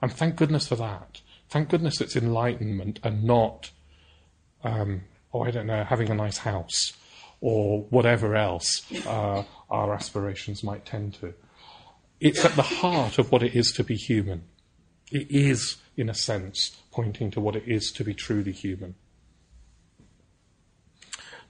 And 0.00 0.12
thank 0.12 0.36
goodness 0.36 0.68
for 0.68 0.76
that. 0.76 1.20
Thank 1.48 1.68
goodness 1.68 2.00
it's 2.00 2.16
enlightenment 2.16 3.00
and 3.02 3.24
not, 3.24 3.70
um, 4.64 5.02
oh, 5.32 5.42
I 5.42 5.50
don't 5.50 5.66
know, 5.66 5.84
having 5.84 6.10
a 6.10 6.14
nice 6.14 6.38
house 6.38 6.92
or 7.40 7.82
whatever 7.90 8.34
else 8.34 8.82
uh, 9.06 9.42
our 9.70 9.94
aspirations 9.94 10.62
might 10.62 10.84
tend 10.84 11.14
to 11.14 11.34
it's 12.20 12.44
at 12.44 12.56
the 12.56 12.62
heart 12.62 13.18
of 13.18 13.30
what 13.30 13.42
it 13.42 13.54
is 13.54 13.72
to 13.72 13.84
be 13.84 13.96
human. 13.96 14.44
It 15.10 15.30
is, 15.30 15.76
in 15.96 16.08
a 16.08 16.14
sense, 16.14 16.76
pointing 16.90 17.30
to 17.32 17.40
what 17.40 17.56
it 17.56 17.64
is 17.66 17.92
to 17.92 18.04
be 18.04 18.14
truly 18.14 18.52
human. 18.52 18.94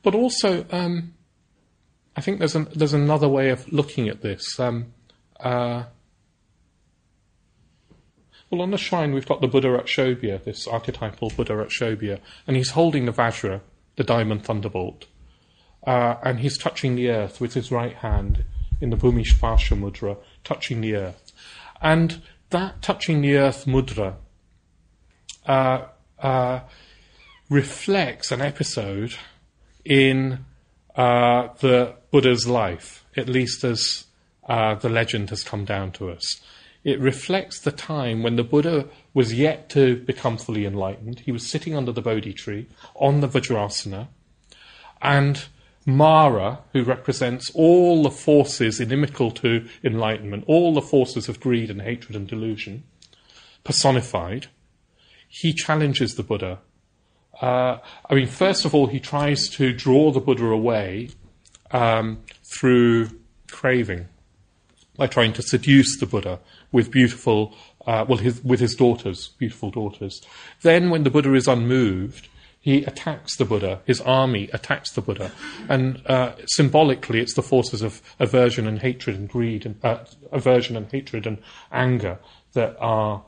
But 0.03 0.15
also, 0.15 0.67
um, 0.71 1.15
I 2.17 2.21
think 2.21 2.39
there's, 2.39 2.55
an, 2.55 2.69
there's 2.75 2.93
another 2.93 3.29
way 3.29 3.51
of 3.51 3.73
looking 3.73 4.09
at 4.09 4.23
this. 4.23 4.59
Um, 4.61 4.93
uh, 5.41 5.85
well, 8.51 8.63
on 8.63 8.71
the 8.71 8.79
shrine, 8.79 9.13
we've 9.13 9.27
got 9.27 9.41
the 9.41 9.49
Buddha 9.49 9.75
at 9.75 9.87
Akshobhya, 9.87 10.45
this 10.45 10.67
archetypal 10.67 11.31
Buddha 11.31 11.55
at 11.55 11.69
Akshobhya, 11.69 12.21
and 12.47 12.57
he's 12.57 12.71
holding 12.71 13.07
the 13.07 13.13
Vajra, 13.13 13.61
the 13.97 14.05
diamond 14.05 14.45
thunderbolt, 14.45 15.07
uh, 15.87 16.17
and 16.23 16.41
he's 16.41 16.57
touching 16.57 16.95
the 16.95 17.11
earth 17.11 17.41
with 17.41 17.55
his 17.55 17.73
right 17.73 17.97
hand 17.97 18.45
in 18.81 18.91
the 18.91 18.97
Bhumi 18.97 19.25
Mudra, 19.25 20.17
touching 20.47 20.81
the 20.81 20.95
earth. 20.95 21.33
And 21.83 22.23
that 22.51 22.81
touching 22.81 23.21
the 23.21 23.37
earth 23.37 23.67
mudra 23.67 24.15
uh, 25.47 25.87
uh, 26.19 26.61
reflects 27.51 28.33
an 28.33 28.41
episode 28.41 29.15
in 29.85 30.45
uh, 30.95 31.49
the 31.61 31.95
Buddha's 32.11 32.47
life, 32.47 33.05
at 33.17 33.29
least 33.29 33.65
as 33.65 34.05
uh, 34.49 34.77
the 34.77 34.89
legend 34.89 35.31
has 35.31 35.43
come 35.43 35.65
down 35.65 35.91
to 35.93 36.11
us. 36.11 36.41
It 36.85 37.01
reflects 37.01 37.61
the 37.61 37.73
time 37.73 38.23
when 38.23 38.37
the 38.37 38.45
Buddha 38.45 38.89
was 39.13 39.35
yet 39.35 39.69
to 39.71 39.97
become 39.97 40.39
fully 40.39 40.65
enlightened. 40.65 41.21
He 41.21 41.33
was 41.33 41.51
sitting 41.51 41.77
under 41.77 41.91
the 41.91 42.01
Bodhi 42.01 42.33
tree 42.33 42.69
on 42.95 43.21
the 43.21 43.29
Vajrasana, 43.29 44.07
and 45.03 45.45
Mara, 45.87 46.59
who 46.73 46.83
represents 46.83 47.51
all 47.55 48.03
the 48.03 48.11
forces 48.11 48.81
inimical 48.81 49.31
to 49.31 49.67
enlightenment, 49.85 50.45
all 50.49 50.75
the 50.75 50.83
forces 50.83 51.29
of 51.29 51.39
greed 51.39 51.71
and 51.71 51.81
hatred 51.81 52.17
and 52.17 52.27
delusion, 52.27 52.83
personified, 53.63 54.49
he 55.29 55.53
challenges 55.53 56.17
the 56.17 56.25
Buddha. 56.25 56.59
Uh, 57.41 57.79
I 58.11 58.15
mean, 58.15 58.27
first 58.27 58.65
of 58.65 58.75
all, 58.75 58.89
he 58.89 58.99
tries 58.99 59.49
to 59.51 59.73
draw 59.73 60.11
the 60.11 60.21
Buddha 60.21 60.47
away 60.47 61.11
um, 61.71 62.19
through 62.59 63.11
craving, 63.51 64.09
by 64.97 65.07
trying 65.07 65.33
to 65.35 65.43
seduce 65.43 65.99
the 66.01 66.07
Buddha 66.07 66.41
with 66.73 66.91
beautiful, 66.91 67.55
uh, 67.87 68.05
well, 68.09 68.19
his, 68.19 68.43
with 68.43 68.61
his 68.61 68.75
daughters, 68.75 69.29
beautiful 69.39 69.71
daughters. 69.71 70.23
Then, 70.63 70.91
when 70.91 71.05
the 71.05 71.11
Buddha 71.11 71.35
is 71.35 71.47
unmoved, 71.47 72.29
he 72.67 72.83
attacks 72.83 73.37
the 73.37 73.45
Buddha, 73.45 73.81
his 73.85 74.01
army 74.01 74.51
attacks 74.53 74.91
the 74.91 75.01
Buddha. 75.01 75.31
And 75.69 76.05
uh, 76.05 76.33
symbolically, 76.47 77.21
it's 77.21 77.35
the 77.35 77.43
forces 77.43 77.81
of 77.81 78.03
aversion 78.19 78.67
and 78.67 78.81
hatred 78.81 79.15
and 79.15 79.29
greed, 79.29 79.65
and 79.65 79.77
uh, 79.85 79.99
aversion 80.33 80.77
and 80.77 80.91
hatred 80.91 81.29
and 81.29 81.39
anger 81.71 82.19
that 82.55 82.77
are 82.81 83.23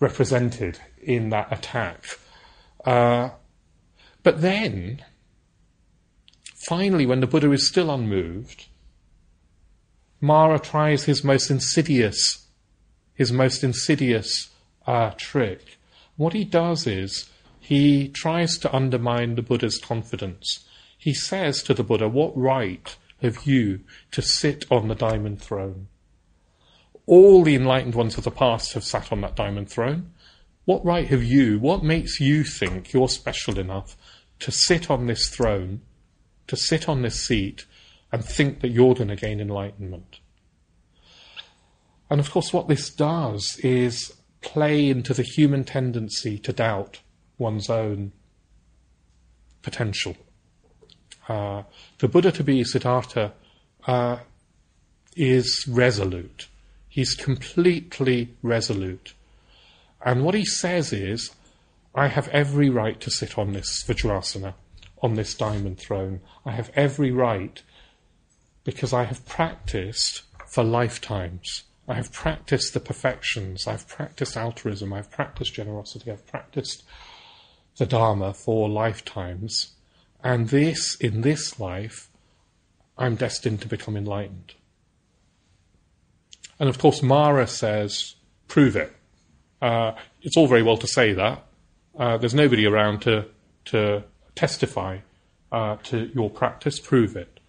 represented 0.00 0.78
in 1.02 1.28
that 1.28 1.52
attack. 1.52 2.06
Uh, 2.86 3.28
but 4.22 4.40
then, 4.40 5.04
finally, 6.66 7.04
when 7.04 7.20
the 7.20 7.26
Buddha 7.26 7.52
is 7.52 7.68
still 7.68 7.90
unmoved, 7.90 8.68
Mara 10.22 10.58
tries 10.58 11.04
his 11.04 11.22
most 11.22 11.50
insidious, 11.50 12.46
his 13.12 13.30
most 13.30 13.62
insidious 13.62 14.48
uh, 14.86 15.10
trick. 15.18 15.76
What 16.16 16.32
he 16.32 16.44
does 16.44 16.86
is 16.86 17.29
he 17.70 18.08
tries 18.08 18.58
to 18.58 18.74
undermine 18.74 19.36
the 19.36 19.42
Buddha's 19.42 19.78
confidence. 19.78 20.64
He 20.98 21.14
says 21.14 21.62
to 21.62 21.72
the 21.72 21.84
Buddha, 21.84 22.08
What 22.08 22.36
right 22.36 22.96
have 23.22 23.46
you 23.46 23.82
to 24.10 24.20
sit 24.20 24.64
on 24.72 24.88
the 24.88 24.96
diamond 24.96 25.40
throne? 25.40 25.86
All 27.06 27.44
the 27.44 27.54
enlightened 27.54 27.94
ones 27.94 28.18
of 28.18 28.24
the 28.24 28.32
past 28.32 28.72
have 28.72 28.82
sat 28.82 29.12
on 29.12 29.20
that 29.20 29.36
diamond 29.36 29.70
throne. 29.70 30.10
What 30.64 30.84
right 30.84 31.06
have 31.06 31.22
you? 31.22 31.60
What 31.60 31.84
makes 31.84 32.18
you 32.18 32.42
think 32.42 32.92
you're 32.92 33.08
special 33.08 33.56
enough 33.56 33.96
to 34.40 34.50
sit 34.50 34.90
on 34.90 35.06
this 35.06 35.28
throne, 35.28 35.80
to 36.48 36.56
sit 36.56 36.88
on 36.88 37.02
this 37.02 37.24
seat, 37.24 37.66
and 38.10 38.24
think 38.24 38.62
that 38.62 38.70
you're 38.70 38.96
going 38.96 39.10
to 39.10 39.14
gain 39.14 39.38
enlightenment? 39.38 40.18
And 42.10 42.18
of 42.18 42.32
course, 42.32 42.52
what 42.52 42.66
this 42.66 42.90
does 42.90 43.60
is 43.62 44.12
play 44.40 44.88
into 44.88 45.14
the 45.14 45.22
human 45.22 45.62
tendency 45.62 46.36
to 46.40 46.52
doubt 46.52 46.98
one's 47.40 47.68
own 47.68 48.12
potential. 49.62 50.16
Uh, 51.28 51.62
for 51.98 52.08
Buddha 52.08 52.32
to 52.32 52.44
be 52.44 52.62
Siddhartha 52.64 53.32
uh, 53.86 54.18
is 55.16 55.64
resolute. 55.68 56.48
He's 56.88 57.14
completely 57.14 58.34
resolute. 58.42 59.14
And 60.04 60.24
what 60.24 60.34
he 60.34 60.44
says 60.44 60.92
is, 60.92 61.30
I 61.94 62.08
have 62.08 62.28
every 62.28 62.70
right 62.70 63.00
to 63.00 63.10
sit 63.10 63.38
on 63.38 63.52
this 63.52 63.84
Vajrasana, 63.84 64.54
on 65.02 65.14
this 65.14 65.34
diamond 65.34 65.78
throne. 65.78 66.20
I 66.44 66.52
have 66.52 66.70
every 66.74 67.10
right 67.10 67.62
because 68.64 68.92
I 68.92 69.04
have 69.04 69.26
practiced 69.26 70.22
for 70.48 70.64
lifetimes. 70.64 71.64
I 71.88 71.94
have 71.94 72.12
practiced 72.12 72.74
the 72.74 72.80
perfections. 72.80 73.66
I've 73.66 73.88
practiced 73.88 74.36
altruism. 74.36 74.92
I've 74.92 75.10
practiced 75.10 75.54
generosity. 75.54 76.10
I've 76.10 76.26
practiced 76.26 76.84
the 77.80 77.86
Dharma 77.86 78.34
for 78.34 78.68
lifetimes, 78.68 79.72
And 80.22 80.50
this, 80.50 80.96
in 80.96 81.22
this 81.22 81.58
life, 81.58 82.10
I'm 82.98 83.16
destined 83.16 83.62
to 83.62 83.68
become 83.68 83.96
enlightened. 83.96 84.52
And 86.58 86.68
of 86.68 86.78
course, 86.78 87.02
Mara 87.02 87.46
says, 87.46 88.16
prove 88.48 88.76
it. 88.76 88.92
Uh, 89.62 89.92
it's 90.20 90.36
all 90.36 90.46
very 90.46 90.62
well 90.62 90.76
to 90.76 90.86
say 90.86 91.14
that. 91.14 91.46
Uh, 91.98 92.18
there's 92.18 92.34
nobody 92.34 92.66
around 92.66 93.00
to, 93.00 93.24
to 93.64 94.04
testify 94.34 94.98
uh, 95.50 95.76
to 95.84 96.10
your 96.14 96.28
practice, 96.28 96.78
prove 96.78 97.16
it. 97.16 97.40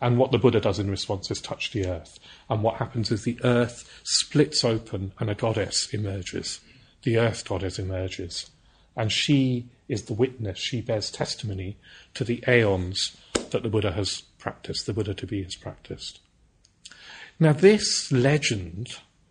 And 0.00 0.18
what 0.18 0.30
the 0.30 0.38
Buddha 0.38 0.60
does 0.60 0.78
in 0.78 0.88
response 0.88 1.32
is 1.32 1.40
touch 1.40 1.72
the 1.72 1.88
earth. 1.88 2.20
And 2.48 2.62
what 2.62 2.76
happens 2.76 3.10
is 3.10 3.24
the 3.24 3.40
earth 3.42 3.90
splits 4.04 4.64
open 4.64 5.14
and 5.18 5.28
a 5.28 5.34
goddess 5.34 5.92
emerges. 5.92 6.60
The 7.02 7.18
earth 7.18 7.44
goddess 7.44 7.80
emerges. 7.80 8.50
And 8.96 9.10
she 9.10 9.66
is 9.90 10.04
the 10.04 10.14
witness, 10.14 10.58
she 10.58 10.80
bears 10.80 11.10
testimony 11.10 11.76
to 12.14 12.24
the 12.24 12.42
aeons 12.46 13.16
that 13.50 13.62
the 13.62 13.68
Buddha 13.68 13.92
has 13.92 14.22
practiced, 14.38 14.86
the 14.86 14.92
Buddha 14.92 15.14
to 15.14 15.26
be 15.26 15.42
has 15.42 15.56
practiced. 15.56 16.20
Now, 17.38 17.52
this 17.52 18.12
legend, 18.12 18.88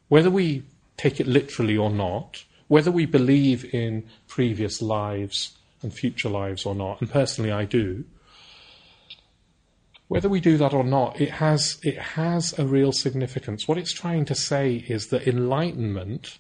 whether 0.08 0.30
we 0.30 0.64
take 0.98 1.20
it 1.20 1.28
literally 1.28 1.78
or 1.78 1.90
not, 1.90 2.44
whether 2.68 2.92
we 2.92 3.06
believe 3.06 3.74
in 3.74 4.04
previous 4.28 4.82
lives 4.82 5.58
and 5.82 5.94
future 5.94 6.30
lives 6.30 6.66
or 6.66 6.76
not, 6.76 7.00
and 7.00 7.10
personally 7.10 7.52
I 7.52 7.66
do, 7.66 8.04
whether 10.08 10.28
we 10.28 10.40
do 10.40 10.58
that 10.58 10.74
or 10.74 10.84
not, 10.84 11.22
it 11.22 11.30
has, 11.30 11.80
it 11.84 11.98
has 11.98 12.58
a 12.58 12.66
real 12.66 12.92
significance. 12.92 13.68
What 13.68 13.78
it's 13.78 13.94
trying 13.94 14.26
to 14.26 14.36
say 14.36 14.84
is 14.88 15.08
that 15.08 15.28
enlightenment 15.28 16.40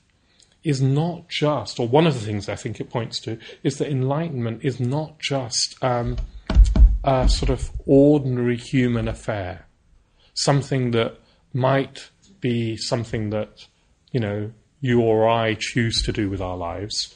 is 0.64 0.82
not 0.82 1.30
just, 1.30 1.80
or 1.80 1.88
one 1.88 2.06
of 2.06 2.14
the 2.14 2.20
things 2.20 2.50
I 2.50 2.56
think 2.56 2.80
it 2.80 2.90
points 2.90 3.20
to, 3.22 3.38
is 3.64 3.78
that 3.78 3.90
enlightenment 3.90 4.64
is 4.64 4.80
not 4.80 5.20
just 5.20 5.82
um, 5.84 6.18
a 7.04 7.30
sort 7.30 7.50
of 7.50 7.72
ordinary 7.86 8.58
human 8.58 9.08
affair, 9.08 9.68
something 10.34 10.92
that 10.92 11.18
might 11.54 12.10
be 12.42 12.76
something 12.76 13.30
that, 13.30 13.68
you 14.12 14.20
know, 14.20 14.52
you 14.82 15.02
or 15.02 15.28
I 15.28 15.56
choose 15.58 16.02
to 16.04 16.12
do 16.12 16.30
with 16.30 16.42
our 16.42 16.58
lives, 16.58 17.16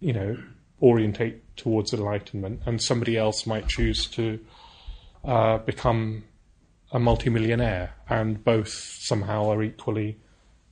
you 0.00 0.12
know, 0.12 0.36
orientate 0.82 1.56
towards 1.56 1.92
enlightenment, 1.92 2.60
and 2.66 2.80
somebody 2.80 3.16
else 3.16 3.46
might 3.46 3.68
choose 3.68 4.06
to 4.08 4.38
uh, 5.24 5.58
become 5.58 6.24
a 6.92 6.98
multimillionaire, 6.98 7.94
and 8.08 8.42
both 8.42 8.68
somehow 8.68 9.50
are 9.50 9.62
equally 9.62 10.18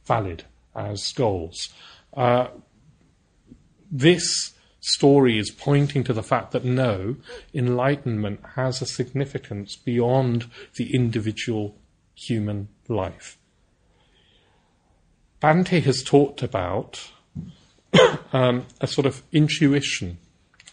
valid 0.06 0.44
as 0.78 1.12
goals. 1.12 1.68
Uh, 2.16 2.48
this 3.90 4.52
story 4.80 5.38
is 5.38 5.50
pointing 5.50 6.04
to 6.04 6.12
the 6.12 6.22
fact 6.22 6.52
that 6.52 6.64
no, 6.64 7.16
enlightenment 7.52 8.40
has 8.54 8.80
a 8.80 8.86
significance 8.86 9.76
beyond 9.76 10.46
the 10.76 10.94
individual 10.94 11.76
human 12.14 12.68
life. 12.88 13.38
Bhante 15.42 15.82
has 15.82 16.02
talked 16.02 16.42
about 16.42 17.10
um, 18.32 18.66
a 18.80 18.86
sort 18.86 19.06
of 19.06 19.22
intuition 19.32 20.18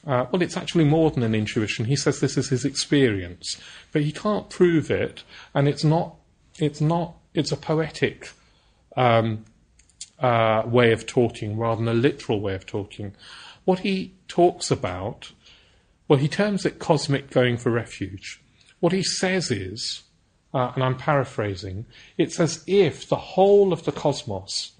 uh, 0.05 0.25
well, 0.31 0.41
it's 0.41 0.57
actually 0.57 0.83
more 0.83 1.09
than 1.09 1.23
an 1.23 1.33
intuition. 1.33 1.85
He 1.85 1.95
says 1.95 2.19
this 2.19 2.37
is 2.37 2.49
his 2.49 2.63
experience, 2.63 3.59
but 3.91 4.03
he 4.03 4.11
can't 4.11 4.49
prove 4.49 4.91
it, 4.91 5.23
and 5.53 5.67
it's 5.67 5.83
not. 5.83 6.15
It's 6.59 6.79
not. 6.79 7.15
It's 7.33 7.51
a 7.51 7.57
poetic 7.57 8.29
um, 8.95 9.45
uh, 10.19 10.63
way 10.65 10.91
of 10.91 11.05
talking 11.05 11.57
rather 11.57 11.83
than 11.83 11.87
a 11.87 11.99
literal 11.99 12.39
way 12.39 12.55
of 12.55 12.65
talking. 12.65 13.15
What 13.65 13.79
he 13.79 14.13
talks 14.27 14.71
about, 14.71 15.31
well, 16.07 16.19
he 16.19 16.27
terms 16.27 16.65
it 16.65 16.79
cosmic 16.79 17.29
going 17.29 17.57
for 17.57 17.71
refuge. 17.71 18.41
What 18.79 18.93
he 18.93 19.03
says 19.03 19.51
is, 19.51 20.03
uh, 20.53 20.71
and 20.75 20.83
I'm 20.83 20.97
paraphrasing, 20.97 21.85
it's 22.17 22.39
as 22.39 22.63
if 22.67 23.07
the 23.07 23.15
whole 23.15 23.73
of 23.73 23.83
the 23.85 23.91
cosmos, 23.91 24.71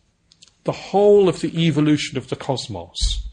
the 0.63 0.71
whole 0.71 1.27
of 1.27 1.41
the 1.41 1.65
evolution 1.65 2.17
of 2.17 2.29
the 2.29 2.35
cosmos, 2.35 3.27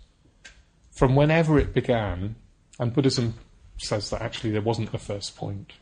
from 0.90 1.14
whenever 1.14 1.59
it 1.59 1.74
began, 1.74 2.36
and 2.78 2.92
Buddhism 2.92 3.34
says 3.78 4.11
that 4.11 4.22
actually 4.22 4.50
there 4.50 4.61
wasn't 4.61 4.94
a 4.94 4.98
first 4.98 5.36
point, 5.36 5.72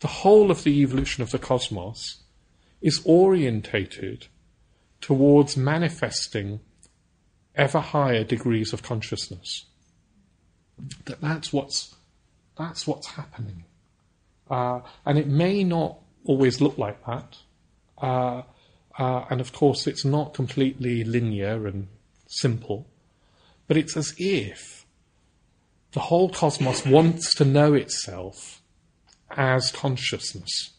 the 0.00 0.08
whole 0.08 0.50
of 0.50 0.64
the 0.64 0.80
evolution 0.80 1.22
of 1.22 1.30
the 1.30 1.38
cosmos 1.38 2.20
is 2.80 3.02
orientated 3.04 4.26
towards 5.00 5.56
manifesting 5.56 6.60
ever 7.54 7.80
higher 7.80 8.24
degrees 8.24 8.72
of 8.72 8.82
consciousness. 8.82 9.66
That 11.06 11.20
that's 11.20 11.52
what's 11.52 11.94
that's 12.58 12.86
what's 12.86 13.08
happening, 13.08 13.64
uh, 14.50 14.80
and 15.04 15.18
it 15.18 15.26
may 15.26 15.64
not 15.64 15.98
always 16.24 16.60
look 16.60 16.78
like 16.78 17.04
that. 17.06 17.36
Uh, 18.00 18.42
uh, 18.98 19.24
and 19.30 19.40
of 19.40 19.52
course, 19.52 19.86
it's 19.86 20.04
not 20.04 20.34
completely 20.34 21.04
linear 21.04 21.66
and 21.66 21.88
simple. 22.26 22.86
But 23.66 23.76
it's 23.76 23.96
as 23.96 24.14
if 24.18 24.84
the 25.92 26.00
whole 26.00 26.28
cosmos 26.28 26.84
wants 26.84 27.34
to 27.36 27.44
know 27.44 27.74
itself 27.74 28.62
as 29.30 29.70
consciousness. 29.70 30.70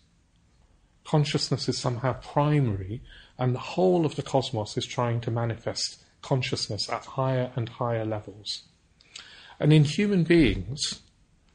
Consciousness 1.04 1.68
is 1.68 1.78
somehow 1.78 2.14
primary, 2.14 3.02
and 3.42 3.56
the 3.56 3.60
whole 3.60 4.06
of 4.06 4.16
the 4.16 4.22
cosmos 4.22 4.78
is 4.78 4.86
trying 4.86 5.20
to 5.22 5.32
manifest 5.32 6.04
consciousness 6.22 6.88
at 6.90 7.04
higher 7.06 7.52
and 7.56 7.68
higher 7.68 8.06
levels. 8.06 8.64
And 9.60 9.74
in 9.74 9.84
human 9.84 10.24
beings, 10.24 11.02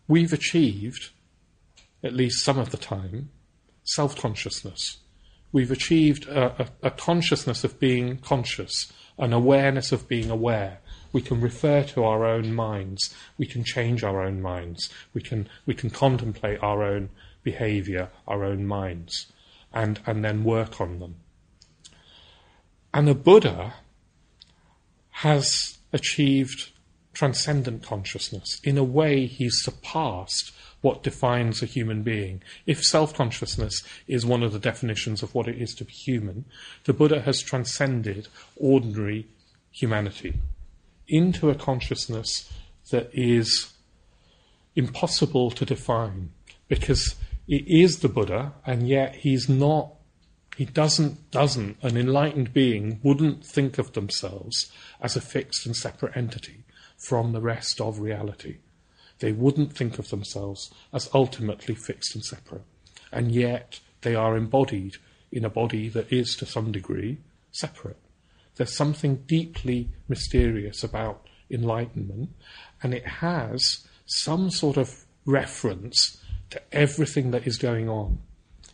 we've 0.08 0.32
achieved, 0.32 1.10
at 2.02 2.12
least 2.12 2.44
some 2.44 2.58
of 2.58 2.70
the 2.70 2.76
time, 2.76 3.30
self 3.84 4.16
consciousness. 4.16 4.98
We've 5.52 5.70
achieved 5.70 6.26
a, 6.26 6.62
a, 6.62 6.88
a, 6.88 6.90
consciousness 6.90 7.62
of 7.62 7.78
being 7.78 8.18
conscious, 8.18 8.92
an 9.16 9.32
awareness 9.32 9.92
of 9.92 10.08
being 10.08 10.28
aware, 10.28 10.80
we 11.12 11.22
can 11.22 11.40
refer 11.40 11.82
to 11.82 12.04
our 12.04 12.26
own 12.26 12.54
minds. 12.54 13.14
We 13.38 13.46
can 13.46 13.64
change 13.64 14.04
our 14.04 14.22
own 14.22 14.42
minds. 14.42 14.90
We 15.14 15.22
can, 15.22 15.48
we 15.64 15.72
can 15.72 15.88
contemplate 15.88 16.62
our 16.62 16.82
own 16.82 17.08
behavior, 17.42 18.10
our 18.28 18.44
own 18.44 18.66
minds, 18.66 19.32
and, 19.72 19.98
and 20.04 20.22
then 20.22 20.44
work 20.44 20.78
on 20.78 20.98
them. 20.98 21.14
And 22.96 23.06
the 23.06 23.14
Buddha 23.14 23.74
has 25.10 25.76
achieved 25.92 26.70
transcendent 27.12 27.82
consciousness. 27.82 28.58
In 28.64 28.78
a 28.78 28.84
way, 28.84 29.26
he's 29.26 29.62
surpassed 29.62 30.50
what 30.80 31.02
defines 31.02 31.62
a 31.62 31.66
human 31.66 32.02
being. 32.02 32.42
If 32.64 32.82
self 32.82 33.12
consciousness 33.12 33.82
is 34.08 34.24
one 34.24 34.42
of 34.42 34.54
the 34.54 34.58
definitions 34.58 35.22
of 35.22 35.34
what 35.34 35.46
it 35.46 35.60
is 35.60 35.74
to 35.74 35.84
be 35.84 35.92
human, 35.92 36.46
the 36.84 36.94
Buddha 36.94 37.20
has 37.20 37.42
transcended 37.42 38.28
ordinary 38.56 39.26
humanity 39.70 40.40
into 41.06 41.50
a 41.50 41.54
consciousness 41.54 42.50
that 42.90 43.10
is 43.12 43.74
impossible 44.74 45.50
to 45.50 45.66
define 45.66 46.30
because 46.66 47.14
it 47.46 47.68
is 47.68 47.98
the 47.98 48.08
Buddha, 48.08 48.54
and 48.64 48.88
yet 48.88 49.16
he's 49.16 49.50
not. 49.50 49.95
He 50.56 50.64
doesn't, 50.64 51.30
doesn't, 51.30 51.76
an 51.82 51.98
enlightened 51.98 52.54
being 52.54 52.98
wouldn't 53.02 53.44
think 53.44 53.76
of 53.76 53.92
themselves 53.92 54.72
as 55.02 55.14
a 55.14 55.20
fixed 55.20 55.66
and 55.66 55.76
separate 55.76 56.16
entity 56.16 56.64
from 56.96 57.32
the 57.32 57.42
rest 57.42 57.78
of 57.78 58.00
reality. 58.00 58.56
They 59.18 59.32
wouldn't 59.32 59.74
think 59.74 59.98
of 59.98 60.08
themselves 60.08 60.72
as 60.94 61.10
ultimately 61.12 61.74
fixed 61.74 62.14
and 62.14 62.24
separate. 62.24 62.64
And 63.12 63.32
yet 63.32 63.80
they 64.00 64.14
are 64.14 64.34
embodied 64.34 64.96
in 65.30 65.44
a 65.44 65.50
body 65.50 65.90
that 65.90 66.10
is, 66.10 66.34
to 66.36 66.46
some 66.46 66.72
degree, 66.72 67.18
separate. 67.52 67.98
There's 68.54 68.74
something 68.74 69.24
deeply 69.26 69.90
mysterious 70.08 70.82
about 70.82 71.26
enlightenment, 71.50 72.30
and 72.82 72.94
it 72.94 73.06
has 73.06 73.86
some 74.06 74.50
sort 74.50 74.78
of 74.78 75.04
reference 75.26 76.18
to 76.48 76.62
everything 76.72 77.30
that 77.32 77.46
is 77.46 77.58
going 77.58 77.90
on. 77.90 78.20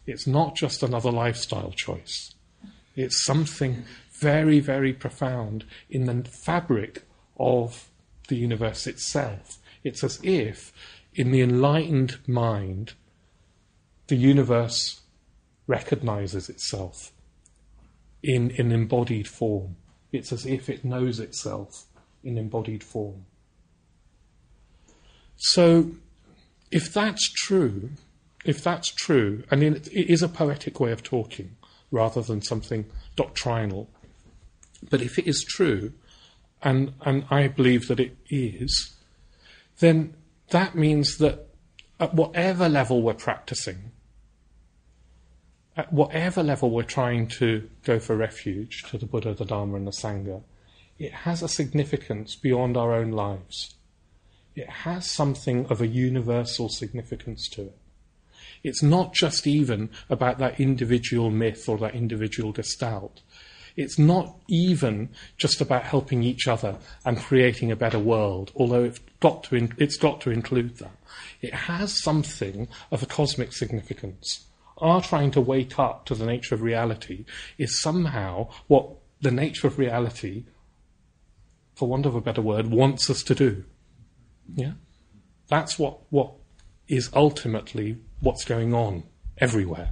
It's 0.07 0.27
not 0.27 0.57
just 0.57 0.83
another 0.83 1.11
lifestyle 1.11 1.73
choice, 1.73 2.35
it's 2.97 3.25
something 3.25 3.85
very, 4.13 4.61
very 4.61 4.93
profound 4.93 5.65
in 5.91 6.07
the 6.07 6.29
fabric 6.29 7.03
of 7.39 7.89
the 8.29 8.37
universe 8.37 8.87
itself. 8.87 9.59
It's 9.83 10.05
as 10.05 10.21
if, 10.23 10.73
in 11.15 11.33
the 11.33 11.41
enlightened 11.41 12.19
mind, 12.27 12.93
the 14.07 14.17
universe 14.17 15.01
recognizes 15.67 16.49
itself 16.49 17.13
in 18.23 18.53
an 18.59 18.71
embodied 18.71 19.27
form. 19.27 19.77
It's 20.13 20.33
as 20.33 20.47
if 20.47 20.69
it 20.69 20.85
knows 20.85 21.19
itself 21.19 21.87
in 22.23 22.39
embodied 22.39 22.85
form. 22.85 23.25
So, 25.37 25.93
if 26.71 26.93
that's 26.93 27.29
true, 27.33 27.91
if 28.45 28.63
that's 28.63 28.89
true, 28.89 29.45
and 29.51 29.63
it 29.63 29.89
is 29.93 30.23
a 30.23 30.29
poetic 30.29 30.81
way 30.81 30.93
of 30.93 31.03
talking 31.03 31.57
rather 31.91 32.23
than 32.23 32.43
something 32.43 32.87
doctrinal, 33.17 33.89
but 34.91 35.01
if 35.01 35.19
it 35.19 35.27
is 35.29 35.45
true, 35.45 35.93
and, 36.63 36.95
and 37.03 37.25
I 37.31 37.49
believe 37.49 37.89
that 37.89 38.01
it 38.01 38.17
is, 38.31 38.95
then 39.79 40.15
that 40.51 40.75
means 40.75 41.19
that 41.19 41.49
at 42.01 42.15
whatever 42.15 42.69
level 42.69 43.03
we're 43.03 43.15
practicing, 43.15 43.93
at 45.77 45.93
whatever 45.93 46.43
level 46.43 46.71
we're 46.71 46.83
trying 46.83 47.27
to 47.27 47.69
go 47.85 47.99
for 47.99 48.17
refuge 48.17 48.83
to 48.85 48.99
the 48.99 49.07
Buddha, 49.07 49.35
the 49.35 49.45
Dharma, 49.45 49.77
and 49.77 49.87
the 49.87 49.93
Sangha, 49.93 50.43
it 50.99 51.13
has 51.13 51.43
a 51.43 51.49
significance 51.49 52.37
beyond 52.37 52.77
our 52.77 52.93
own 52.93 53.11
lives. 53.11 53.75
It 54.55 54.69
has 54.69 55.11
something 55.11 55.67
of 55.67 55.81
a 55.81 55.87
universal 55.87 56.69
significance 56.69 57.49
to 57.51 57.63
it. 57.63 57.79
It's 58.63 58.83
not 58.83 59.13
just 59.13 59.47
even 59.47 59.91
about 60.09 60.39
that 60.39 60.61
individual 60.61 61.31
myth 61.31 61.69
or 61.69 61.79
that 61.79 61.95
individual 61.95 62.53
gestalt. 62.53 63.23
It's 63.77 63.99
not 63.99 64.37
even 64.49 65.11
just 65.37 65.61
about 65.61 65.85
helping 65.85 66.23
each 66.23 66.47
other 66.47 66.77
and 67.05 67.19
creating 67.19 67.73
a 67.73 67.77
better 67.77 67.99
world, 67.99 68.53
although 68.55 68.85
it's 68.85 69.01
got 69.21 69.45
to, 69.45 69.57
in, 69.57 69.75
it's 69.79 69.97
got 69.97 70.21
to 70.23 70.31
include 70.31 70.77
that. 70.79 70.97
It 71.41 71.55
has 71.55 72.03
something 72.03 72.69
of 72.91 73.03
a 73.03 73.07
cosmic 73.07 73.53
significance. 73.53 74.47
Our 74.79 75.01
trying 75.01 75.31
to 75.33 75.41
wake 75.41 75.79
up 75.79 76.07
to 76.07 76.15
the 76.15 76.27
nature 76.27 76.55
of 76.55 76.63
reality 76.63 77.25
is 77.57 77.81
somehow 77.81 78.49
what 78.67 78.91
the 79.21 79.31
nature 79.31 79.67
of 79.67 79.79
reality, 79.79 80.45
for 81.75 81.89
want 81.89 82.05
of 82.05 82.15
a 82.15 82.21
better 82.21 82.43
word, 82.43 82.67
wants 82.67 83.09
us 83.09 83.23
to 83.25 83.35
do. 83.35 83.65
Yeah? 84.55 84.73
That's 85.49 85.79
what, 85.79 86.01
what 86.11 86.33
is 86.89 87.11
ultimately 87.15 87.99
what's 88.23 88.45
going 88.45 88.73
on 88.73 89.03
everywhere. 89.37 89.91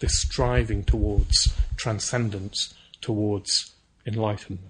This 0.00 0.18
striving 0.18 0.82
towards 0.84 1.54
transcendence, 1.76 2.74
towards 3.00 3.72
enlightenment. 4.04 4.66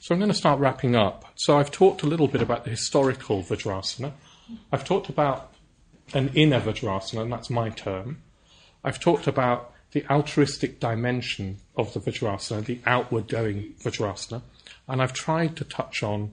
So 0.00 0.14
I'm 0.14 0.18
going 0.18 0.30
to 0.30 0.36
start 0.36 0.58
wrapping 0.58 0.96
up. 0.96 1.26
So 1.36 1.58
I've 1.58 1.70
talked 1.70 2.02
a 2.02 2.06
little 2.06 2.26
bit 2.26 2.42
about 2.42 2.64
the 2.64 2.70
historical 2.70 3.42
Vajrasana. 3.42 4.12
I've 4.72 4.84
talked 4.84 5.08
about 5.08 5.52
an 6.14 6.30
inner 6.34 6.60
Vajrasana, 6.60 7.22
and 7.22 7.32
that's 7.32 7.50
my 7.50 7.68
term. 7.68 8.22
I've 8.82 8.98
talked 8.98 9.26
about 9.26 9.72
the 9.92 10.04
altruistic 10.10 10.80
dimension 10.80 11.58
of 11.76 11.92
the 11.92 12.00
Vajrasana, 12.00 12.64
the 12.64 12.80
outward 12.86 13.28
going 13.28 13.74
Vajrasana, 13.82 14.42
and 14.88 15.00
I've 15.00 15.12
tried 15.12 15.56
to 15.56 15.64
touch 15.64 16.02
on 16.02 16.32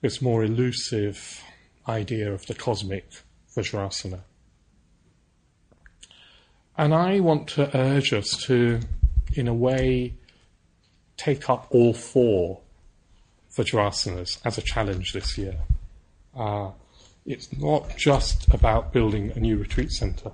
this 0.00 0.22
more 0.22 0.44
elusive 0.44 1.42
idea 1.88 2.32
of 2.32 2.46
the 2.46 2.54
cosmic 2.54 3.08
Vajrasana. 3.54 4.20
And 6.78 6.94
I 6.94 7.20
want 7.20 7.48
to 7.48 7.74
urge 7.76 8.12
us 8.12 8.36
to, 8.44 8.80
in 9.34 9.48
a 9.48 9.54
way, 9.54 10.14
take 11.16 11.48
up 11.48 11.66
all 11.70 11.94
four 11.94 12.60
Vajrasanas 13.56 14.38
as 14.44 14.58
a 14.58 14.62
challenge 14.62 15.12
this 15.12 15.38
year. 15.38 15.56
Uh, 16.36 16.70
it's 17.24 17.56
not 17.56 17.96
just 17.96 18.52
about 18.52 18.92
building 18.92 19.32
a 19.34 19.40
new 19.40 19.56
retreat 19.56 19.90
centre, 19.90 20.32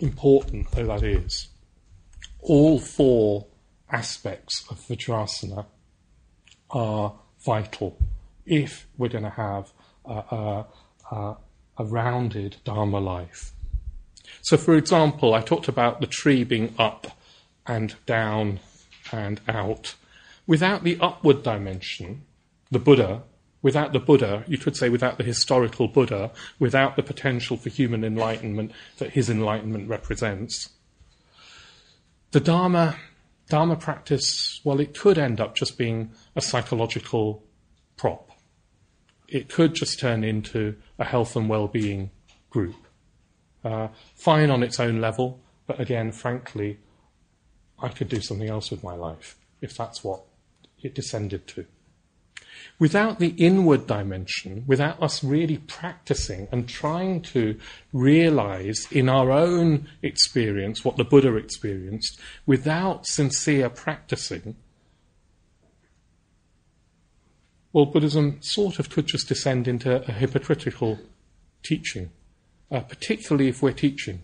important 0.00 0.70
though 0.72 0.86
that 0.86 1.04
is. 1.04 1.48
All 2.40 2.78
four 2.78 3.46
aspects 3.90 4.64
of 4.70 4.78
Vajrasana 4.80 5.66
are 6.70 7.14
vital 7.44 7.98
if 8.46 8.86
we're 8.96 9.08
going 9.08 9.24
to 9.24 9.30
have 9.30 9.72
a, 10.04 10.64
a, 11.10 11.36
a 11.78 11.84
rounded 11.84 12.56
Dharma 12.64 12.98
life. 12.98 13.52
So, 14.42 14.56
for 14.56 14.74
example, 14.76 15.34
I 15.34 15.40
talked 15.40 15.68
about 15.68 16.00
the 16.00 16.06
tree 16.06 16.44
being 16.44 16.74
up 16.78 17.18
and 17.66 17.94
down 18.06 18.60
and 19.12 19.40
out. 19.48 19.94
Without 20.46 20.84
the 20.84 20.98
upward 21.00 21.42
dimension, 21.42 22.22
the 22.70 22.78
Buddha, 22.78 23.22
without 23.62 23.92
the 23.92 23.98
Buddha, 23.98 24.44
you 24.46 24.58
could 24.58 24.76
say 24.76 24.88
without 24.88 25.18
the 25.18 25.24
historical 25.24 25.88
Buddha, 25.88 26.30
without 26.58 26.96
the 26.96 27.02
potential 27.02 27.56
for 27.56 27.68
human 27.68 28.04
enlightenment 28.04 28.72
that 28.98 29.10
his 29.10 29.28
enlightenment 29.28 29.88
represents, 29.88 30.70
the 32.30 32.40
Dharma, 32.40 32.96
Dharma 33.48 33.76
practice, 33.76 34.60
well, 34.64 34.78
it 34.80 34.98
could 34.98 35.18
end 35.18 35.40
up 35.40 35.54
just 35.54 35.78
being 35.78 36.12
a 36.36 36.40
psychological 36.40 37.42
prop. 37.96 38.30
It 39.26 39.48
could 39.48 39.74
just 39.74 39.98
turn 39.98 40.22
into 40.22 40.76
a 40.98 41.04
health 41.04 41.34
and 41.36 41.48
well-being 41.48 42.10
group. 42.50 42.76
Uh, 43.64 43.88
fine 44.14 44.50
on 44.50 44.62
its 44.62 44.78
own 44.78 45.00
level, 45.00 45.40
but 45.66 45.80
again, 45.80 46.12
frankly, 46.12 46.78
I 47.78 47.88
could 47.88 48.08
do 48.08 48.20
something 48.20 48.48
else 48.48 48.70
with 48.70 48.82
my 48.82 48.94
life 48.94 49.36
if 49.60 49.76
that's 49.76 50.04
what 50.04 50.22
it 50.82 50.94
descended 50.94 51.46
to. 51.48 51.66
Without 52.78 53.18
the 53.18 53.34
inward 53.36 53.86
dimension, 53.86 54.64
without 54.66 55.02
us 55.02 55.22
really 55.24 55.58
practicing 55.58 56.48
and 56.52 56.68
trying 56.68 57.20
to 57.22 57.58
realize 57.92 58.86
in 58.90 59.08
our 59.08 59.30
own 59.30 59.88
experience 60.02 60.84
what 60.84 60.96
the 60.96 61.04
Buddha 61.04 61.34
experienced, 61.36 62.18
without 62.46 63.06
sincere 63.06 63.68
practicing, 63.68 64.56
well, 67.72 67.86
Buddhism 67.86 68.38
sort 68.40 68.78
of 68.78 68.90
could 68.90 69.06
just 69.06 69.28
descend 69.28 69.68
into 69.68 70.02
a 70.08 70.12
hypocritical 70.12 70.98
teaching, 71.62 72.10
uh, 72.70 72.80
particularly 72.80 73.48
if 73.48 73.62
we're 73.62 73.72
teaching. 73.72 74.22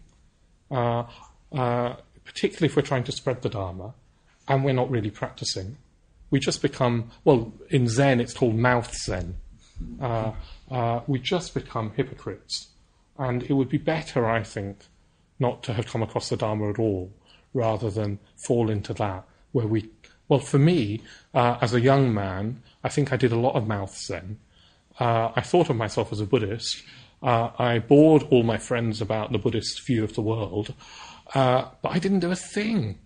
Uh, 0.71 1.05
uh, 1.53 1.95
particularly 2.25 2.67
if 2.67 2.77
we're 2.77 2.83
trying 2.83 3.05
to 3.05 3.13
spread 3.13 3.43
the 3.43 3.49
Dharma 3.49 3.95
and 4.49 4.65
we're 4.65 4.73
not 4.73 4.91
really 4.91 5.11
practicing, 5.11 5.77
we 6.31 6.41
just 6.41 6.63
become, 6.63 7.11
well, 7.25 7.53
in 7.71 7.89
Zen 7.89 8.21
it's 8.21 8.35
called 8.35 8.57
mouth 8.57 8.95
Zen. 8.95 9.37
Uh, 10.01 10.33
uh, 10.71 11.01
we 11.07 11.19
just 11.19 11.55
become 11.55 11.93
hypocrites. 11.97 12.69
And 13.19 13.43
it 13.45 13.53
would 13.53 13.69
be 13.69 13.79
better, 13.79 14.27
I 14.27 14.43
think, 14.43 14.79
not 15.39 15.63
to 15.65 15.73
have 15.73 15.87
come 15.87 16.03
across 16.03 16.29
the 16.29 16.37
Dharma 16.37 16.71
at 16.71 16.79
all, 16.79 17.13
rather 17.53 17.91
than 17.91 18.19
fall 18.37 18.71
into 18.71 18.93
that, 18.95 19.25
where 19.53 19.67
we, 19.67 19.91
well, 20.29 20.41
for 20.41 20.59
me, 20.59 21.03
uh, 21.33 21.59
as 21.61 21.75
a 21.75 21.81
young 21.81 22.13
man, 22.13 22.63
I 22.83 22.89
think 22.89 23.13
I 23.13 23.17
did 23.17 23.33
a 23.33 23.39
lot 23.39 23.55
of 23.55 23.69
mouth 23.69 23.97
Zen. 23.97 24.39
Uh, 24.99 25.31
I 25.35 25.41
thought 25.41 25.71
of 25.71 25.77
myself 25.77 26.13
as 26.13 26.21
a 26.21 26.27
Buddhist. 26.27 26.83
Uh, 27.23 27.51
I 27.59 27.79
bored 27.79 28.25
all 28.31 28.43
my 28.43 28.59
friends 28.59 29.01
about 29.01 29.33
the 29.33 29.39
Buddhist 29.39 29.87
view 29.87 30.05
of 30.05 30.15
the 30.15 30.23
world. 30.23 30.75
Uh, 31.35 31.67
but 31.83 31.91
I 31.91 31.99
didn't 31.99 32.21
do 32.21 32.31
a 32.31 32.37
thing. 32.37 32.99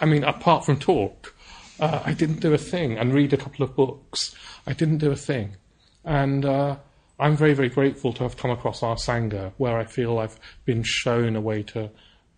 I 0.00 0.06
mean, 0.06 0.24
apart 0.24 0.64
from 0.64 0.78
talk, 0.78 1.34
uh, 1.80 2.02
I 2.04 2.12
didn't 2.12 2.40
do 2.40 2.52
a 2.52 2.58
thing 2.58 2.98
and 2.98 3.12
read 3.14 3.32
a 3.32 3.36
couple 3.36 3.64
of 3.64 3.74
books. 3.74 4.34
I 4.66 4.72
didn't 4.72 4.98
do 4.98 5.10
a 5.10 5.16
thing. 5.16 5.56
And 6.04 6.44
uh, 6.44 6.76
I'm 7.18 7.36
very, 7.36 7.54
very 7.54 7.68
grateful 7.68 8.12
to 8.14 8.22
have 8.22 8.36
come 8.36 8.50
across 8.50 8.82
our 8.82 8.96
Sangha, 8.96 9.52
where 9.56 9.78
I 9.78 9.84
feel 9.84 10.18
I've 10.18 10.38
been 10.64 10.82
shown 10.82 11.36
a 11.36 11.40
way 11.40 11.62
to 11.64 11.90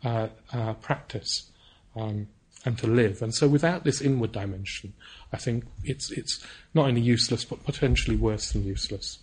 uh, 0.05 0.29
uh, 0.53 0.75
practice 0.75 1.51
um, 1.95 2.29
and 2.65 2.79
to 2.79 2.87
live. 2.87 3.23
And 3.23 3.35
so, 3.35 3.47
without 3.47 3.85
this 3.85 4.01
inward 4.01 4.33
dimension, 4.33 4.93
I 5.33 5.37
think 5.37 5.65
it's, 5.85 6.11
it's 6.11 6.45
not 6.75 6.89
only 6.89 7.01
useless, 7.01 7.45
but 7.45 7.65
potentially 7.65 8.17
worse 8.17 8.53
than 8.53 8.65
useless. 8.65 9.21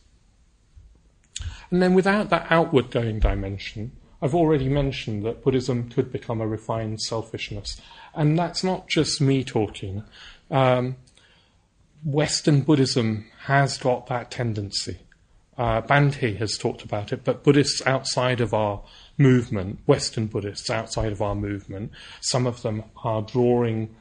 And 1.71 1.81
then, 1.81 1.93
without 1.93 2.29
that 2.29 2.47
outward 2.49 2.91
going 2.91 3.19
dimension, 3.19 3.91
I've 4.21 4.35
already 4.35 4.67
mentioned 4.67 5.23
that 5.25 5.43
Buddhism 5.43 5.89
could 5.89 6.11
become 6.11 6.41
a 6.41 6.47
refined 6.47 7.01
selfishness. 7.01 7.79
And 8.13 8.37
that's 8.37 8.63
not 8.63 8.87
just 8.87 9.21
me 9.21 9.43
talking. 9.43 10.03
Um, 10.51 10.97
Western 12.03 12.61
Buddhism 12.61 13.25
has 13.45 13.77
got 13.77 14.07
that 14.07 14.31
tendency. 14.31 14.99
Uh, 15.57 15.81
has 16.37 16.57
talked 16.57 16.83
about 16.83 17.11
it, 17.11 17.25
but 17.25 17.43
Buddhists 17.43 17.85
outside 17.85 18.39
of 18.39 18.53
our 18.53 18.81
movement, 19.17 19.79
Western 19.85 20.27
Buddhists 20.27 20.69
outside 20.69 21.11
of 21.11 21.21
our 21.21 21.35
movement, 21.35 21.91
some 22.21 22.47
of 22.47 22.61
them 22.61 22.85
are 23.03 23.21
drawing, 23.21 23.93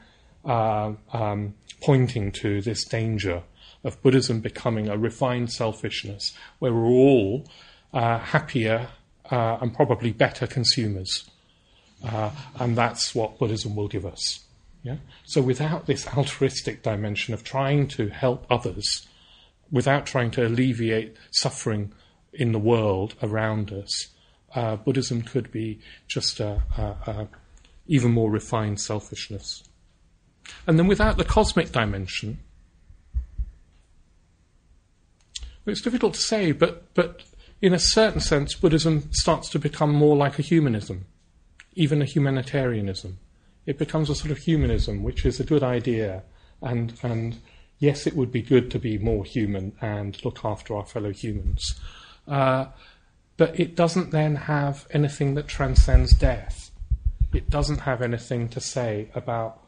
uh, 0.45 0.93
um, 1.11 1.53
pointing 1.81 2.31
to 2.31 2.61
this 2.61 2.85
danger 2.85 3.43
of 3.83 4.01
Buddhism 4.01 4.39
becoming 4.39 4.87
a 4.87 4.97
refined 4.97 5.51
selfishness 5.51 6.33
where 6.59 6.73
we're 6.73 6.85
all 6.85 7.45
uh, 7.93 8.19
happier 8.19 8.87
uh, 9.29 9.57
and 9.59 9.73
probably 9.73 10.13
better 10.13 10.47
consumers. 10.47 11.29
Uh, 12.03 12.31
and 12.55 12.77
that's 12.77 13.13
what 13.13 13.37
Buddhism 13.37 13.75
will 13.75 13.87
give 13.87 14.05
us. 14.05 14.45
Yeah? 14.83 14.97
So 15.25 15.41
without 15.41 15.85
this 15.85 16.07
altruistic 16.17 16.83
dimension 16.83 17.33
of 17.33 17.43
trying 17.43 17.87
to 17.89 18.07
help 18.07 18.45
others, 18.49 19.07
without 19.71 20.05
trying 20.05 20.31
to 20.31 20.45
alleviate 20.45 21.15
suffering 21.31 21.91
in 22.33 22.51
the 22.51 22.59
world 22.59 23.15
around 23.21 23.71
us, 23.71 24.07
uh, 24.55 24.77
Buddhism 24.77 25.21
could 25.21 25.51
be 25.51 25.79
just 26.07 26.39
a, 26.39 26.63
a, 26.77 27.11
a 27.11 27.27
even 27.87 28.11
more 28.11 28.31
refined 28.31 28.79
selfishness. 28.79 29.63
And 30.65 30.79
then 30.79 30.87
without 30.87 31.17
the 31.17 31.25
cosmic 31.25 31.71
dimension, 31.71 32.39
it's 35.65 35.81
difficult 35.81 36.13
to 36.15 36.19
say, 36.19 36.51
but, 36.51 36.93
but 36.93 37.23
in 37.61 37.73
a 37.73 37.79
certain 37.79 38.21
sense, 38.21 38.55
Buddhism 38.55 39.11
starts 39.11 39.49
to 39.49 39.59
become 39.59 39.93
more 39.93 40.15
like 40.15 40.39
a 40.39 40.43
humanism, 40.43 41.05
even 41.73 42.01
a 42.01 42.05
humanitarianism. 42.05 43.19
it 43.65 43.77
becomes 43.77 44.09
a 44.09 44.15
sort 44.15 44.31
of 44.31 44.39
humanism, 44.39 45.03
which 45.03 45.25
is 45.25 45.39
a 45.39 45.43
good 45.43 45.63
idea, 45.63 46.23
and 46.61 46.93
and 47.03 47.37
yes, 47.77 48.07
it 48.07 48.15
would 48.15 48.31
be 48.31 48.41
good 48.41 48.71
to 48.71 48.79
be 48.79 48.97
more 48.97 49.23
human 49.23 49.73
and 49.79 50.23
look 50.25 50.43
after 50.43 50.75
our 50.75 50.85
fellow 50.85 51.11
humans, 51.11 51.79
uh, 52.27 52.65
but 53.37 53.57
it 53.59 53.75
doesn't 53.75 54.11
then 54.11 54.35
have 54.35 54.87
anything 54.91 55.35
that 55.35 55.47
transcends 55.47 56.13
death. 56.13 56.71
It 57.33 57.49
doesn't 57.49 57.81
have 57.81 58.01
anything 58.01 58.49
to 58.49 58.59
say 58.59 59.09
about 59.13 59.61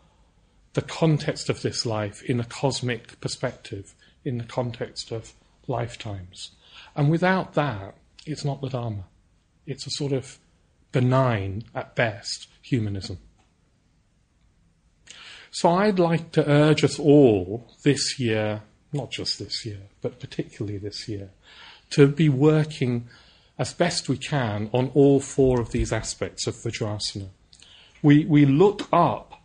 the 0.73 0.81
context 0.81 1.49
of 1.49 1.61
this 1.61 1.85
life 1.85 2.23
in 2.23 2.39
a 2.39 2.45
cosmic 2.45 3.19
perspective, 3.21 3.93
in 4.25 4.37
the 4.39 4.43
context 4.43 5.11
of 5.11 5.33
lifetimes. 5.67 6.51
And 6.95 7.11
without 7.11 7.53
that, 7.53 7.95
it's 8.25 8.43
not 8.43 8.61
the 8.61 8.69
Dharma. 8.69 9.05
It's 9.65 9.85
a 9.85 9.91
sort 9.91 10.11
of 10.11 10.39
benign, 10.91 11.63
at 11.73 11.95
best, 11.95 12.47
humanism. 12.61 13.17
So 15.51 15.69
I'd 15.69 15.99
like 15.99 16.31
to 16.33 16.49
urge 16.49 16.83
us 16.83 16.97
all 16.97 17.67
this 17.83 18.19
year, 18.19 18.61
not 18.93 19.11
just 19.11 19.37
this 19.37 19.65
year, 19.65 19.81
but 20.01 20.19
particularly 20.19 20.77
this 20.77 21.09
year, 21.09 21.31
to 21.91 22.07
be 22.07 22.29
working 22.29 23.09
as 23.57 23.73
best 23.73 24.07
we 24.07 24.17
can 24.17 24.69
on 24.73 24.87
all 24.93 25.19
four 25.19 25.59
of 25.59 25.71
these 25.71 25.91
aspects 25.91 26.47
of 26.47 26.55
Vajrasana. 26.55 27.27
We, 28.01 28.25
we 28.25 28.45
look 28.45 28.87
up 28.91 29.41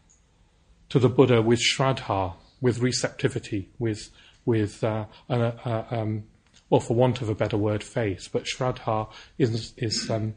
to 0.88 0.98
the 0.98 1.08
Buddha 1.08 1.42
with 1.42 1.60
shraddha, 1.60 2.34
with 2.60 2.78
receptivity, 2.78 3.68
with, 3.78 4.10
with 4.44 4.82
uh, 4.84 5.06
uh, 5.28 5.82
um, 5.90 6.24
well, 6.70 6.80
for 6.80 6.94
want 6.94 7.20
of 7.20 7.28
a 7.28 7.34
better 7.34 7.56
word, 7.56 7.82
faith. 7.82 8.28
But 8.32 8.44
shraddha 8.44 9.08
is, 9.38 9.72
is, 9.76 10.08
um, 10.08 10.34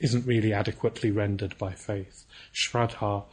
isn't 0.00 0.26
really 0.26 0.52
adequately 0.52 1.10
rendered 1.10 1.56
by 1.58 1.72
faith. 1.72 2.24
Shraddha, 2.52 3.24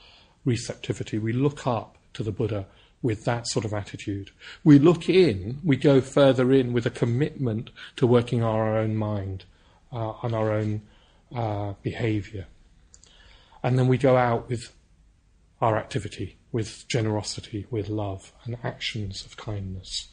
receptivity. 0.45 1.17
We 1.17 1.33
look 1.33 1.65
up 1.65 1.97
to 2.13 2.23
the 2.23 2.31
Buddha 2.31 2.65
with 3.01 3.25
that 3.25 3.47
sort 3.47 3.65
of 3.65 3.73
attitude. 3.73 4.31
We 4.63 4.79
look 4.79 5.07
in, 5.07 5.59
we 5.63 5.77
go 5.77 6.01
further 6.01 6.51
in 6.51 6.73
with 6.73 6.85
a 6.85 6.91
commitment 6.91 7.69
to 7.95 8.07
working 8.07 8.43
our 8.43 8.77
own 8.77 8.95
mind, 8.95 9.45
uh, 9.91 10.13
on 10.21 10.33
our 10.33 10.51
own 10.51 10.81
uh, 11.35 11.73
behavior. 11.81 12.47
And 13.63 13.77
then 13.77 13.87
we 13.87 13.97
go 13.97 14.17
out 14.17 14.49
with 14.49 14.73
our 15.61 15.77
activity, 15.77 16.37
with 16.51 16.87
generosity, 16.87 17.65
with 17.69 17.89
love, 17.89 18.31
and 18.43 18.57
actions 18.63 19.25
of 19.25 19.37
kindness. 19.37 20.09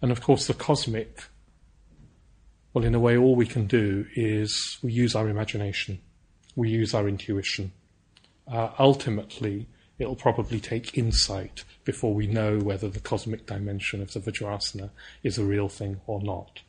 And 0.00 0.12
of 0.12 0.20
course, 0.20 0.46
the 0.46 0.54
cosmic, 0.54 1.24
well, 2.72 2.84
in 2.84 2.94
a 2.94 3.00
way, 3.00 3.16
all 3.16 3.34
we 3.34 3.46
can 3.46 3.66
do 3.66 4.06
is 4.14 4.78
we 4.82 4.92
use 4.92 5.14
our 5.14 5.28
imagination, 5.28 6.00
we 6.54 6.68
use 6.68 6.94
our 6.94 7.08
intuition. 7.08 7.72
Uh, 8.46 8.70
ultimately, 8.78 9.68
it'll 9.98 10.16
probably 10.16 10.60
take 10.60 10.96
insight 10.96 11.64
before 11.84 12.14
we 12.14 12.26
know 12.26 12.58
whether 12.58 12.88
the 12.88 13.00
cosmic 13.00 13.46
dimension 13.46 14.00
of 14.00 14.12
the 14.12 14.20
Vajrasana 14.20 14.90
is 15.22 15.38
a 15.38 15.44
real 15.44 15.68
thing 15.68 16.00
or 16.06 16.20
not. 16.22 16.60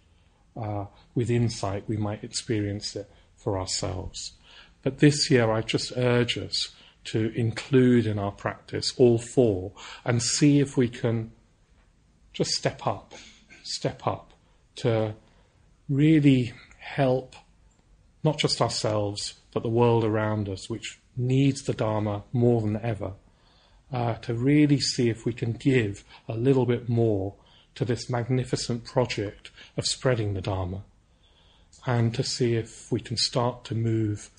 Uh, 0.56 0.86
with 1.16 1.30
insight, 1.30 1.84
we 1.88 1.98
might 1.98 2.24
experience 2.24 2.96
it 2.96 3.10
for 3.36 3.58
ourselves. 3.58 4.34
But 4.82 5.00
this 5.00 5.30
year, 5.30 5.52
I 5.52 5.62
just 5.62 5.94
urge 5.96 6.38
us 6.38 6.70
to 7.06 7.32
include 7.36 8.06
in 8.06 8.20
our 8.20 8.32
practice 8.32 8.94
all 8.98 9.18
four 9.18 9.72
and 10.06 10.22
see 10.22 10.60
if 10.60 10.76
we 10.76 10.88
can 10.88 11.32
just 12.34 12.52
step 12.52 12.86
up, 12.86 13.14
step 13.64 14.06
up 14.06 14.34
to 14.78 15.16
really 15.90 16.54
help 16.80 17.36
not 18.24 18.38
just 18.38 18.62
ourselves, 18.62 19.36
but 19.54 19.64
the 19.64 19.70
world 19.70 20.04
around 20.04 20.48
us, 20.50 20.70
which 20.70 21.00
needs 21.16 21.64
the 21.64 21.74
Dharma 21.74 22.24
more 22.32 22.62
than 22.62 22.78
ever, 22.78 23.14
uh, 23.92 24.16
to 24.16 24.34
really 24.34 24.80
see 24.80 25.10
if 25.10 25.26
we 25.26 25.34
can 25.34 25.54
give 25.54 26.04
a 26.28 26.34
little 26.34 26.66
bit 26.66 26.88
more 26.88 27.36
to 27.76 27.86
this 27.86 28.10
magnificent 28.10 28.84
project 28.84 29.52
of 29.78 29.86
spreading 29.86 30.34
the 30.34 30.42
Dharma, 30.42 30.84
and 31.86 32.14
to 32.14 32.24
see 32.24 32.56
if 32.56 32.92
we 32.92 33.00
can 33.00 33.18
start 33.18 33.64
to 33.66 33.76
move 33.76 34.30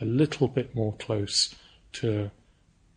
a 0.00 0.04
little 0.04 0.48
bit 0.48 0.74
more 0.74 0.94
close 0.94 1.54
to 1.92 2.30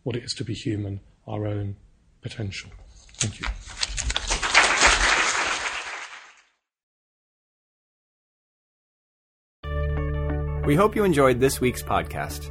what 0.04 0.16
it 0.16 0.24
is 0.24 0.34
to 0.34 0.44
be 0.44 0.54
human, 0.54 1.00
our 1.28 1.46
own 1.46 1.76
potential. 2.22 2.72
Thank 3.18 3.40
you. 3.40 3.81
We 10.66 10.76
hope 10.76 10.96
you 10.96 11.04
enjoyed 11.04 11.40
this 11.40 11.60
week's 11.60 11.82
podcast. 11.82 12.50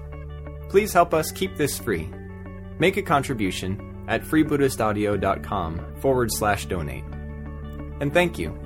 Please 0.68 0.92
help 0.92 1.14
us 1.14 1.30
keep 1.30 1.56
this 1.56 1.78
free. 1.78 2.10
Make 2.78 2.96
a 2.96 3.02
contribution 3.02 4.04
at 4.08 4.22
freebuddhistaudio.com 4.22 5.96
forward 6.00 6.32
slash 6.32 6.66
donate. 6.66 7.04
And 8.00 8.12
thank 8.12 8.38
you. 8.38 8.58